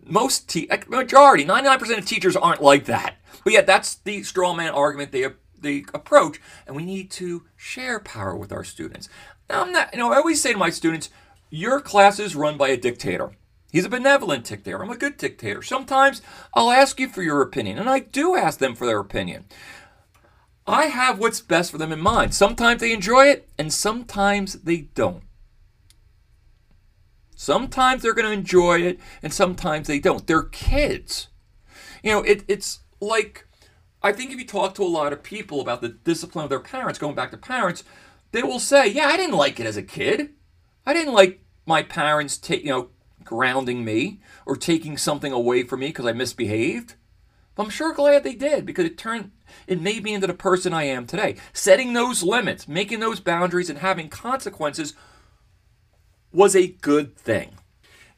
Most 0.05 0.49
te- 0.49 0.70
majority 0.88 1.45
99% 1.45 1.97
of 1.97 2.05
teachers 2.05 2.36
aren't 2.36 2.61
like 2.61 2.86
that. 2.86 3.15
But 3.43 3.53
yet 3.53 3.67
that's 3.67 3.95
the 3.95 4.24
straw 4.24 4.53
man 4.53 4.74
argument 4.74 5.11
they 5.11 5.28
the 5.61 5.86
approach 5.93 6.39
and 6.67 6.76
we 6.76 6.84
need 6.84 7.11
to 7.11 7.45
share 7.55 7.99
power 7.99 8.36
with 8.36 8.51
our 8.51 8.63
students. 8.63 9.09
Now 9.49 9.63
i'm 9.63 9.72
not 9.72 9.93
you 9.93 9.99
know 9.99 10.11
i 10.11 10.17
always 10.17 10.41
say 10.41 10.51
to 10.51 10.57
my 10.57 10.70
students 10.70 11.09
your 11.50 11.82
class 11.82 12.20
is 12.20 12.36
run 12.36 12.58
by 12.58 12.70
a 12.70 12.78
dictator 12.78 13.32
He's 13.72 13.86
a 13.86 13.89
benevolent 13.89 14.45
dictator. 14.45 14.82
I'm 14.82 14.89
a 14.89 14.97
good 14.97 15.18
dictator. 15.18 15.62
Sometimes 15.62 16.22
I'll 16.54 16.72
ask 16.72 17.00
you 17.00 17.08
for 17.08 17.22
your 17.22 17.41
opinion, 17.41 17.78
and 17.78 17.89
I 17.89 18.00
do 18.00 18.36
ask 18.36 18.60
them 18.60 18.74
for 18.74 18.86
their 18.86 19.00
opinion. 19.00 19.45
I 20.66 20.86
have 20.86 21.20
what's 21.20 21.41
best 21.41 21.72
for 21.72 21.78
them 21.78 21.91
in 21.91 22.00
mind. 22.00 22.34
Sometimes 22.34 22.82
they 22.82 22.91
enjoy 22.91 23.28
it, 23.28 23.47
and 23.58 23.72
sometimes 23.72 24.54
they 24.54 24.78
don't. 24.95 25.24
Sometimes 27.36 28.02
they're 28.02 28.14
going 28.14 28.28
to 28.28 28.34
enjoy 28.34 28.82
it, 28.82 29.00
and 29.22 29.34
sometimes 29.34 29.88
they 29.88 30.00
don't. 30.00 30.26
They're 30.26 30.43
kids. 30.43 31.28
You 32.04 32.12
know, 32.12 32.22
it, 32.24 32.43
it's 32.47 32.80
like 33.00 33.47
I 34.02 34.12
think 34.14 34.32
if 34.32 34.39
you 34.39 34.47
talk 34.47 34.74
to 34.76 34.84
a 34.84 34.86
lot 34.86 35.14
of 35.14 35.24
people 35.24 35.62
about 35.62 35.82
the 35.82 35.89
discipline 35.89 36.43
of 36.43 36.50
their 36.50 36.60
parents, 36.60 37.00
going 37.00 37.16
back 37.16 37.32
to 37.32 37.38
parents, 37.38 37.84
they 38.32 38.43
will 38.43 38.60
say, 38.60 38.88
"Yeah, 38.88 39.08
I 39.08 39.18
didn't 39.18 39.38
like 39.38 39.60
it 39.60 39.66
as 39.66 39.78
a 39.78 39.84
kid. 39.84 40.32
I 40.90 40.94
didn't 40.94 41.14
like 41.14 41.44
my 41.68 41.84
parents 41.84 42.36
take, 42.36 42.64
you 42.64 42.72
know, 42.72 42.90
grounding 43.24 43.86
me 43.86 44.22
or 44.48 44.56
taking 44.56 44.98
something 44.98 45.32
away 45.32 45.62
from 45.62 45.82
me 45.82 45.90
because 45.90 46.08
I 46.08 46.14
misbehaved. 46.14 46.96
But 47.54 47.62
I'm 47.62 47.70
sure 47.70 47.94
glad 47.94 48.24
they 48.24 48.34
did 48.34 48.66
because 48.66 48.86
it 48.86 48.98
turned 48.98 49.30
it 49.68 49.80
made 49.80 50.04
me 50.04 50.16
into 50.16 50.26
the 50.26 50.34
person 50.34 50.74
I 50.74 50.86
am 50.86 51.06
today. 51.06 51.36
Setting 51.54 51.94
those 51.94 52.24
limits, 52.24 52.68
making 52.68 53.02
those 53.02 53.20
boundaries 53.20 53.70
and 53.70 53.78
having 53.78 54.10
consequences 54.10 54.96
was 56.32 56.56
a 56.56 56.70
good 56.70 57.16
thing. 57.16 57.52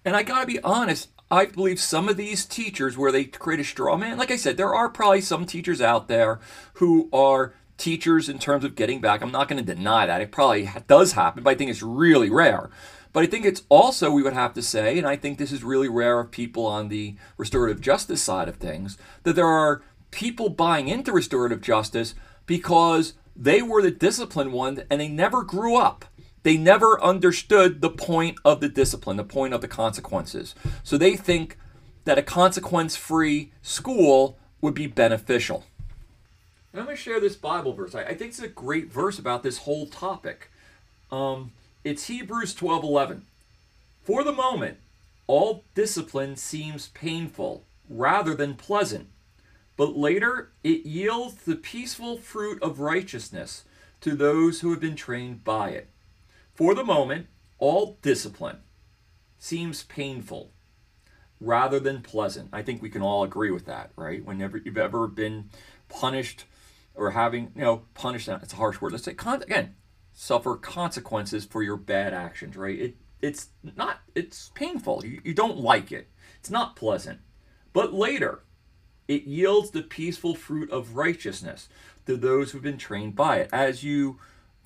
And 0.06 0.16
I 0.16 0.24
got 0.24 0.40
to 0.40 0.48
be 0.48 0.62
honest, 0.62 1.10
I 1.30 1.48
believe 1.48 1.82
some 1.82 2.08
of 2.08 2.16
these 2.16 2.46
teachers 2.46 2.98
where 2.98 3.12
they 3.12 3.26
create 3.26 3.60
a 3.60 3.66
straw 3.66 3.98
man, 3.98 4.18
like 4.18 4.32
I 4.32 4.38
said, 4.38 4.56
there 4.56 4.74
are 4.74 4.88
probably 4.88 5.20
some 5.20 5.46
teachers 5.46 5.82
out 5.82 6.08
there 6.08 6.40
who 6.76 7.10
are 7.12 7.54
teachers 7.82 8.30
in 8.30 8.38
terms 8.40 8.64
of 8.64 8.76
getting 8.76 9.02
back. 9.02 9.22
I'm 9.22 9.32
not 9.32 9.48
going 9.48 9.64
to 9.64 9.76
deny 9.76 10.06
that. 10.06 10.22
It 10.22 10.32
probably 10.32 10.70
does 10.88 11.14
happen, 11.14 11.44
but 11.44 11.50
I 11.50 11.56
think 11.56 11.72
it's 11.72 11.82
really 11.82 12.30
rare. 12.30 12.70
But 13.12 13.24
I 13.24 13.28
think 13.28 13.46
it's 13.46 13.64
also, 13.68 14.12
we 14.12 14.24
would 14.24 14.34
have 14.34 14.54
to 14.54 14.62
say, 14.62 14.98
and 14.98 15.08
I 15.08 15.16
think 15.18 15.38
this 15.38 15.52
is 15.52 15.64
really 15.64 15.90
rare 15.90 16.20
of 16.20 16.32
people 16.32 16.66
on 16.66 16.88
the 16.88 17.16
restorative 17.38 17.82
justice 17.82 18.22
side 18.22 18.48
of 18.48 18.56
things, 18.56 18.98
that 19.24 19.36
there 19.36 19.48
are 19.48 19.82
people 20.12 20.50
buying 20.50 20.88
into 20.88 21.12
restorative 21.12 21.62
justice 21.62 22.14
because 22.46 23.14
they 23.36 23.62
were 23.62 23.82
the 23.82 23.92
disciplined 23.92 24.54
one 24.54 24.84
and 24.90 25.02
they 25.02 25.08
never 25.08 25.44
grew 25.44 25.76
up. 25.76 26.06
They 26.44 26.58
never 26.58 27.02
understood 27.04 27.82
the 27.82 27.90
point 27.90 28.38
of 28.46 28.62
the 28.62 28.70
discipline, 28.70 29.18
the 29.18 29.24
point 29.24 29.54
of 29.54 29.62
the 29.62 29.68
consequences. 29.68 30.56
So 30.84 30.98
they 30.98 31.16
think 31.16 31.58
that 32.06 32.18
a 32.18 32.24
consequence 32.24 32.96
free 32.96 33.52
school 33.62 34.38
would 34.62 34.74
be 34.74 34.88
beneficial. 34.88 35.66
And 36.72 36.80
I'm 36.80 36.86
going 36.86 36.96
to 36.96 37.02
share 37.02 37.20
this 37.20 37.36
Bible 37.36 37.74
verse. 37.74 37.96
I, 37.96 38.04
I, 38.04 38.16
think 38.16 38.30
it's 38.30 38.40
a 38.40 38.48
great 38.48 38.92
verse 38.92 39.20
about 39.20 39.44
this 39.44 39.60
whole 39.60 39.88
topic. 39.88 40.50
Um, 41.12 41.52
it's 41.84 42.08
Hebrews 42.08 42.56
12:11. 42.56 43.22
For 44.04 44.24
the 44.24 44.32
moment, 44.32 44.78
all 45.28 45.64
discipline 45.76 46.36
seems 46.36 46.88
painful 46.90 47.66
rather 47.90 48.34
than 48.34 48.56
pleasant, 48.56 49.08
but 49.76 49.98
later 49.98 50.52
it 50.64 50.86
yields 50.86 51.36
the 51.36 51.56
peaceful 51.56 52.18
fruit 52.18 52.62
of 52.64 52.80
righteousness 52.80 53.64
to 54.02 54.16
those 54.16 54.62
who 54.62 54.72
have 54.72 54.80
been 54.80 54.96
trained 54.96 55.44
by 55.44 55.70
it. 55.70 55.90
For 56.54 56.74
the 56.74 56.84
moment, 56.84 57.28
all 57.60 57.98
discipline 58.02 58.60
seems 59.38 59.84
painful 59.84 60.52
rather 61.40 61.80
than 61.80 62.02
pleasant. 62.02 62.50
I 62.54 62.62
think 62.62 62.82
we 62.82 62.90
can 62.90 63.02
all 63.02 63.24
agree 63.24 63.52
with 63.52 63.66
that, 63.66 63.92
right? 63.96 64.24
Whenever 64.24 64.58
you've 64.58 64.78
ever 64.78 65.08
been 65.08 65.50
punished 65.90 66.46
or 66.96 67.12
having, 67.12 67.52
you 67.56 67.62
know, 67.62 67.84
punished, 67.94 68.28
it's 68.28 68.54
a 68.54 68.58
harsh 68.58 68.82
word. 68.82 68.92
Let's 68.92 69.04
say, 69.04 69.12
again, 69.12 69.76
suffer 70.14 70.56
consequences 70.56 71.46
for 71.46 71.64
your 71.64 71.78
bad 71.78 72.14
actions, 72.14 72.58
right? 72.58 72.78
It 72.78 72.96
it's 73.22 73.50
not 73.76 74.00
it's 74.16 74.50
painful. 74.56 75.04
You, 75.06 75.22
you 75.24 75.34
don't 75.34 75.60
like 75.60 75.92
it. 75.92 76.10
It's 76.40 76.50
not 76.50 76.76
pleasant. 76.76 77.20
But 77.74 77.94
later, 77.94 78.44
it 79.08 79.24
yields 79.24 79.72
the 79.72 79.84
peaceful 79.84 80.36
fruit 80.36 80.70
of 80.72 80.96
righteousness 80.96 81.70
to 82.06 82.18
those 82.18 82.52
who've 82.52 82.62
been 82.62 82.78
trained 82.78 83.16
by 83.16 83.38
it. 83.38 83.50
As 83.54 83.84
you 83.84 84.20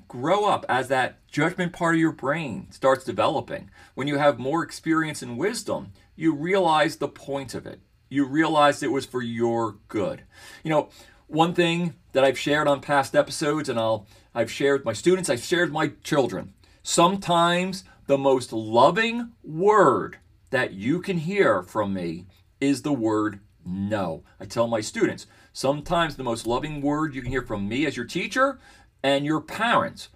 grow 0.07 0.45
up, 0.45 0.65
as 0.69 0.87
that 0.87 1.27
judgment 1.27 1.73
part 1.73 1.95
of 1.95 2.01
your 2.01 2.11
brain 2.11 2.67
starts 2.71 3.03
developing, 3.03 3.69
when 3.93 4.07
you 4.07 4.17
have 4.17 4.39
more 4.39 4.63
experience 4.63 5.21
and 5.21 5.37
wisdom, 5.37 5.91
you 6.15 6.33
realize 6.33 6.97
the 6.97 7.07
point 7.07 7.53
of 7.53 7.65
it. 7.65 7.81
You 8.09 8.25
realize 8.25 8.81
it 8.81 8.91
was 8.91 9.05
for 9.05 9.21
your 9.21 9.77
good. 9.87 10.23
You 10.63 10.69
know, 10.69 10.89
one 11.27 11.53
thing 11.53 11.95
that 12.13 12.23
I've 12.23 12.39
shared 12.39 12.67
on 12.67 12.81
past 12.81 13.15
episodes, 13.15 13.69
and 13.69 13.79
I'll 13.79 14.07
I've 14.33 14.51
shared 14.51 14.81
with 14.81 14.85
my 14.85 14.93
students, 14.93 15.29
I've 15.29 15.43
shared 15.43 15.69
with 15.69 15.73
my 15.73 15.91
children. 16.03 16.53
Sometimes 16.83 17.83
the 18.07 18.17
most 18.17 18.53
loving 18.53 19.31
word 19.43 20.17
that 20.51 20.73
you 20.73 21.01
can 21.01 21.17
hear 21.17 21.63
from 21.63 21.93
me 21.93 22.25
is 22.61 22.81
the 22.81 22.93
word 22.93 23.39
no. 23.65 24.23
I 24.39 24.45
tell 24.45 24.67
my 24.67 24.81
students, 24.81 25.25
sometimes 25.53 26.15
the 26.15 26.23
most 26.23 26.45
loving 26.45 26.81
word 26.81 27.15
you 27.15 27.21
can 27.21 27.31
hear 27.31 27.41
from 27.41 27.67
me 27.67 27.85
as 27.85 27.97
your 27.97 28.05
teacher 28.05 28.59
and 29.01 29.25
your 29.25 29.41
parents 29.41 30.09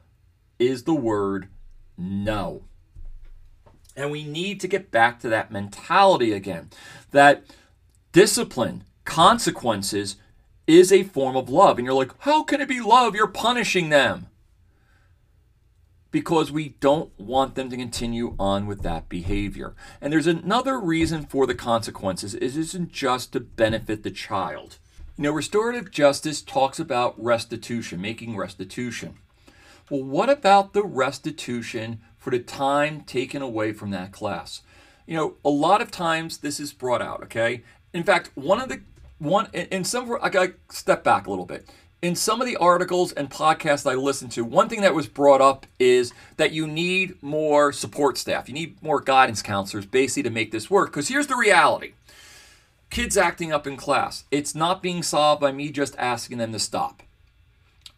is 0.59 0.83
the 0.83 0.93
word 0.93 1.47
no. 1.97 2.63
And 3.95 4.11
we 4.11 4.23
need 4.23 4.59
to 4.61 4.67
get 4.67 4.91
back 4.91 5.19
to 5.21 5.29
that 5.29 5.51
mentality 5.51 6.33
again 6.33 6.69
that 7.11 7.43
discipline, 8.11 8.83
consequences 9.03 10.17
is 10.69 10.91
a 10.91 11.03
form 11.03 11.35
of 11.35 11.49
love. 11.49 11.79
And 11.79 11.85
you're 11.85 11.95
like, 11.95 12.11
how 12.19 12.43
can 12.43 12.61
it 12.61 12.69
be 12.69 12.79
love? 12.79 13.15
You're 13.15 13.27
punishing 13.27 13.89
them. 13.89 14.27
Because 16.11 16.51
we 16.51 16.75
don't 16.79 17.11
want 17.19 17.55
them 17.55 17.69
to 17.69 17.77
continue 17.77 18.35
on 18.39 18.67
with 18.67 18.83
that 18.83 19.09
behavior. 19.09 19.75
And 19.99 20.13
there's 20.13 20.27
another 20.27 20.79
reason 20.79 21.25
for 21.25 21.47
the 21.47 21.55
consequences. 21.55 22.35
It 22.35 22.55
isn't 22.55 22.91
just 22.91 23.33
to 23.33 23.39
benefit 23.39 24.03
the 24.03 24.11
child. 24.11 24.77
You 25.17 25.23
know, 25.23 25.31
restorative 25.31 25.91
justice 25.91 26.41
talks 26.41 26.79
about 26.79 27.21
restitution, 27.21 27.99
making 27.99 28.37
restitution. 28.37 29.17
Well, 29.89 30.03
what 30.03 30.29
about 30.29 30.73
the 30.73 30.83
restitution 30.83 31.99
for 32.17 32.29
the 32.29 32.39
time 32.39 33.01
taken 33.01 33.41
away 33.41 33.73
from 33.73 33.89
that 33.89 34.11
class? 34.11 34.61
You 35.07 35.15
know, 35.15 35.35
a 35.43 35.49
lot 35.49 35.81
of 35.81 35.89
times 35.89 36.37
this 36.37 36.59
is 36.59 36.73
brought 36.73 37.01
out, 37.01 37.23
okay? 37.23 37.63
In 37.91 38.03
fact, 38.03 38.29
one 38.35 38.61
of 38.61 38.69
the 38.69 38.81
one 39.19 39.47
in 39.53 39.83
some 39.83 40.17
I 40.21 40.29
got 40.29 40.49
step 40.69 41.03
back 41.03 41.27
a 41.27 41.29
little 41.29 41.45
bit. 41.45 41.69
In 42.01 42.15
some 42.15 42.39
of 42.39 42.47
the 42.47 42.55
articles 42.55 43.11
and 43.11 43.29
podcasts 43.29 43.89
I 43.89 43.95
listened 43.95 44.31
to, 44.31 44.45
one 44.45 44.69
thing 44.69 44.81
that 44.81 44.95
was 44.95 45.07
brought 45.07 45.41
up 45.41 45.67
is 45.77 46.13
that 46.37 46.53
you 46.53 46.65
need 46.65 47.21
more 47.21 47.73
support 47.73 48.17
staff. 48.17 48.47
You 48.47 48.53
need 48.53 48.81
more 48.81 49.01
guidance 49.01 49.41
counselors 49.41 49.85
basically 49.85 50.23
to 50.23 50.29
make 50.29 50.51
this 50.51 50.69
work. 50.69 50.91
Because 50.91 51.09
here's 51.09 51.27
the 51.27 51.35
reality 51.35 51.91
kids 52.89 53.17
acting 53.17 53.51
up 53.51 53.67
in 53.67 53.77
class, 53.77 54.23
it's 54.31 54.55
not 54.55 54.81
being 54.81 55.03
solved 55.03 55.41
by 55.41 55.51
me 55.51 55.71
just 55.71 55.95
asking 55.97 56.37
them 56.37 56.53
to 56.53 56.59
stop. 56.59 57.03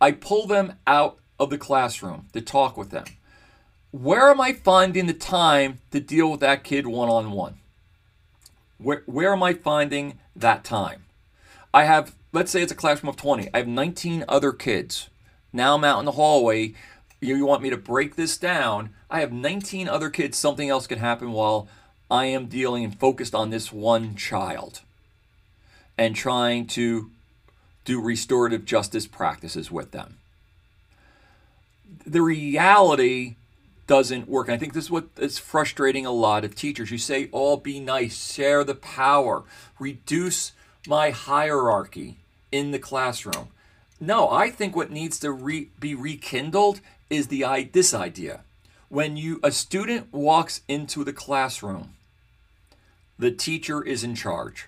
I 0.01 0.11
pull 0.11 0.47
them 0.47 0.73
out 0.87 1.19
of 1.39 1.51
the 1.51 1.57
classroom 1.57 2.27
to 2.33 2.41
talk 2.41 2.75
with 2.75 2.89
them. 2.89 3.05
Where 3.91 4.31
am 4.31 4.41
I 4.41 4.53
finding 4.53 5.05
the 5.05 5.13
time 5.13 5.79
to 5.91 5.99
deal 5.99 6.31
with 6.31 6.39
that 6.39 6.63
kid 6.63 6.87
one 6.87 7.09
on 7.09 7.31
one? 7.31 7.59
Where, 8.77 9.03
where 9.05 9.33
am 9.33 9.43
I 9.43 9.53
finding 9.53 10.17
that 10.35 10.63
time? 10.63 11.03
I 11.73 11.85
have, 11.85 12.15
let's 12.33 12.51
say 12.51 12.61
it's 12.61 12.71
a 12.71 12.75
classroom 12.75 13.09
of 13.09 13.17
20. 13.17 13.49
I 13.53 13.57
have 13.57 13.67
19 13.67 14.25
other 14.27 14.51
kids. 14.51 15.09
Now 15.53 15.75
I'm 15.75 15.83
out 15.83 15.99
in 15.99 16.05
the 16.05 16.13
hallway. 16.13 16.73
You, 17.19 17.45
want 17.45 17.61
me 17.61 17.69
to 17.69 17.77
break 17.77 18.15
this 18.15 18.37
down? 18.37 18.89
I 19.09 19.19
have 19.19 19.31
19 19.31 19.87
other 19.87 20.09
kids. 20.09 20.37
Something 20.37 20.69
else 20.69 20.87
could 20.87 20.97
happen 20.97 21.31
while 21.31 21.67
I 22.09 22.25
am 22.25 22.47
dealing 22.47 22.83
and 22.83 22.99
focused 22.99 23.35
on 23.35 23.49
this 23.49 23.71
one 23.71 24.15
child 24.15 24.81
and 25.97 26.15
trying 26.15 26.67
to 26.67 27.11
do 27.85 28.01
restorative 28.01 28.65
justice 28.65 29.07
practices 29.07 29.71
with 29.71 29.91
them. 29.91 30.17
The 32.05 32.21
reality 32.21 33.35
doesn't 33.87 34.29
work. 34.29 34.47
And 34.47 34.55
I 34.55 34.57
think 34.57 34.73
this 34.73 34.85
is 34.85 34.91
what 34.91 35.07
is 35.17 35.37
frustrating 35.37 36.05
a 36.05 36.11
lot 36.11 36.45
of 36.45 36.55
teachers. 36.55 36.91
You 36.91 36.97
say, 36.97 37.27
all 37.31 37.53
oh, 37.53 37.57
be 37.57 37.79
nice, 37.79 38.33
share 38.33 38.63
the 38.63 38.75
power, 38.75 39.43
reduce 39.79 40.53
my 40.87 41.11
hierarchy 41.11 42.17
in 42.51 42.71
the 42.71 42.79
classroom. 42.79 43.49
No, 43.99 44.29
I 44.29 44.49
think 44.49 44.75
what 44.75 44.91
needs 44.91 45.19
to 45.19 45.31
re- 45.31 45.69
be 45.79 45.93
rekindled 45.95 46.81
is 47.09 47.27
the 47.27 47.45
this 47.71 47.93
idea. 47.93 48.41
When 48.89 49.15
you 49.15 49.39
a 49.43 49.51
student 49.51 50.11
walks 50.11 50.61
into 50.67 51.03
the 51.03 51.13
classroom, 51.13 51.93
the 53.17 53.31
teacher 53.31 53.83
is 53.83 54.03
in 54.03 54.15
charge. 54.15 54.67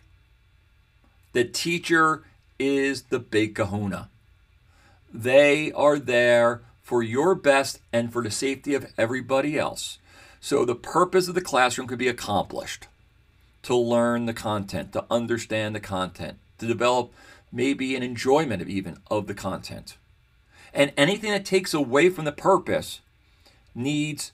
The 1.33 1.43
teacher 1.43 2.23
is 2.59 3.03
the 3.03 3.19
big 3.19 3.55
kahuna. 3.55 4.09
They 5.11 5.71
are 5.71 5.97
there 5.97 6.61
for 6.83 7.01
your 7.01 7.33
best 7.33 7.79
and 7.91 8.13
for 8.13 8.21
the 8.21 8.31
safety 8.31 8.75
of 8.75 8.91
everybody 8.97 9.57
else. 9.57 9.97
So 10.39 10.63
the 10.63 10.75
purpose 10.75 11.27
of 11.27 11.35
the 11.35 11.41
classroom 11.41 11.87
could 11.87 11.99
be 11.99 12.07
accomplished 12.07 12.87
to 13.63 13.75
learn 13.75 14.25
the 14.25 14.33
content, 14.33 14.93
to 14.93 15.05
understand 15.09 15.75
the 15.75 15.79
content, 15.79 16.37
to 16.59 16.67
develop 16.67 17.13
maybe 17.51 17.95
an 17.95 18.03
enjoyment 18.03 18.61
of 18.61 18.69
even 18.69 18.97
of 19.09 19.27
the 19.27 19.33
content. 19.33 19.97
And 20.73 20.91
anything 20.97 21.31
that 21.31 21.45
takes 21.45 21.73
away 21.73 22.09
from 22.09 22.25
the 22.25 22.31
purpose 22.31 23.01
needs 23.75 24.31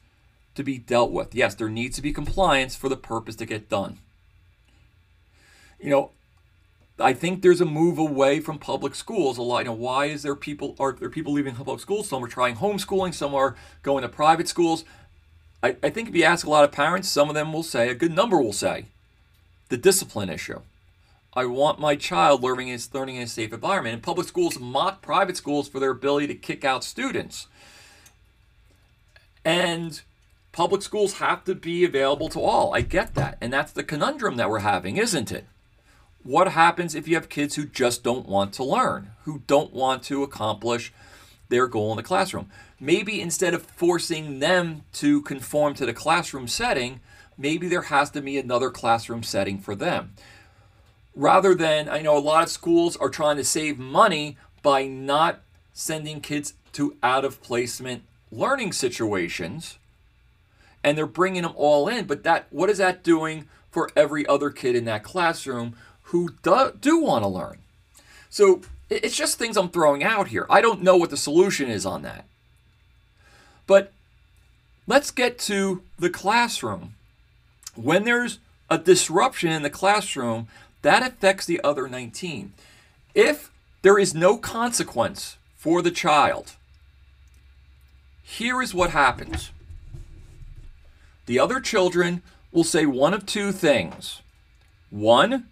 to 0.55 0.63
be 0.63 0.77
dealt 0.77 1.11
with. 1.11 1.35
Yes, 1.35 1.55
there 1.55 1.69
needs 1.69 1.95
to 1.97 2.01
be 2.01 2.11
compliance 2.11 2.75
for 2.75 2.89
the 2.89 2.97
purpose 2.97 3.35
to 3.37 3.45
get 3.45 3.69
done. 3.69 3.99
You 5.79 5.89
know, 5.89 6.11
I 6.99 7.13
think 7.13 7.41
there's 7.41 7.61
a 7.61 7.65
move 7.65 7.97
away 7.97 8.39
from 8.39 8.57
public 8.57 8.95
schools 8.95 9.37
a 9.37 9.41
lot. 9.41 9.59
You 9.59 9.65
know, 9.65 9.73
why 9.73 10.05
is 10.05 10.23
there 10.23 10.35
people 10.35 10.75
are 10.79 10.91
there 10.91 11.09
people 11.09 11.33
leaving 11.33 11.55
public 11.55 11.79
schools? 11.79 12.09
Some 12.09 12.23
are 12.23 12.27
trying 12.27 12.55
homeschooling, 12.55 13.13
some 13.13 13.33
are 13.33 13.55
going 13.83 14.01
to 14.01 14.09
private 14.09 14.47
schools. 14.47 14.83
I, 15.61 15.77
I 15.83 15.89
think 15.89 16.09
if 16.09 16.15
you 16.15 16.23
ask 16.23 16.45
a 16.45 16.49
lot 16.49 16.63
of 16.63 16.71
parents, 16.71 17.07
some 17.09 17.29
of 17.29 17.35
them 17.35 17.53
will 17.53 17.63
say, 17.63 17.89
a 17.89 17.95
good 17.95 18.13
number 18.13 18.41
will 18.41 18.53
say, 18.53 18.85
the 19.69 19.77
discipline 19.77 20.29
issue. 20.29 20.61
I 21.33 21.45
want 21.45 21.79
my 21.79 21.95
child 21.95 22.41
learning 22.43 22.69
in, 22.69 22.79
learning 22.93 23.15
in 23.17 23.23
a 23.23 23.27
safe 23.27 23.53
environment. 23.53 23.93
And 23.93 24.03
public 24.03 24.27
schools 24.27 24.59
mock 24.59 25.01
private 25.01 25.37
schools 25.37 25.69
for 25.69 25.79
their 25.79 25.91
ability 25.91 26.27
to 26.27 26.35
kick 26.35 26.65
out 26.65 26.83
students. 26.83 27.47
And 29.45 30.01
public 30.51 30.81
schools 30.81 31.19
have 31.19 31.43
to 31.45 31.55
be 31.55 31.85
available 31.85 32.29
to 32.29 32.41
all. 32.41 32.73
I 32.73 32.81
get 32.81 33.13
that. 33.15 33.37
And 33.39 33.53
that's 33.53 33.71
the 33.71 33.83
conundrum 33.83 34.37
that 34.37 34.49
we're 34.49 34.59
having, 34.59 34.97
isn't 34.97 35.31
it? 35.31 35.45
What 36.23 36.49
happens 36.49 36.95
if 36.95 37.07
you 37.07 37.15
have 37.15 37.29
kids 37.29 37.55
who 37.55 37.65
just 37.65 38.03
don't 38.03 38.27
want 38.27 38.53
to 38.53 38.63
learn, 38.63 39.11
who 39.23 39.43
don't 39.47 39.71
want 39.71 40.03
to 40.03 40.23
accomplish 40.23 40.91
their 41.47 41.67
goal 41.67 41.91
in 41.91 41.97
the 41.97 42.03
classroom? 42.03 42.49
Maybe 42.79 43.21
instead 43.21 43.53
of 43.53 43.63
forcing 43.63 44.39
them 44.39 44.83
to 44.93 45.21
conform 45.21 45.75
to 45.75 45.85
the 45.85 45.93
classroom 45.93 46.47
setting, 46.47 46.99
maybe 47.39 47.69
there 47.69 47.83
has 47.83 48.11
to 48.11 48.21
be 48.21 48.37
another 48.37 48.69
classroom 48.69 49.23
setting 49.23 49.57
for 49.57 49.73
them. 49.73 50.13
Rather 51.15 51.55
than 51.55 51.89
I 51.89 52.01
know 52.01 52.17
a 52.17 52.19
lot 52.19 52.43
of 52.43 52.49
schools 52.49 52.97
are 52.97 53.09
trying 53.09 53.37
to 53.37 53.43
save 53.43 53.79
money 53.79 54.37
by 54.61 54.85
not 54.85 55.41
sending 55.73 56.19
kids 56.19 56.53
to 56.73 56.97
out 57.01 57.25
of 57.25 57.41
placement 57.41 58.03
learning 58.31 58.73
situations 58.73 59.79
and 60.83 60.97
they're 60.97 61.07
bringing 61.07 61.41
them 61.41 61.53
all 61.55 61.87
in 61.87 62.05
but 62.05 62.23
that 62.23 62.45
what 62.51 62.69
is 62.69 62.77
that 62.77 63.03
doing 63.03 63.47
for 63.71 63.89
every 63.95 64.25
other 64.27 64.49
kid 64.49 64.75
in 64.75 64.85
that 64.85 65.03
classroom 65.03 65.75
who 66.03 66.29
do, 66.43 66.73
do 66.79 66.99
want 66.99 67.23
to 67.23 67.27
learn? 67.27 67.57
So 68.29 68.61
it's 68.89 69.15
just 69.15 69.37
things 69.37 69.57
i'm 69.57 69.69
throwing 69.69 70.03
out 70.03 70.27
here. 70.27 70.45
I 70.49 70.61
don't 70.61 70.83
know 70.83 70.97
what 70.97 71.09
the 71.09 71.17
solution 71.17 71.69
is 71.69 71.85
on 71.85 72.01
that. 72.03 72.25
But 73.65 73.91
let's 74.85 75.11
get 75.11 75.39
to 75.39 75.83
the 75.97 76.09
classroom 76.09 76.95
when 77.83 78.03
there's 78.03 78.39
a 78.69 78.77
disruption 78.77 79.51
in 79.51 79.63
the 79.63 79.69
classroom 79.69 80.47
that 80.81 81.03
affects 81.03 81.45
the 81.45 81.61
other 81.63 81.87
19. 81.87 82.53
If 83.15 83.51
there 83.81 83.97
is 83.97 84.13
no 84.13 84.37
consequence 84.37 85.37
for 85.55 85.81
the 85.81 85.91
child, 85.91 86.55
here 88.21 88.61
is 88.61 88.73
what 88.73 88.91
happens. 88.91 89.51
The 91.25 91.39
other 91.39 91.59
children 91.59 92.21
will 92.51 92.63
say 92.63 92.85
one 92.85 93.13
of 93.13 93.25
two 93.25 93.51
things. 93.51 94.21
One, 94.89 95.47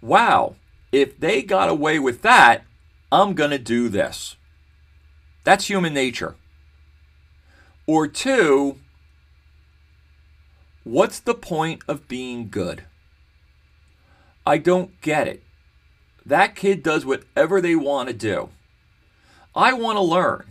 wow, 0.00 0.56
if 0.90 1.18
they 1.18 1.42
got 1.42 1.68
away 1.68 1.98
with 1.98 2.22
that, 2.22 2.64
I'm 3.12 3.34
going 3.34 3.50
to 3.50 3.58
do 3.58 3.88
this. 3.88 4.36
That's 5.44 5.68
human 5.68 5.94
nature. 5.94 6.34
Or 7.86 8.08
two, 8.08 8.78
What's 10.86 11.18
the 11.18 11.34
point 11.34 11.82
of 11.88 12.06
being 12.06 12.48
good? 12.48 12.84
I 14.46 14.58
don't 14.58 15.00
get 15.00 15.26
it. 15.26 15.42
That 16.24 16.54
kid 16.54 16.84
does 16.84 17.04
whatever 17.04 17.60
they 17.60 17.74
want 17.74 18.08
to 18.08 18.14
do. 18.14 18.50
I 19.52 19.72
want 19.72 19.96
to 19.96 20.00
learn. 20.00 20.44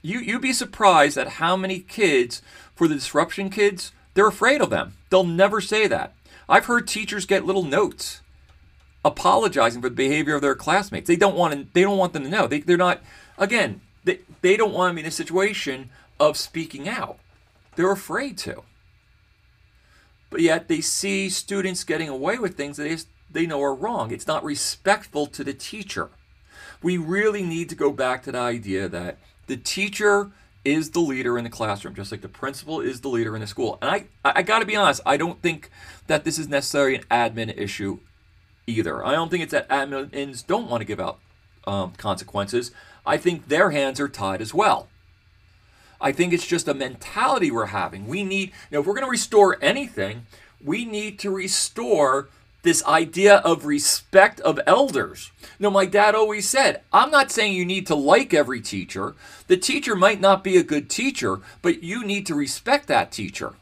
You 0.00 0.20
you'd 0.20 0.42
be 0.42 0.52
surprised 0.52 1.18
at 1.18 1.40
how 1.42 1.56
many 1.56 1.80
kids 1.80 2.40
for 2.72 2.86
the 2.86 2.94
disruption 2.94 3.50
kids, 3.50 3.90
they're 4.14 4.28
afraid 4.28 4.60
of 4.60 4.70
them. 4.70 4.94
They'll 5.10 5.24
never 5.24 5.60
say 5.60 5.88
that. 5.88 6.14
I've 6.48 6.66
heard 6.66 6.86
teachers 6.86 7.26
get 7.26 7.44
little 7.44 7.64
notes 7.64 8.20
apologizing 9.04 9.82
for 9.82 9.88
the 9.88 9.96
behavior 9.96 10.36
of 10.36 10.42
their 10.42 10.54
classmates. 10.54 11.08
They 11.08 11.16
don't 11.16 11.36
want 11.36 11.52
to, 11.52 11.66
they 11.72 11.82
don't 11.82 11.98
want 11.98 12.12
them 12.12 12.22
to 12.22 12.30
know. 12.30 12.46
They, 12.46 12.60
they're 12.60 12.76
not 12.76 13.02
again, 13.36 13.80
they, 14.04 14.20
they 14.40 14.56
don't 14.56 14.72
want 14.72 14.92
to 14.92 14.94
be 14.94 15.00
in 15.00 15.08
a 15.08 15.10
situation 15.10 15.90
of 16.20 16.36
speaking 16.36 16.88
out. 16.88 17.18
They're 17.74 17.90
afraid 17.90 18.38
to 18.38 18.62
but 20.30 20.40
yet 20.40 20.68
they 20.68 20.80
see 20.80 21.28
students 21.28 21.84
getting 21.84 22.08
away 22.08 22.38
with 22.38 22.56
things 22.56 22.76
that 22.76 22.84
they, 22.84 23.40
they 23.40 23.46
know 23.46 23.60
are 23.62 23.74
wrong. 23.74 24.12
It's 24.12 24.26
not 24.26 24.44
respectful 24.44 25.26
to 25.26 25.44
the 25.44 25.52
teacher. 25.52 26.10
We 26.82 26.96
really 26.96 27.42
need 27.42 27.68
to 27.68 27.74
go 27.74 27.90
back 27.92 28.22
to 28.22 28.32
the 28.32 28.38
idea 28.38 28.88
that 28.88 29.18
the 29.46 29.56
teacher 29.56 30.30
is 30.64 30.90
the 30.90 31.00
leader 31.00 31.36
in 31.36 31.44
the 31.44 31.50
classroom, 31.50 31.94
just 31.94 32.12
like 32.12 32.20
the 32.20 32.28
principal 32.28 32.80
is 32.80 33.00
the 33.00 33.08
leader 33.08 33.34
in 33.34 33.40
the 33.40 33.46
school. 33.46 33.78
And 33.82 33.90
I, 33.90 34.04
I 34.24 34.42
got 34.42 34.60
to 34.60 34.66
be 34.66 34.76
honest, 34.76 35.00
I 35.04 35.16
don't 35.16 35.40
think 35.42 35.70
that 36.06 36.24
this 36.24 36.38
is 36.38 36.48
necessarily 36.48 36.96
an 36.96 37.04
admin 37.10 37.56
issue 37.56 37.98
either. 38.66 39.04
I 39.04 39.12
don't 39.12 39.30
think 39.30 39.42
it's 39.42 39.52
that 39.52 39.68
admins 39.68 40.46
don't 40.46 40.68
want 40.68 40.80
to 40.82 40.84
give 40.84 41.00
out 41.00 41.18
um, 41.66 41.92
consequences. 41.92 42.72
I 43.06 43.16
think 43.16 43.48
their 43.48 43.70
hands 43.70 44.00
are 44.00 44.08
tied 44.08 44.40
as 44.40 44.54
well. 44.54 44.88
I 46.00 46.12
think 46.12 46.32
it's 46.32 46.46
just 46.46 46.68
a 46.68 46.74
mentality 46.74 47.50
we're 47.50 47.66
having. 47.66 48.06
We 48.06 48.24
need, 48.24 48.48
you 48.70 48.76
know, 48.76 48.80
if 48.80 48.86
we're 48.86 48.94
going 48.94 49.04
to 49.04 49.10
restore 49.10 49.58
anything, 49.62 50.26
we 50.64 50.84
need 50.84 51.18
to 51.20 51.30
restore 51.30 52.28
this 52.62 52.84
idea 52.84 53.36
of 53.36 53.64
respect 53.64 54.40
of 54.40 54.60
elders. 54.66 55.30
Know, 55.58 55.70
my 55.70 55.86
dad 55.86 56.14
always 56.14 56.48
said, 56.48 56.82
I'm 56.92 57.10
not 57.10 57.30
saying 57.30 57.54
you 57.54 57.64
need 57.64 57.86
to 57.86 57.94
like 57.94 58.34
every 58.34 58.60
teacher. 58.60 59.14
The 59.46 59.56
teacher 59.56 59.96
might 59.96 60.20
not 60.20 60.44
be 60.44 60.56
a 60.56 60.62
good 60.62 60.90
teacher, 60.90 61.40
but 61.62 61.82
you 61.82 62.04
need 62.04 62.26
to 62.26 62.34
respect 62.34 62.86
that 62.88 63.12
teacher. 63.12 63.54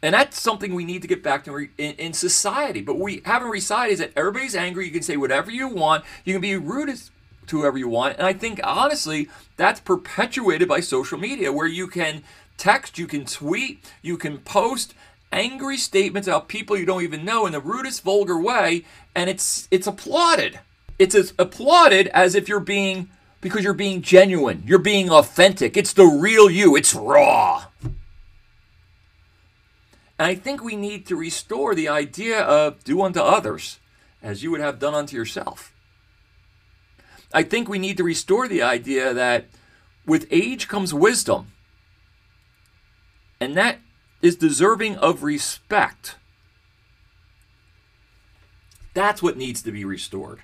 And 0.00 0.14
that's 0.14 0.40
something 0.40 0.74
we 0.74 0.84
need 0.84 1.02
to 1.02 1.08
get 1.08 1.22
back 1.22 1.44
to 1.44 1.56
in, 1.56 1.94
in 1.94 2.12
society. 2.12 2.80
But 2.80 2.98
we 2.98 3.20
haven't 3.24 3.52
decided 3.52 3.94
is 3.94 3.98
that 3.98 4.12
everybody's 4.16 4.54
angry. 4.54 4.86
You 4.86 4.92
can 4.92 5.02
say 5.02 5.16
whatever 5.16 5.50
you 5.50 5.68
want. 5.68 6.04
You 6.24 6.34
can 6.34 6.40
be 6.40 6.56
rude 6.56 6.88
as 6.88 7.10
to 7.48 7.60
whoever 7.60 7.78
you 7.78 7.88
want. 7.88 8.16
And 8.16 8.26
I 8.26 8.32
think, 8.32 8.60
honestly, 8.62 9.28
that's 9.56 9.80
perpetuated 9.80 10.68
by 10.68 10.80
social 10.80 11.18
media 11.18 11.52
where 11.52 11.66
you 11.66 11.88
can 11.88 12.22
text, 12.56 12.98
you 12.98 13.06
can 13.06 13.24
tweet, 13.24 13.84
you 14.02 14.16
can 14.16 14.38
post 14.38 14.94
angry 15.32 15.76
statements 15.76 16.28
about 16.28 16.48
people 16.48 16.76
you 16.76 16.86
don't 16.86 17.02
even 17.02 17.24
know 17.24 17.46
in 17.46 17.52
the 17.52 17.60
rudest, 17.60 18.02
vulgar 18.02 18.40
way, 18.40 18.84
and 19.14 19.28
it's 19.28 19.68
it's 19.70 19.86
applauded. 19.86 20.60
It's 20.98 21.14
as 21.14 21.32
applauded 21.38 22.08
as 22.08 22.34
if 22.34 22.48
you're 22.48 22.60
being 22.60 23.08
because 23.40 23.62
you're 23.62 23.74
being 23.74 24.02
genuine, 24.02 24.62
you're 24.66 24.78
being 24.78 25.10
authentic. 25.10 25.76
It's 25.76 25.92
the 25.92 26.06
real 26.06 26.50
you, 26.50 26.76
it's 26.76 26.94
raw. 26.94 27.66
And 30.20 30.26
I 30.26 30.34
think 30.34 30.64
we 30.64 30.74
need 30.74 31.06
to 31.06 31.16
restore 31.16 31.76
the 31.76 31.88
idea 31.88 32.40
of 32.40 32.82
do 32.82 33.00
unto 33.02 33.20
others 33.20 33.78
as 34.20 34.42
you 34.42 34.50
would 34.50 34.60
have 34.60 34.80
done 34.80 34.94
unto 34.94 35.16
yourself. 35.16 35.72
I 37.32 37.42
think 37.42 37.68
we 37.68 37.78
need 37.78 37.96
to 37.98 38.04
restore 38.04 38.48
the 38.48 38.62
idea 38.62 39.12
that 39.12 39.46
with 40.06 40.26
age 40.30 40.68
comes 40.68 40.94
wisdom. 40.94 41.52
And 43.40 43.56
that 43.56 43.78
is 44.22 44.36
deserving 44.36 44.96
of 44.96 45.22
respect. 45.22 46.16
That's 48.94 49.22
what 49.22 49.36
needs 49.36 49.62
to 49.62 49.70
be 49.70 49.84
restored. 49.84 50.40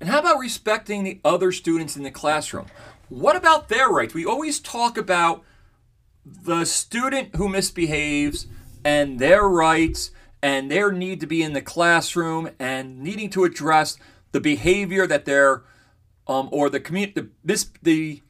And 0.00 0.10
how 0.10 0.18
about 0.18 0.38
respecting 0.38 1.04
the 1.04 1.20
other 1.24 1.52
students 1.52 1.96
in 1.96 2.02
the 2.02 2.10
classroom? 2.10 2.66
What 3.08 3.36
about 3.36 3.68
their 3.68 3.88
rights? 3.88 4.14
We 4.14 4.26
always 4.26 4.58
talk 4.58 4.98
about 4.98 5.42
the 6.26 6.64
student 6.64 7.36
who 7.36 7.48
misbehaves 7.48 8.46
and 8.84 9.18
their 9.18 9.48
rights 9.48 10.10
and 10.42 10.70
their 10.70 10.90
need 10.90 11.20
to 11.20 11.26
be 11.26 11.42
in 11.42 11.52
the 11.52 11.62
classroom 11.62 12.50
and 12.58 13.00
needing 13.00 13.30
to 13.30 13.44
address 13.44 13.96
the 14.32 14.40
behavior 14.40 15.06
that 15.06 15.24
they're 15.24 15.62
um, 16.26 16.48
or 16.52 16.70
the 16.70 16.80
community, 16.80 17.20
the, 17.20 17.28
this, 17.44 17.70
the 17.82 18.22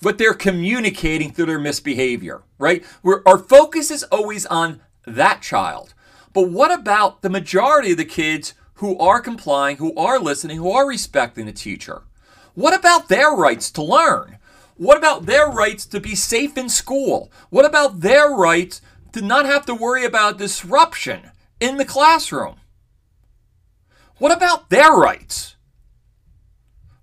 what 0.00 0.18
they're 0.18 0.34
communicating 0.34 1.32
through 1.32 1.46
their 1.46 1.58
misbehavior, 1.58 2.42
right? 2.58 2.84
Where 3.02 3.26
our 3.26 3.38
focus 3.38 3.90
is 3.90 4.02
always 4.04 4.44
on 4.46 4.80
that 5.06 5.42
child. 5.42 5.94
But 6.32 6.50
what 6.50 6.72
about 6.72 7.22
the 7.22 7.30
majority 7.30 7.92
of 7.92 7.98
the 7.98 8.04
kids 8.04 8.54
who 8.74 8.98
are 8.98 9.20
complying, 9.20 9.76
who 9.76 9.94
are 9.96 10.18
listening, 10.18 10.58
who 10.58 10.70
are 10.72 10.86
respecting 10.86 11.46
the 11.46 11.52
teacher? 11.52 12.02
What 12.54 12.74
about 12.74 13.08
their 13.08 13.30
rights 13.30 13.70
to 13.72 13.82
learn? 13.82 14.38
What 14.76 14.98
about 14.98 15.26
their 15.26 15.46
rights 15.46 15.86
to 15.86 16.00
be 16.00 16.14
safe 16.14 16.58
in 16.58 16.68
school? 16.68 17.30
What 17.50 17.64
about 17.64 18.00
their 18.00 18.28
rights 18.30 18.80
to 19.12 19.22
not 19.22 19.46
have 19.46 19.64
to 19.66 19.74
worry 19.74 20.04
about 20.04 20.38
disruption 20.38 21.30
in 21.60 21.76
the 21.76 21.84
classroom? 21.84 22.56
What 24.18 24.32
about 24.32 24.70
their 24.70 24.90
rights? 24.90 25.54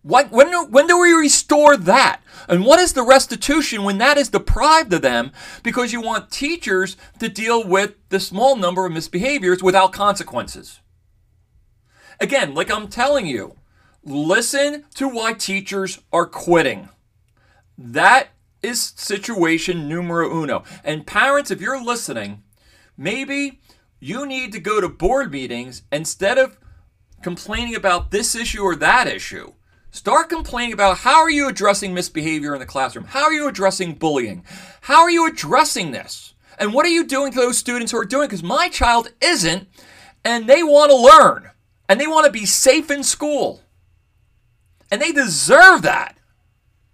When, 0.04 0.30
when, 0.30 0.72
when 0.72 0.88
do 0.88 1.00
we 1.00 1.14
restore 1.14 1.78
that? 1.78 2.22
And 2.50 2.66
what 2.66 2.80
is 2.80 2.94
the 2.94 3.04
restitution 3.04 3.84
when 3.84 4.00
that 4.00 4.18
is 4.18 4.30
deprived 4.30 4.92
of 4.94 5.04
them 5.04 5.32
because 5.62 5.94
you 5.94 6.02
want 6.02 6.32
teachers 6.32 6.98
to 7.20 7.30
deal 7.30 7.68
with 7.68 7.96
the 8.10 8.20
small 8.20 8.56
number 8.56 8.86
of 8.86 8.94
misbehaviors 8.94 9.62
without 9.62 9.94
consequences? 9.94 10.80
Again, 12.20 12.56
like 12.56 12.72
I'm 12.72 12.88
telling 12.88 13.28
you, 13.28 13.56
listen 14.04 14.86
to 14.96 15.08
why 15.08 15.34
teachers 15.34 16.00
are 16.12 16.26
quitting. 16.26 16.90
That 17.78 18.30
is 18.64 18.94
situation 18.96 19.88
numero 19.88 20.32
uno. 20.32 20.64
And 20.84 21.06
parents, 21.06 21.52
if 21.52 21.62
you're 21.62 21.84
listening, 21.84 22.44
maybe 22.98 23.60
you 24.00 24.26
need 24.26 24.52
to 24.54 24.60
go 24.60 24.82
to 24.82 24.90
board 24.90 25.32
meetings 25.32 25.84
instead 25.92 26.40
of 26.40 26.58
complaining 27.22 27.76
about 27.76 28.10
this 28.10 28.36
issue 28.36 28.64
or 28.64 28.76
that 28.76 29.08
issue 29.08 29.54
Start 29.94 30.30
complaining 30.30 30.72
about 30.72 31.00
how 31.00 31.20
are 31.20 31.30
you 31.30 31.50
addressing 31.50 31.94
misbehavior 31.94 32.54
in 32.54 32.62
the 32.62 32.66
classroom? 32.66 33.04
How 33.06 33.24
are 33.24 33.34
you 33.34 33.50
addressing 33.50 33.96
bullying? 33.96 34.46
How 34.82 35.02
are 35.02 35.12
you 35.12 35.28
addressing 35.28 35.92
this? 35.92 36.34
And 36.58 36.74
what 36.74 36.86
are 36.86 36.90
you 36.90 37.06
doing 37.06 37.34
to 37.34 37.40
those 37.40 37.58
students 37.58 37.92
who 37.92 37.98
are 37.98 38.06
doing? 38.06 38.28
Because 38.28 38.42
my 38.42 38.70
child 38.70 39.12
isn't, 39.20 39.68
and 40.24 40.48
they 40.48 40.64
want 40.64 40.92
to 40.92 40.98
learn, 40.98 41.52
and 41.90 42.00
they 42.00 42.08
want 42.08 42.26
to 42.26 42.32
be 42.32 42.46
safe 42.46 42.90
in 42.90 43.04
school, 43.04 43.64
and 44.90 45.02
they 45.02 45.12
deserve 45.12 45.82
that. 45.82 46.18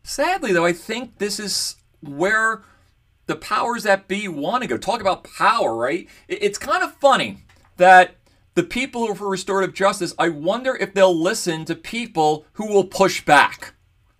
Sadly, 0.02 0.52
though, 0.52 0.66
I 0.66 0.74
think 0.74 1.20
this 1.20 1.39
is 1.39 1.76
where 2.02 2.64
the 3.28 3.36
powers 3.36 3.84
that 3.84 4.08
be 4.08 4.28
want 4.28 4.64
to 4.64 4.68
go. 4.68 4.78
Talk 4.78 5.02
about 5.02 5.24
power, 5.24 5.76
right? 5.76 6.08
It's 6.28 6.58
kind 6.58 6.84
of 6.84 6.95
funny 6.95 7.43
that 7.76 8.16
the 8.58 8.64
people 8.64 9.05
who 9.05 9.12
are 9.12 9.16
for 9.16 9.30
restorative 9.30 9.76
justice, 9.76 10.16
I 10.18 10.30
wonder 10.30 10.76
if 10.76 10.95
they'll 10.95 11.16
listen 11.16 11.64
to 11.66 11.76
people 11.76 12.47
who 12.53 12.68
will 12.68 12.86
push 12.86 13.24
back. 13.24 13.76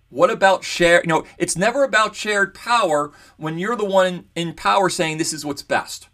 What 0.10 0.30
about 0.30 0.64
share? 0.64 1.02
You 1.02 1.08
know, 1.08 1.26
it's 1.40 1.58
never 1.58 1.84
about 1.84 2.16
shared 2.16 2.54
power 2.54 3.12
when 3.38 3.58
you're 3.58 3.76
the 3.76 3.84
one 3.84 4.26
in 4.36 4.54
power 4.54 4.90
saying 4.90 5.18
this 5.18 5.34
is 5.34 5.44
what's 5.44 5.64
best. 5.64 6.10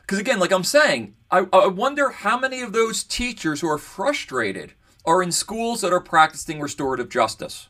Because 0.00 0.18
again, 0.18 0.40
like 0.40 0.52
I'm 0.52 0.64
saying, 0.64 1.14
I, 1.30 1.44
I 1.52 1.66
wonder 1.66 2.08
how 2.08 2.38
many 2.38 2.62
of 2.62 2.72
those 2.72 3.04
teachers 3.04 3.60
who 3.60 3.68
are 3.68 3.76
frustrated 3.76 4.72
are 5.04 5.22
in 5.22 5.32
schools 5.32 5.82
that 5.82 5.92
are 5.92 6.00
practicing 6.00 6.62
restorative 6.62 7.10
justice. 7.10 7.68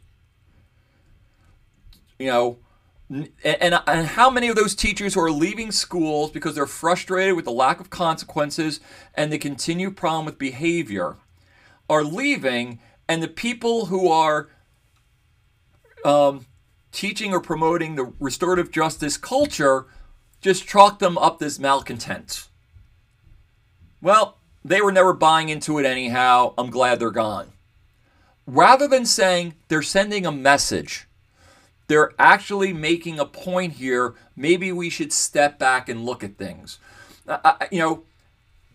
You 2.17 2.29
know, 2.29 2.59
and, 3.13 3.81
and, 3.87 4.07
how 4.07 4.31
many 4.31 4.49
of 4.49 4.57
those 4.57 4.75
teachers 4.75 5.15
who 5.15 5.21
are 5.21 5.31
leaving 5.31 5.71
schools 5.71 6.31
because 6.31 6.55
they're 6.55 6.67
frustrated 6.67 7.37
with 7.37 7.45
the 7.45 7.53
lack 7.53 7.79
of 7.79 7.91
consequences 7.91 8.81
and 9.15 9.31
the 9.31 9.39
continued 9.39 9.97
problem 9.97 10.25
with 10.25 10.39
behavior 10.39 11.17
are 11.91 12.05
leaving, 12.05 12.79
and 13.09 13.23
the 13.23 13.29
people 13.29 13.87
who 13.87 14.09
are 14.09 14.49
um, 16.05 16.47
teaching 16.91 17.33
or 17.33 17.41
promoting 17.41 17.97
the 17.97 18.13
restorative 18.19 18.71
justice 18.71 19.17
culture 19.17 19.87
just 20.41 20.67
chalk 20.67 20.99
them 20.99 21.19
up 21.19 21.43
as 21.43 21.61
malcontent. 21.61 22.49
Well, 24.01 24.39
they 24.65 24.81
were 24.81 24.93
never 24.93 25.13
buying 25.13 25.51
into 25.51 25.79
it 25.79 25.87
anyhow. 25.87 26.55
I'm 26.57 26.71
glad 26.71 26.99
they're 26.99 27.11
gone. 27.11 27.53
Rather 28.47 28.89
than 28.89 29.07
saying 29.07 29.55
they're 29.69 29.83
sending 29.83 30.25
a 30.25 30.33
message 30.33 31.07
they're 31.93 32.13
actually 32.19 32.73
making 32.73 33.21
a 33.21 33.27
point 33.27 33.75
here. 33.75 34.15
Maybe 34.35 34.73
we 34.73 34.89
should 34.89 35.13
step 35.13 35.59
back 35.59 35.91
and 35.91 36.07
look 36.07 36.25
at 36.25 36.39
things. 36.39 36.79
You 37.71 37.79
know, 37.79 38.03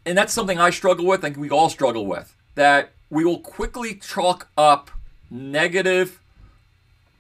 and 0.06 0.16
that's 0.16 0.32
something 0.32 0.60
I 0.60 0.70
struggle 0.70 1.08
with. 1.08 1.22
I 1.22 1.24
think 1.24 1.38
we 1.38 1.50
all 1.50 1.70
struggle 1.70 2.06
with 2.06 2.36
that 2.54 2.92
we 3.10 3.26
will 3.26 3.40
quickly 3.40 3.96
chalk 3.96 4.50
up 4.56 4.92
negative 5.32 6.22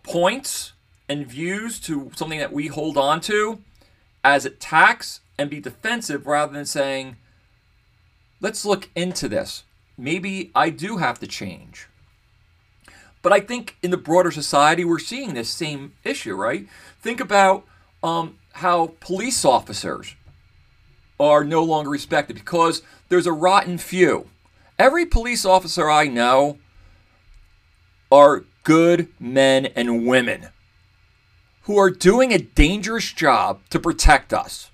points 0.03 0.73
and 1.09 1.25
views 1.25 1.79
to 1.79 2.11
something 2.15 2.37
that 2.37 2.53
we 2.53 2.67
hold 2.67 2.95
on 2.95 3.19
to 3.21 3.63
as 4.23 4.45
attacks 4.45 5.21
and 5.37 5.49
be 5.49 5.59
defensive 5.59 6.27
rather 6.27 6.53
than 6.53 6.65
saying, 6.65 7.17
let's 8.39 8.63
look 8.65 8.89
into 8.95 9.27
this. 9.27 9.63
Maybe 9.97 10.51
I 10.53 10.69
do 10.69 10.97
have 10.97 11.19
to 11.19 11.27
change. 11.27 11.87
But 13.27 13.35
I 13.35 13.41
think 13.41 13.75
in 13.83 13.91
the 13.91 13.97
broader 13.97 14.31
society, 14.31 14.85
we're 14.85 14.99
seeing 14.99 15.33
this 15.33 15.49
same 15.49 15.91
issue, 16.05 16.33
right? 16.33 16.65
Think 17.01 17.19
about 17.19 17.65
um, 18.01 18.37
how 18.53 18.93
police 19.01 19.43
officers 19.43 20.15
are 21.19 21.43
no 21.43 21.61
longer 21.61 21.89
respected 21.89 22.37
because 22.37 22.83
there's 23.09 23.27
a 23.27 23.33
rotten 23.33 23.79
few. 23.79 24.29
Every 24.79 25.05
police 25.05 25.43
officer 25.43 25.89
I 25.89 26.07
know 26.07 26.57
are 28.09 28.45
good 28.63 29.09
men 29.19 29.65
and 29.75 30.07
women 30.07 30.47
who 31.63 31.77
are 31.77 31.89
doing 31.89 32.31
a 32.31 32.37
dangerous 32.39 33.11
job 33.11 33.59
to 33.71 33.77
protect 33.77 34.31
us. 34.31 34.71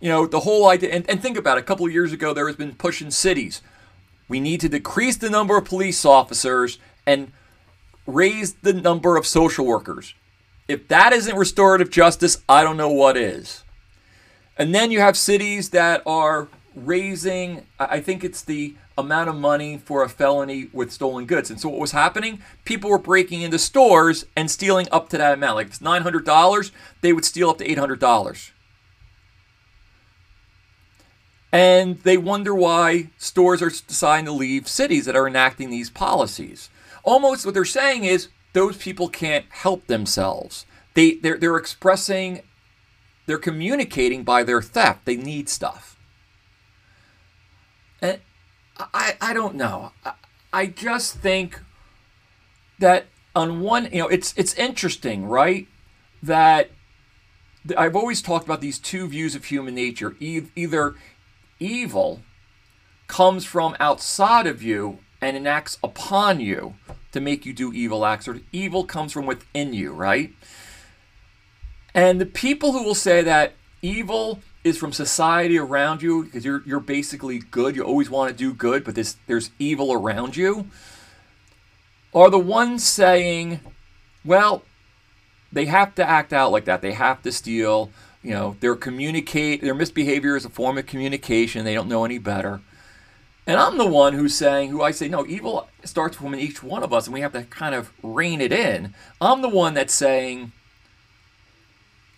You 0.00 0.08
know, 0.08 0.26
the 0.26 0.40
whole 0.40 0.68
idea, 0.68 0.90
and, 0.90 1.08
and 1.08 1.22
think 1.22 1.36
about 1.36 1.56
it, 1.56 1.60
a 1.60 1.64
couple 1.64 1.86
of 1.86 1.92
years 1.92 2.12
ago, 2.12 2.34
there 2.34 2.48
has 2.48 2.56
been 2.56 2.74
push 2.74 3.00
in 3.00 3.12
cities. 3.12 3.62
We 4.26 4.40
need 4.40 4.60
to 4.62 4.68
decrease 4.68 5.16
the 5.16 5.30
number 5.30 5.56
of 5.56 5.66
police 5.66 6.04
officers 6.04 6.80
and 7.06 7.30
raise 8.06 8.54
the 8.54 8.72
number 8.72 9.16
of 9.16 9.26
social 9.26 9.66
workers. 9.66 10.14
If 10.68 10.88
that 10.88 11.12
isn't 11.12 11.36
restorative 11.36 11.90
justice, 11.90 12.42
I 12.48 12.62
don't 12.62 12.76
know 12.76 12.90
what 12.90 13.16
is. 13.16 13.64
And 14.56 14.74
then 14.74 14.90
you 14.90 15.00
have 15.00 15.16
cities 15.16 15.70
that 15.70 16.02
are 16.06 16.48
raising, 16.74 17.66
I 17.78 18.00
think 18.00 18.24
it's 18.24 18.42
the 18.42 18.74
amount 18.96 19.28
of 19.28 19.36
money 19.36 19.78
for 19.78 20.02
a 20.02 20.08
felony 20.08 20.68
with 20.72 20.92
stolen 20.92 21.26
goods. 21.26 21.50
And 21.50 21.60
so 21.60 21.68
what 21.68 21.80
was 21.80 21.92
happening? 21.92 22.42
People 22.64 22.90
were 22.90 22.98
breaking 22.98 23.42
into 23.42 23.58
stores 23.58 24.26
and 24.36 24.50
stealing 24.50 24.86
up 24.92 25.08
to 25.10 25.18
that 25.18 25.34
amount. 25.34 25.56
Like 25.56 25.66
if 25.66 25.74
it's 25.74 25.82
$900, 25.82 26.70
they 27.00 27.12
would 27.12 27.24
steal 27.24 27.50
up 27.50 27.58
to 27.58 27.66
$800. 27.66 28.50
And 31.52 31.98
they 32.00 32.16
wonder 32.16 32.54
why 32.54 33.10
stores 33.16 33.62
are 33.62 33.70
deciding 33.70 34.24
to 34.26 34.32
leave 34.32 34.66
cities 34.66 35.06
that 35.06 35.16
are 35.16 35.26
enacting 35.26 35.70
these 35.70 35.90
policies 35.90 36.68
almost 37.04 37.44
what 37.44 37.54
they're 37.54 37.64
saying 37.64 38.04
is 38.04 38.28
those 38.52 38.76
people 38.76 39.08
can't 39.08 39.46
help 39.50 39.86
themselves. 39.86 40.66
They 40.94 41.14
they're, 41.14 41.38
they're 41.38 41.56
expressing, 41.56 42.42
they're 43.26 43.38
communicating 43.38 44.24
by 44.24 44.42
their 44.42 44.62
theft. 44.62 45.04
They 45.04 45.16
need 45.16 45.48
stuff. 45.48 45.98
And 48.00 48.20
I 48.78 49.16
I 49.20 49.34
don't 49.34 49.54
know. 49.54 49.92
I, 50.04 50.12
I 50.52 50.66
just 50.66 51.16
think 51.16 51.60
that 52.78 53.06
on 53.34 53.60
one, 53.60 53.88
you 53.92 53.98
know, 53.98 54.08
it's 54.08 54.34
it's 54.36 54.54
interesting, 54.54 55.26
right? 55.26 55.66
That 56.22 56.70
I've 57.76 57.96
always 57.96 58.22
talked 58.22 58.44
about 58.44 58.60
these 58.60 58.78
two 58.78 59.08
views 59.08 59.34
of 59.34 59.46
human 59.46 59.74
nature. 59.74 60.16
E- 60.20 60.42
either 60.54 60.94
evil 61.58 62.20
comes 63.06 63.44
from 63.44 63.76
outside 63.80 64.46
of 64.46 64.62
you 64.62 64.98
and 65.20 65.36
enacts 65.36 65.78
upon 65.82 66.40
you 66.40 66.74
to 67.14 67.20
make 67.20 67.46
you 67.46 67.52
do 67.52 67.72
evil 67.72 68.04
acts, 68.04 68.28
or 68.28 68.40
evil 68.52 68.84
comes 68.84 69.12
from 69.12 69.26
within 69.26 69.72
you, 69.72 69.92
right? 69.92 70.32
And 71.94 72.20
the 72.20 72.26
people 72.26 72.72
who 72.72 72.84
will 72.84 72.94
say 72.94 73.22
that 73.22 73.54
evil 73.82 74.40
is 74.64 74.76
from 74.76 74.92
society 74.92 75.58
around 75.58 76.02
you 76.02 76.24
because 76.24 76.44
you're 76.44 76.62
you're 76.66 76.80
basically 76.80 77.38
good, 77.38 77.76
you 77.76 77.82
always 77.82 78.10
want 78.10 78.30
to 78.30 78.36
do 78.36 78.52
good, 78.52 78.84
but 78.84 78.94
there's 78.94 79.16
there's 79.26 79.50
evil 79.58 79.92
around 79.92 80.36
you, 80.36 80.68
are 82.14 82.30
the 82.30 82.38
ones 82.38 82.84
saying, 82.84 83.60
well, 84.24 84.62
they 85.52 85.66
have 85.66 85.94
to 85.94 86.08
act 86.08 86.32
out 86.32 86.50
like 86.50 86.64
that. 86.64 86.82
They 86.82 86.92
have 86.92 87.22
to 87.22 87.32
steal. 87.32 87.90
You 88.22 88.30
know, 88.30 88.56
their 88.60 88.74
communicate 88.74 89.60
their 89.60 89.74
misbehavior 89.74 90.34
is 90.34 90.44
a 90.44 90.50
form 90.50 90.78
of 90.78 90.86
communication. 90.86 91.64
They 91.64 91.74
don't 91.74 91.88
know 91.88 92.04
any 92.04 92.18
better. 92.18 92.60
And 93.46 93.60
I'm 93.60 93.76
the 93.76 93.86
one 93.86 94.14
who's 94.14 94.34
saying, 94.34 94.70
who 94.70 94.82
I 94.82 94.90
say, 94.90 95.06
no, 95.06 95.26
evil 95.26 95.68
starts 95.84 96.16
from 96.16 96.34
each 96.34 96.62
one 96.62 96.82
of 96.82 96.92
us, 96.94 97.06
and 97.06 97.12
we 97.12 97.20
have 97.20 97.32
to 97.34 97.42
kind 97.42 97.74
of 97.74 97.92
rein 98.02 98.40
it 98.40 98.52
in. 98.52 98.94
I'm 99.20 99.42
the 99.42 99.50
one 99.50 99.74
that's 99.74 99.92
saying, 99.92 100.52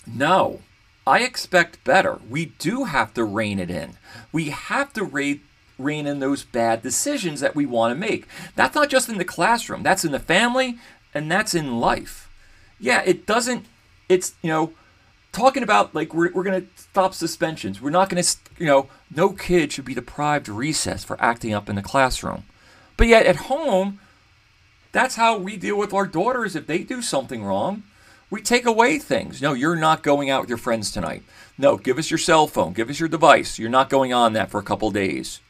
no, 0.06 0.60
I 1.04 1.20
expect 1.20 1.82
better. 1.82 2.20
We 2.30 2.46
do 2.58 2.84
have 2.84 3.12
to 3.14 3.24
rein 3.24 3.58
it 3.58 3.70
in. 3.70 3.94
We 4.32 4.50
have 4.50 4.92
to 4.92 5.02
rein, 5.02 5.40
rein 5.78 6.06
in 6.06 6.20
those 6.20 6.44
bad 6.44 6.82
decisions 6.82 7.40
that 7.40 7.56
we 7.56 7.66
want 7.66 7.92
to 7.92 7.98
make. 7.98 8.28
That's 8.54 8.76
not 8.76 8.88
just 8.88 9.08
in 9.08 9.18
the 9.18 9.24
classroom, 9.24 9.82
that's 9.82 10.04
in 10.04 10.12
the 10.12 10.20
family, 10.20 10.78
and 11.12 11.30
that's 11.30 11.54
in 11.54 11.80
life. 11.80 12.30
Yeah, 12.78 13.02
it 13.04 13.26
doesn't, 13.26 13.66
it's, 14.08 14.34
you 14.42 14.50
know, 14.50 14.72
talking 15.32 15.64
about 15.64 15.92
like 15.92 16.14
we're, 16.14 16.32
we're 16.32 16.44
going 16.44 16.62
to 16.62 16.68
stop 16.76 17.14
suspensions. 17.14 17.80
We're 17.80 17.90
not 17.90 18.10
going 18.10 18.22
to, 18.22 18.36
you 18.58 18.66
know, 18.66 18.88
no 19.14 19.30
kid 19.30 19.72
should 19.72 19.84
be 19.84 19.94
deprived 19.94 20.48
recess 20.48 21.04
for 21.04 21.20
acting 21.20 21.52
up 21.52 21.68
in 21.68 21.76
the 21.76 21.82
classroom. 21.82 22.44
But 22.96 23.06
yet 23.06 23.26
at 23.26 23.36
home, 23.36 24.00
that's 24.92 25.16
how 25.16 25.36
we 25.36 25.56
deal 25.56 25.76
with 25.76 25.92
our 25.92 26.06
daughters 26.06 26.56
if 26.56 26.66
they 26.66 26.78
do 26.78 27.02
something 27.02 27.44
wrong. 27.44 27.82
We 28.30 28.42
take 28.42 28.66
away 28.66 28.98
things. 28.98 29.40
No, 29.40 29.52
you're 29.52 29.76
not 29.76 30.02
going 30.02 30.30
out 30.30 30.40
with 30.40 30.48
your 30.48 30.58
friends 30.58 30.90
tonight. 30.90 31.22
No, 31.56 31.76
give 31.76 31.98
us 31.98 32.10
your 32.10 32.18
cell 32.18 32.46
phone, 32.46 32.72
give 32.72 32.90
us 32.90 32.98
your 32.98 33.08
device. 33.08 33.58
You're 33.58 33.70
not 33.70 33.90
going 33.90 34.12
on 34.12 34.32
that 34.32 34.50
for 34.50 34.58
a 34.58 34.64
couple 34.64 34.90
days. 34.90 35.40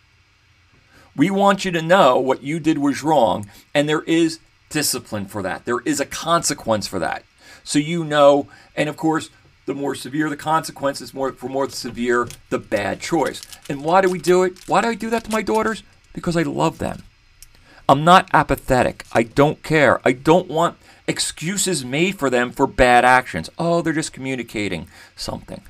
We 1.16 1.30
want 1.30 1.64
you 1.64 1.70
to 1.70 1.80
know 1.80 2.18
what 2.18 2.42
you 2.42 2.60
did 2.60 2.78
was 2.78 3.02
wrong, 3.02 3.48
and 3.72 3.88
there 3.88 4.02
is 4.02 4.38
discipline 4.68 5.26
for 5.26 5.42
that. 5.42 5.64
There 5.64 5.80
is 5.80 5.98
a 5.98 6.06
consequence 6.06 6.86
for 6.86 6.98
that. 6.98 7.24
So 7.64 7.78
you 7.78 8.04
know, 8.04 8.48
and 8.76 8.88
of 8.88 8.96
course, 8.98 9.30
the 9.66 9.74
more 9.74 9.94
severe 9.94 10.30
the 10.30 10.36
consequences, 10.36 11.12
more 11.12 11.32
for 11.32 11.48
more 11.48 11.68
severe 11.68 12.28
the 12.50 12.58
bad 12.58 13.00
choice. 13.00 13.42
And 13.68 13.84
why 13.84 14.00
do 14.00 14.08
we 14.08 14.18
do 14.18 14.42
it? 14.44 14.66
Why 14.66 14.80
do 14.80 14.88
I 14.88 14.94
do 14.94 15.10
that 15.10 15.24
to 15.24 15.30
my 15.30 15.42
daughters? 15.42 15.82
Because 16.12 16.36
I 16.36 16.42
love 16.42 16.78
them. 16.78 17.02
I'm 17.88 18.04
not 18.04 18.28
apathetic. 18.32 19.04
I 19.12 19.24
don't 19.24 19.62
care. 19.62 20.00
I 20.04 20.12
don't 20.12 20.48
want 20.48 20.76
excuses 21.06 21.84
made 21.84 22.18
for 22.18 22.30
them 22.30 22.50
for 22.50 22.66
bad 22.66 23.04
actions. 23.04 23.50
Oh, 23.58 23.82
they're 23.82 23.92
just 23.92 24.12
communicating 24.12 24.88
something. 25.14 25.62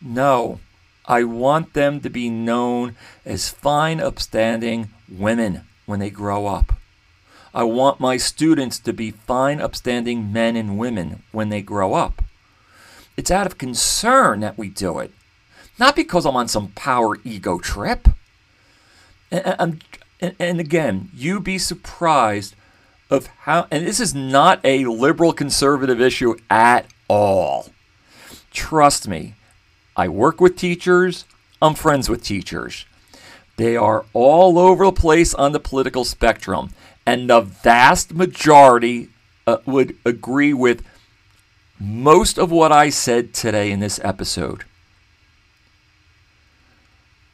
No, 0.00 0.60
I 1.06 1.24
want 1.24 1.74
them 1.74 2.00
to 2.00 2.10
be 2.10 2.28
known 2.28 2.96
as 3.24 3.50
fine, 3.50 4.00
upstanding 4.00 4.90
women 5.08 5.62
when 5.86 5.98
they 5.98 6.10
grow 6.10 6.46
up. 6.46 6.74
I 7.54 7.64
want 7.64 8.00
my 8.00 8.16
students 8.16 8.78
to 8.80 8.92
be 8.92 9.10
fine, 9.10 9.60
upstanding 9.60 10.32
men 10.32 10.56
and 10.56 10.78
women 10.78 11.22
when 11.32 11.48
they 11.48 11.60
grow 11.60 11.94
up. 11.94 12.22
It's 13.16 13.30
out 13.30 13.46
of 13.46 13.58
concern 13.58 14.40
that 14.40 14.58
we 14.58 14.68
do 14.68 14.98
it, 14.98 15.12
not 15.78 15.96
because 15.96 16.24
I'm 16.24 16.36
on 16.36 16.48
some 16.48 16.68
power 16.68 17.18
ego 17.24 17.58
trip. 17.58 18.08
And, 19.30 19.82
and 20.38 20.60
again, 20.60 21.10
you 21.14 21.40
be 21.40 21.58
surprised 21.58 22.54
of 23.10 23.26
how, 23.26 23.66
and 23.70 23.86
this 23.86 24.00
is 24.00 24.14
not 24.14 24.60
a 24.64 24.86
liberal 24.86 25.32
conservative 25.32 26.00
issue 26.00 26.36
at 26.48 26.86
all. 27.08 27.68
Trust 28.52 29.08
me, 29.08 29.34
I 29.96 30.08
work 30.08 30.40
with 30.40 30.56
teachers, 30.56 31.24
I'm 31.60 31.74
friends 31.74 32.08
with 32.08 32.24
teachers. 32.24 32.86
They 33.56 33.76
are 33.76 34.06
all 34.14 34.58
over 34.58 34.86
the 34.86 34.92
place 34.92 35.34
on 35.34 35.52
the 35.52 35.60
political 35.60 36.04
spectrum, 36.04 36.70
and 37.06 37.28
the 37.28 37.40
vast 37.40 38.14
majority 38.14 39.08
uh, 39.46 39.58
would 39.66 39.96
agree 40.04 40.54
with 40.54 40.82
most 41.82 42.38
of 42.38 42.52
what 42.52 42.70
I 42.70 42.90
said 42.90 43.34
today 43.34 43.72
in 43.72 43.80
this 43.80 43.98
episode. 44.04 44.64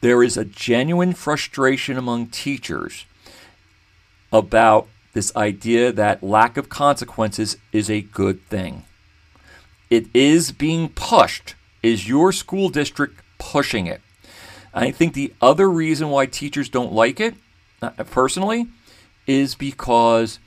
There 0.01 0.23
is 0.23 0.37
a 0.37 0.45
genuine 0.45 1.13
frustration 1.13 1.97
among 1.97 2.27
teachers 2.27 3.05
about 4.31 4.87
this 5.13 5.35
idea 5.35 5.91
that 5.91 6.23
lack 6.23 6.57
of 6.57 6.67
consequences 6.67 7.57
is 7.71 7.91
a 7.91 8.01
good 8.01 8.43
thing. 8.47 8.85
It 9.91 10.07
is 10.15 10.51
being 10.51 10.89
pushed. 10.89 11.53
Is 11.83 12.07
your 12.07 12.31
school 12.31 12.69
district 12.69 13.21
pushing 13.37 13.85
it? 13.85 14.01
I 14.73 14.89
think 14.89 15.13
the 15.13 15.33
other 15.41 15.69
reason 15.69 16.09
why 16.09 16.25
teachers 16.25 16.69
don't 16.69 16.93
like 16.93 17.19
it, 17.19 17.35
uh, 17.81 17.89
personally, 18.05 18.67
is 19.27 19.53
because 19.53 20.39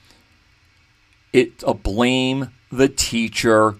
it's 1.33 1.63
a 1.67 1.75
blame 1.75 2.51
the 2.71 2.89
teacher 2.89 3.77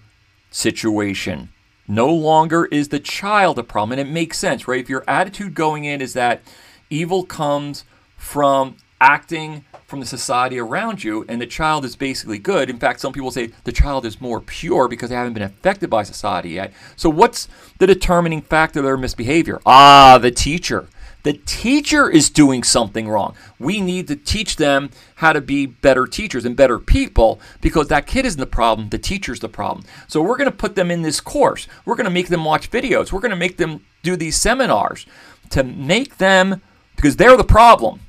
situation. 0.53 1.49
No 1.87 2.07
longer 2.07 2.65
is 2.65 2.87
the 2.89 2.99
child 2.99 3.59
a 3.59 3.63
problem. 3.63 3.99
And 3.99 4.07
it 4.07 4.11
makes 4.11 4.37
sense, 4.37 4.67
right? 4.67 4.79
If 4.79 4.89
your 4.89 5.03
attitude 5.07 5.53
going 5.53 5.83
in 5.83 6.01
is 6.01 6.13
that 6.13 6.41
evil 6.89 7.25
comes 7.25 7.83
from 8.15 8.77
acting 9.01 9.65
from 9.85 9.99
the 9.99 10.05
society 10.05 10.57
around 10.57 11.03
you 11.03 11.25
and 11.27 11.41
the 11.41 11.45
child 11.45 11.83
is 11.83 11.95
basically 11.95 12.39
good. 12.39 12.69
In 12.69 12.79
fact, 12.79 13.01
some 13.01 13.11
people 13.11 13.31
say 13.31 13.51
the 13.65 13.71
child 13.71 14.05
is 14.05 14.21
more 14.21 14.39
pure 14.39 14.87
because 14.87 15.09
they 15.09 15.15
haven't 15.15 15.33
been 15.33 15.43
affected 15.43 15.89
by 15.89 16.03
society 16.03 16.51
yet. 16.51 16.71
So, 16.95 17.09
what's 17.09 17.49
the 17.79 17.87
determining 17.87 18.41
factor 18.41 18.79
of 18.79 18.85
their 18.85 18.97
misbehavior? 18.97 19.59
Ah, 19.65 20.17
the 20.21 20.31
teacher. 20.31 20.87
The 21.23 21.33
teacher 21.33 22.09
is 22.09 22.29
doing 22.29 22.63
something 22.63 23.07
wrong. 23.07 23.35
We 23.57 23.79
need 23.79 24.07
to 24.09 24.15
teach 24.15 24.57
them 24.57 24.89
how 25.15 25.31
to 25.31 25.39
be 25.39 25.65
better 25.65 26.05
teachers 26.05 26.43
and 26.43 26.55
better 26.55 26.79
people 26.79 27.39
because 27.61 27.87
that 27.87 28.07
kid 28.07 28.25
isn't 28.25 28.39
the 28.39 28.45
problem, 28.45 28.89
the 28.89 28.97
teacher's 28.97 29.39
the 29.39 29.49
problem. 29.49 29.85
So 30.07 30.21
we're 30.21 30.37
going 30.37 30.51
to 30.51 30.55
put 30.55 30.75
them 30.75 30.91
in 30.91 31.01
this 31.01 31.21
course. 31.21 31.67
We're 31.85 31.95
going 31.95 32.05
to 32.05 32.11
make 32.11 32.27
them 32.27 32.43
watch 32.43 32.69
videos. 32.69 33.11
We're 33.11 33.21
going 33.21 33.31
to 33.31 33.37
make 33.37 33.55
them 33.55 33.85
do 34.03 34.17
these 34.17 34.35
seminars 34.35 35.05
to 35.51 35.63
make 35.63 36.17
them, 36.17 36.61
because 36.95 37.15
they're 37.15 37.37
the 37.37 37.43
problem. 37.43 38.01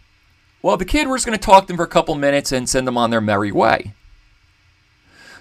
Well, 0.61 0.77
the 0.77 0.85
kid, 0.85 1.09
we're 1.09 1.17
just 1.17 1.27
going 1.27 1.39
to 1.39 1.45
talk 1.45 1.65
to 1.65 1.67
them 1.69 1.77
for 1.77 1.85
a 1.85 1.89
couple 1.89 2.15
minutes 2.15 2.51
and 2.51 2.69
send 2.69 2.87
them 2.87 2.97
on 2.97 3.11
their 3.11 3.21
merry 3.21 3.53
way. 3.53 3.93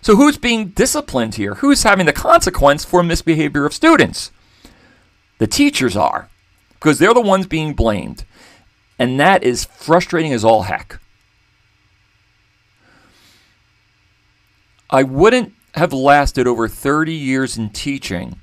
So 0.02 0.18
who's 0.18 0.38
being 0.38 0.70
disciplined 0.70 1.36
here? 1.36 1.56
Who's 1.56 1.84
having 1.84 2.06
the 2.06 2.14
consequence 2.14 2.84
for 2.84 3.02
misbehavior 3.02 3.66
of 3.66 3.74
students? 3.74 4.32
The 5.38 5.48
teachers 5.48 5.96
are 5.96 6.30
because 6.84 7.00
they're 7.00 7.14
the 7.14 7.22
ones 7.22 7.48
being 7.48 7.74
blamed. 7.74 8.26
And 9.00 9.18
that 9.18 9.42
is 9.42 9.64
frustrating 9.64 10.34
as 10.34 10.44
all 10.44 10.64
heck. 10.64 11.00
I 14.90 15.04
wouldn't 15.04 15.54
have 15.76 15.94
lasted 15.94 16.46
over 16.46 16.68
30 16.68 17.14
years 17.14 17.58
in 17.58 17.70
teaching 17.70 18.42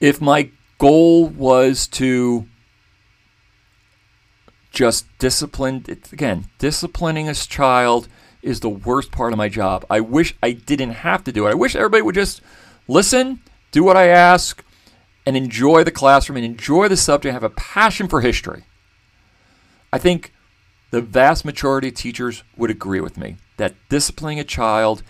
if 0.00 0.20
my 0.20 0.50
goal 0.78 1.28
was 1.28 1.86
to 1.86 2.48
just 4.72 5.06
discipline 5.18 5.84
again 6.12 6.46
disciplining 6.58 7.28
a 7.28 7.34
child 7.34 8.08
is 8.40 8.60
the 8.60 8.68
worst 8.68 9.10
part 9.10 9.32
of 9.32 9.36
my 9.36 9.48
job 9.48 9.84
i 9.90 9.98
wish 9.98 10.34
i 10.42 10.52
didn't 10.52 10.90
have 10.90 11.24
to 11.24 11.32
do 11.32 11.46
it 11.46 11.50
i 11.50 11.54
wish 11.54 11.74
everybody 11.74 12.02
would 12.02 12.14
just 12.14 12.40
listen 12.86 13.40
do 13.72 13.82
what 13.82 13.96
i 13.96 14.06
ask 14.06 14.62
and 15.30 15.36
enjoy 15.36 15.84
the 15.84 15.92
classroom 15.92 16.36
and 16.38 16.44
enjoy 16.44 16.88
the 16.88 16.96
subject, 16.96 17.32
have 17.32 17.44
a 17.44 17.50
passion 17.50 18.08
for 18.08 18.20
history. 18.20 18.64
I 19.92 19.98
think 19.98 20.32
the 20.90 21.00
vast 21.00 21.44
majority 21.44 21.86
of 21.86 21.94
teachers 21.94 22.42
would 22.56 22.68
agree 22.68 22.98
with 22.98 23.16
me 23.16 23.36
that 23.56 23.76
disciplining 23.88 24.40
a 24.40 24.44
child 24.44 25.04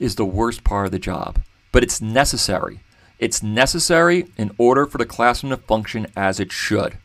is 0.00 0.16
the 0.16 0.24
worst 0.24 0.64
part 0.64 0.86
of 0.86 0.90
the 0.90 0.98
job, 0.98 1.40
but 1.70 1.84
it's 1.84 2.02
necessary. 2.02 2.80
It's 3.20 3.40
necessary 3.40 4.26
in 4.36 4.50
order 4.58 4.84
for 4.84 4.98
the 4.98 5.06
classroom 5.06 5.50
to 5.50 5.56
function 5.56 6.08
as 6.16 6.40
it 6.40 6.50
should. 6.50 6.98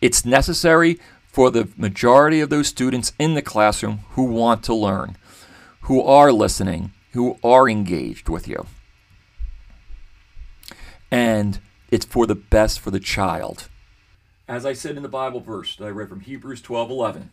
It's 0.00 0.24
necessary 0.24 0.98
for 1.26 1.50
the 1.50 1.68
majority 1.76 2.40
of 2.40 2.48
those 2.48 2.68
students 2.68 3.12
in 3.18 3.34
the 3.34 3.42
classroom 3.42 3.98
who 4.12 4.24
want 4.24 4.62
to 4.62 4.74
learn, 4.74 5.18
who 5.82 6.00
are 6.00 6.32
listening, 6.32 6.92
who 7.12 7.38
are 7.44 7.68
engaged 7.68 8.30
with 8.30 8.48
you 8.48 8.64
and 11.10 11.60
it's 11.90 12.06
for 12.06 12.26
the 12.26 12.34
best 12.34 12.80
for 12.80 12.90
the 12.90 13.00
child. 13.00 13.68
As 14.48 14.64
I 14.64 14.72
said 14.72 14.96
in 14.96 15.02
the 15.02 15.08
Bible 15.08 15.40
verse 15.40 15.76
that 15.76 15.84
I 15.84 15.90
read 15.90 16.08
from 16.08 16.20
Hebrews 16.20 16.62
12:11, 16.62 17.30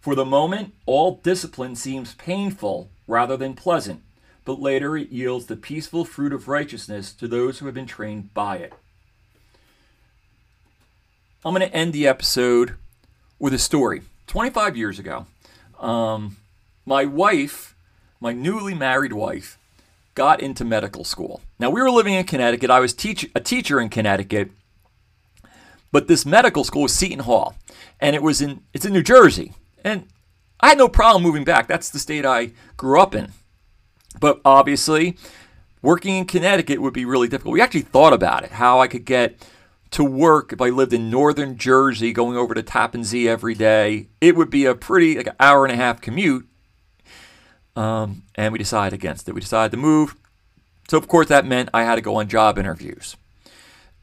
for 0.00 0.14
the 0.14 0.24
moment 0.24 0.74
all 0.84 1.20
discipline 1.22 1.76
seems 1.76 2.14
painful 2.14 2.90
rather 3.06 3.36
than 3.36 3.54
pleasant, 3.54 4.02
but 4.44 4.60
later 4.60 4.96
it 4.96 5.10
yields 5.10 5.46
the 5.46 5.56
peaceful 5.56 6.04
fruit 6.04 6.32
of 6.32 6.48
righteousness 6.48 7.12
to 7.12 7.28
those 7.28 7.58
who 7.58 7.66
have 7.66 7.74
been 7.74 7.86
trained 7.86 8.32
by 8.34 8.56
it. 8.56 8.72
I'm 11.44 11.54
going 11.54 11.68
to 11.68 11.76
end 11.76 11.92
the 11.92 12.08
episode 12.08 12.74
with 13.38 13.54
a 13.54 13.58
story. 13.58 14.02
25 14.26 14.76
years 14.76 14.98
ago, 14.98 15.26
um, 15.78 16.38
my 16.84 17.04
wife, 17.04 17.76
my 18.20 18.32
newly 18.32 18.74
married 18.74 19.12
wife, 19.12 19.56
got 20.16 20.40
into 20.40 20.64
medical 20.64 21.04
school. 21.04 21.40
Now, 21.60 21.70
we 21.70 21.80
were 21.80 21.90
living 21.90 22.14
in 22.14 22.24
Connecticut. 22.24 22.70
I 22.70 22.80
was 22.80 22.92
teach- 22.92 23.30
a 23.36 23.40
teacher 23.40 23.80
in 23.80 23.88
Connecticut, 23.88 24.50
but 25.92 26.08
this 26.08 26.26
medical 26.26 26.64
school 26.64 26.82
was 26.82 26.92
Seton 26.92 27.20
Hall, 27.20 27.54
and 28.00 28.16
it 28.16 28.22
was 28.22 28.40
in 28.42 28.62
it's 28.72 28.84
in 28.84 28.92
New 28.92 29.04
Jersey. 29.04 29.52
And 29.84 30.08
I 30.58 30.70
had 30.70 30.78
no 30.78 30.88
problem 30.88 31.22
moving 31.22 31.44
back. 31.44 31.68
That's 31.68 31.90
the 31.90 32.00
state 32.00 32.26
I 32.26 32.50
grew 32.76 33.00
up 33.00 33.14
in. 33.14 33.30
But 34.18 34.40
obviously, 34.44 35.16
working 35.82 36.16
in 36.16 36.24
Connecticut 36.24 36.80
would 36.80 36.94
be 36.94 37.04
really 37.04 37.28
difficult. 37.28 37.52
We 37.52 37.60
actually 37.60 37.82
thought 37.82 38.12
about 38.12 38.42
it, 38.42 38.52
how 38.52 38.80
I 38.80 38.88
could 38.88 39.04
get 39.04 39.46
to 39.92 40.02
work 40.02 40.52
if 40.52 40.60
I 40.60 40.70
lived 40.70 40.92
in 40.92 41.10
northern 41.10 41.56
Jersey, 41.56 42.12
going 42.12 42.36
over 42.36 42.54
to 42.54 42.62
Tappan 42.62 43.04
Zee 43.04 43.28
every 43.28 43.54
day. 43.54 44.08
It 44.20 44.34
would 44.34 44.50
be 44.50 44.64
a 44.64 44.74
pretty 44.74 45.16
like 45.16 45.28
an 45.28 45.36
hour 45.38 45.64
and 45.64 45.72
a 45.72 45.76
half 45.76 46.00
commute 46.00 46.48
um, 47.76 48.22
and 48.34 48.52
we 48.52 48.58
decided 48.58 48.94
against 48.94 49.28
it. 49.28 49.34
We 49.34 49.40
decided 49.40 49.70
to 49.72 49.76
move. 49.76 50.16
So, 50.88 50.96
of 50.98 51.08
course, 51.08 51.28
that 51.28 51.44
meant 51.46 51.68
I 51.74 51.84
had 51.84 51.96
to 51.96 52.00
go 52.00 52.16
on 52.16 52.28
job 52.28 52.58
interviews. 52.58 53.16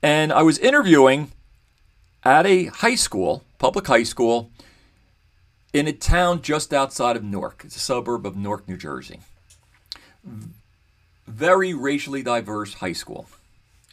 And 0.02 0.32
I 0.32 0.44
was 0.44 0.58
interviewing 0.60 1.32
at 2.24 2.46
a 2.46 2.66
high 2.66 2.96
school, 2.96 3.44
public 3.58 3.88
high 3.88 4.04
school, 4.04 4.52
in 5.74 5.88
a 5.88 5.94
town 5.94 6.42
just 6.42 6.74
outside 6.74 7.16
of 7.16 7.24
Newark. 7.24 7.64
It's 7.66 7.76
a 7.76 7.80
suburb 7.80 8.26
of 8.26 8.36
Newark, 8.36 8.68
New 8.68 8.78
Jersey. 8.78 9.22
Very 11.26 11.74
racially 11.74 12.22
diverse 12.22 12.76
high 12.76 12.94
school. 12.94 13.28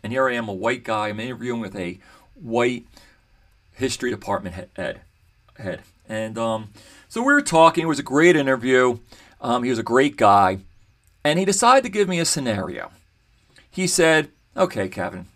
And 0.03 0.13
here 0.13 0.29
I 0.29 0.35
am, 0.35 0.49
a 0.49 0.53
white 0.53 0.85
guy. 0.85 1.09
I'm 1.09 1.21
interviewing 1.21 1.61
with 1.61 1.77
a 1.77 1.99
white 2.35 2.87
history 3.73 4.11
department 4.11 4.69
head. 4.77 5.01
head. 5.57 5.83
And 6.09 6.37
um, 6.37 6.71
so 7.09 7.21
we 7.23 7.33
were 7.33 7.41
talking. 7.41 7.85
It 7.85 7.89
was 7.89 7.99
a 7.99 8.05
great 8.05 8.37
interview. 8.37 8.99
Um, 9.41 9.63
he 9.63 9.71
was 9.71 9.79
a 9.79 9.85
great 9.85 10.17
guy. 10.17 10.59
And 11.25 11.39
he 11.39 11.45
decided 11.45 11.85
to 11.85 11.91
give 11.91 12.09
me 12.09 12.19
a 12.19 12.25
scenario. 12.25 12.91
He 13.71 13.87
said, 13.87 14.31
Okay, 14.57 14.89
Kevin, 14.89 15.27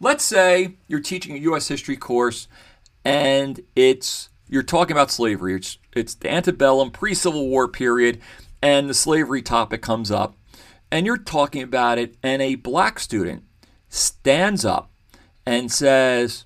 let's 0.00 0.24
say 0.24 0.74
you're 0.88 1.00
teaching 1.00 1.36
a 1.36 1.40
U.S. 1.40 1.68
history 1.68 1.96
course 1.96 2.48
and 3.06 3.60
it's 3.76 4.30
you're 4.48 4.64
talking 4.64 4.96
about 4.96 5.12
slavery. 5.12 5.54
It's 5.54 5.78
it's 5.94 6.14
the 6.14 6.30
antebellum 6.30 6.90
pre-Civil 6.90 7.48
War 7.48 7.68
period, 7.68 8.20
and 8.60 8.90
the 8.90 8.94
slavery 8.94 9.42
topic 9.42 9.80
comes 9.80 10.10
up, 10.10 10.34
and 10.90 11.06
you're 11.06 11.16
talking 11.16 11.62
about 11.62 11.98
it, 11.98 12.16
and 12.22 12.42
a 12.42 12.56
black 12.56 12.98
student 12.98 13.44
stands 13.88 14.64
up 14.64 14.90
and 15.46 15.70
says, 15.70 16.44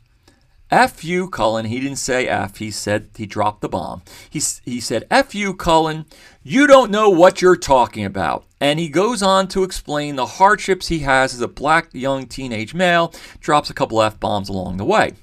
F 0.71 1.03
you, 1.03 1.29
Cullen. 1.29 1.67
He 1.67 1.81
didn't 1.81 1.97
say 1.97 2.29
F. 2.29 2.59
He 2.59 2.71
said 2.71 3.11
he 3.17 3.27
dropped 3.27 3.61
the 3.61 3.69
bomb. 3.69 4.03
He, 4.29 4.41
he 4.65 4.81
said, 4.81 5.07
F 5.11 5.35
you, 5.35 5.53
Cullen. 5.55 6.07
You 6.43 6.67
don't 6.67 6.91
know 6.91 7.11
what 7.11 7.43
you're 7.43 7.57
talking 7.57 8.05
about. 8.05 8.45
And 8.61 8.79
he 8.79 8.89
goes 8.89 9.23
on 9.23 9.49
to 9.49 9.65
explain 9.65 10.17
the 10.17 10.27
hardships 10.27 10.89
he 10.89 11.01
has 11.01 11.35
as 11.35 11.41
a 11.41 11.49
black 11.49 11.89
young 11.93 12.27
teenage 12.27 12.73
male, 12.75 13.13
drops 13.41 13.71
a 13.71 13.75
couple 13.75 14.01
F 14.01 14.21
bombs 14.21 14.49
along 14.49 14.77
the 14.77 14.85
way. 14.85 15.15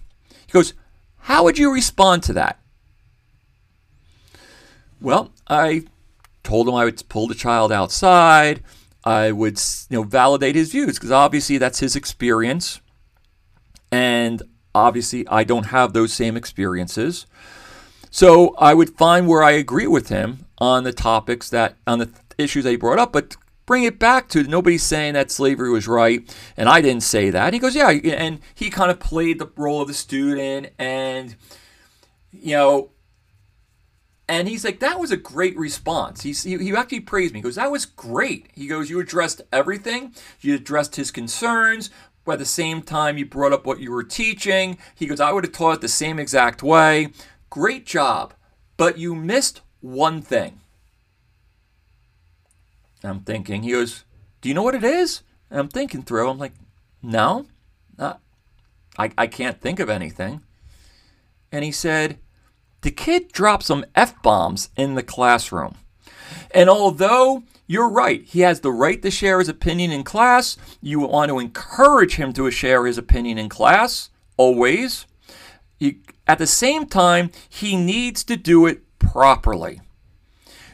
He 0.45 0.52
goes, 0.52 0.74
How 1.18 1.43
would 1.43 1.58
you 1.58 1.74
respond 1.74 2.24
to 2.24 2.34
that? 2.34 2.60
Well, 5.00 5.32
I 5.48 5.86
told 6.43 6.68
him 6.68 6.74
I 6.74 6.86
would 6.86 7.08
pull 7.08 7.28
the 7.28 7.36
child 7.36 7.72
outside. 7.72 8.64
I 9.04 9.32
would, 9.32 9.62
you 9.89 9.98
know, 9.98 10.04
validate 10.04 10.56
his 10.56 10.72
views 10.72 10.95
because 10.95 11.12
obviously 11.12 11.58
that's 11.58 11.80
his 11.80 11.95
experience. 11.95 12.82
And 13.91 14.41
obviously 14.78 15.28
I 15.28 15.43
don't 15.43 15.67
have 15.67 15.93
those 15.93 16.13
same 16.13 16.38
experiences. 16.38 17.25
So 18.09 18.55
I 18.57 18.73
would 18.73 18.91
find 18.91 19.28
where 19.28 19.43
I 19.43 19.51
agree 19.51 19.88
with 19.88 20.09
him 20.09 20.45
on 20.57 20.84
the 20.84 20.93
topics 20.93 21.49
that 21.49 21.75
on 21.86 21.99
the 21.99 22.09
issues 22.38 22.63
that 22.63 22.71
he 22.71 22.78
brought 22.78 22.99
up, 22.99 23.11
but 23.11 23.36
bring 23.65 23.84
it 23.84 23.99
back 23.99 24.30
to 24.30 24.43
nobody's 24.43 24.84
saying 24.84 25.13
that 25.13 25.30
slavery 25.30 25.69
was 25.69 25.88
right, 25.88 26.34
and 26.55 26.69
I 26.69 26.82
didn't 26.82 27.03
say 27.03 27.30
that. 27.30 27.53
He 27.53 27.59
goes, 27.59 27.75
yeah, 27.75 27.89
and 27.89 28.39
he 28.55 28.69
kind 28.69 28.89
of 28.89 28.99
played 28.99 29.39
the 29.39 29.49
role 29.55 29.82
of 29.82 29.88
the 29.88 29.93
student, 29.93 30.73
and 30.80 31.36
you 32.32 32.55
know, 32.55 32.91
and 34.30 34.47
he's 34.47 34.65
like, 34.65 34.80
that 34.80 34.99
was 34.99 35.11
a 35.11 35.17
great 35.17 35.57
response. 35.57 36.21
He's, 36.21 36.43
he, 36.43 36.57
he 36.57 36.75
actually 36.75 36.99
praised 36.99 37.34
me. 37.34 37.39
He 37.39 37.43
goes, 37.43 37.55
that 37.55 37.71
was 37.71 37.86
great. 37.86 38.47
He 38.53 38.67
goes, 38.67 38.89
you 38.89 38.99
addressed 38.99 39.41
everything. 39.53 40.13
You 40.41 40.55
addressed 40.55 40.97
his 40.97 41.11
concerns, 41.11 41.89
but 42.28 42.34
at 42.34 42.39
the 42.39 42.45
same 42.45 42.82
time, 42.82 43.17
you 43.17 43.25
brought 43.25 43.53
up 43.53 43.65
what 43.65 43.80
you 43.80 43.89
were 43.89 44.03
teaching. 44.03 44.78
He 44.93 45.07
goes, 45.07 45.21
I 45.21 45.32
would 45.32 45.45
have 45.45 45.53
taught 45.53 45.75
it 45.75 45.82
the 45.82 45.88
same 45.88 46.19
exact 46.19 46.61
way. 46.61 47.13
Great 47.49 47.86
job. 47.86 48.34
But 48.75 48.97
you 48.97 49.15
missed 49.15 49.61
one 49.80 50.21
thing. 50.21 50.59
I'm 53.01 53.21
thinking, 53.21 53.63
he 53.63 53.71
goes, 53.71 54.03
Do 54.41 54.49
you 54.49 54.55
know 54.55 54.61
what 54.61 54.75
it 54.75 54.84
is? 54.84 55.21
And 55.49 55.57
I'm 55.57 55.69
thinking 55.69 56.03
through, 56.03 56.30
I'm 56.30 56.38
like, 56.38 56.51
No, 57.01 57.45
not, 57.97 58.19
I, 58.99 59.11
I 59.17 59.28
can't 59.28 59.61
think 59.61 59.80
of 59.80 59.89
anything. 59.89 60.41
And 61.49 61.63
he 61.63 61.71
said, 61.71 62.19
The 62.82 62.91
kid 62.91 63.32
dropped 63.32 63.63
some 63.63 63.86
F 63.95 64.21
bombs 64.21 64.69
in 64.75 64.95
the 64.95 65.03
classroom. 65.03 65.75
And 66.51 66.69
although 66.69 67.43
you're 67.68 67.89
right, 67.89 68.24
he 68.24 68.39
has 68.39 68.61
the 68.61 68.72
right 68.72 69.01
to 69.01 69.11
share 69.11 69.39
his 69.39 69.49
opinion 69.49 69.91
in 69.91 70.05
class, 70.05 70.55
you 70.82 71.01
want 71.01 71.30
to 71.30 71.39
encourage 71.39 72.15
him 72.15 72.32
to 72.34 72.49
share 72.49 72.86
his 72.86 72.97
opinion 72.97 73.38
in 73.38 73.49
class, 73.49 74.09
always. 74.38 75.05
You, 75.78 75.95
at 76.26 76.38
the 76.38 76.47
same 76.47 76.86
time, 76.86 77.30
he 77.49 77.76
needs 77.76 78.24
to 78.24 78.38
do 78.38 78.65
it 78.65 78.82
properly. 78.99 79.82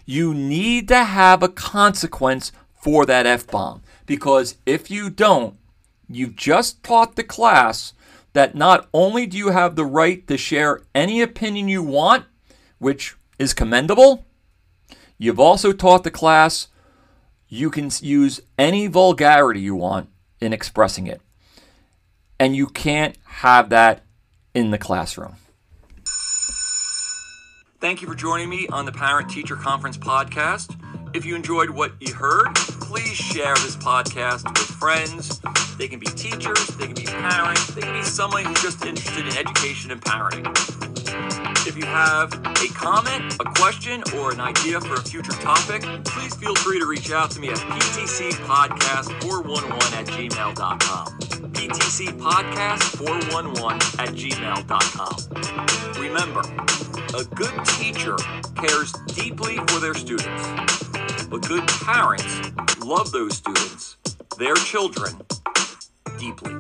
You 0.06 0.36
need 0.36 0.88
to 0.90 1.04
have 1.04 1.42
a 1.42 1.50
consequence 1.50 2.52
for 2.76 3.06
that 3.08 3.26
F 3.26 3.48
bomb 3.48 3.82
because 4.06 4.58
if 4.66 4.92
you 4.92 5.10
don't, 5.10 5.58
you've 6.08 6.36
just 6.36 6.84
taught 6.84 7.16
the 7.16 7.24
class 7.24 7.94
that 8.34 8.56
not 8.56 8.88
only 8.94 9.26
do 9.26 9.38
you 9.38 9.50
have 9.50 9.76
the 9.76 9.86
right 9.86 10.28
to 10.28 10.38
share 10.38 10.82
any 10.94 11.22
opinion 11.22 11.70
you 11.70 11.82
want, 11.82 12.26
which 12.78 13.16
is 13.40 13.54
commendable, 13.54 14.26
you've 15.18 15.40
also 15.40 15.72
taught 15.72 16.04
the 16.04 16.12
class 16.12 16.68
you 17.54 17.70
can 17.70 17.92
use 18.02 18.42
any 18.58 18.88
vulgarity 18.88 19.62
you 19.62 19.76
want 19.76 20.10
in 20.42 20.52
expressing 20.54 21.06
it. 21.06 21.22
And 22.40 22.56
you 22.56 22.66
can't 22.66 23.16
have 23.26 23.70
that 23.70 24.02
in 24.56 24.72
the 24.72 24.80
classroom. 24.80 25.36
Thank 27.80 28.02
you 28.02 28.08
for 28.08 28.16
joining 28.16 28.50
me 28.50 28.68
on 28.70 28.86
the 28.86 28.92
Parent 28.92 29.30
Teacher 29.30 29.56
Conference 29.56 30.00
podcast. 30.00 30.76
If 31.16 31.26
you 31.26 31.36
enjoyed 31.36 31.70
what 31.70 31.92
you 32.00 32.16
heard, 32.16 32.56
please 32.56 33.14
share 33.14 33.54
this 33.56 33.76
podcast 33.76 34.46
with 34.48 34.58
friends. 34.58 35.40
They 35.78 35.88
can 35.88 36.00
be 36.00 36.08
teachers, 36.08 36.68
they 36.70 36.88
can 36.88 36.96
be 36.96 37.04
parents, 37.04 37.68
they 37.68 37.82
can 37.82 37.94
be 37.94 38.02
someone 38.02 38.46
who's 38.46 38.64
just 38.64 38.84
interested 38.84 39.28
in 39.28 39.38
education 39.38 39.92
and 39.92 40.02
parenting. 40.02 40.93
If 41.66 41.78
you 41.78 41.86
have 41.86 42.34
a 42.34 42.68
comment, 42.74 43.38
a 43.40 43.46
question, 43.46 44.04
or 44.18 44.34
an 44.34 44.42
idea 44.42 44.82
for 44.82 44.96
a 44.96 45.02
future 45.02 45.32
topic, 45.32 45.84
please 46.04 46.36
feel 46.36 46.54
free 46.56 46.78
to 46.80 46.86
reach 46.86 47.10
out 47.12 47.32
to 47.32 47.40
me 47.40 47.48
at 47.50 47.56
ptcpodcast411 47.58 49.94
at 49.94 50.06
gmail.com. 50.08 51.08
ptcpodcast411 51.54 54.00
at 54.00 54.10
gmail.com. 54.10 56.02
Remember, 56.02 56.42
a 57.18 57.24
good 57.34 57.66
teacher 57.78 58.18
cares 58.56 58.92
deeply 59.16 59.56
for 59.68 59.80
their 59.80 59.94
students, 59.94 60.50
but 61.30 61.48
good 61.48 61.66
parents 61.86 62.42
love 62.84 63.14
those 63.14 63.38
students, 63.38 63.96
their 64.38 64.56
children, 64.56 65.22
deeply. 66.20 66.56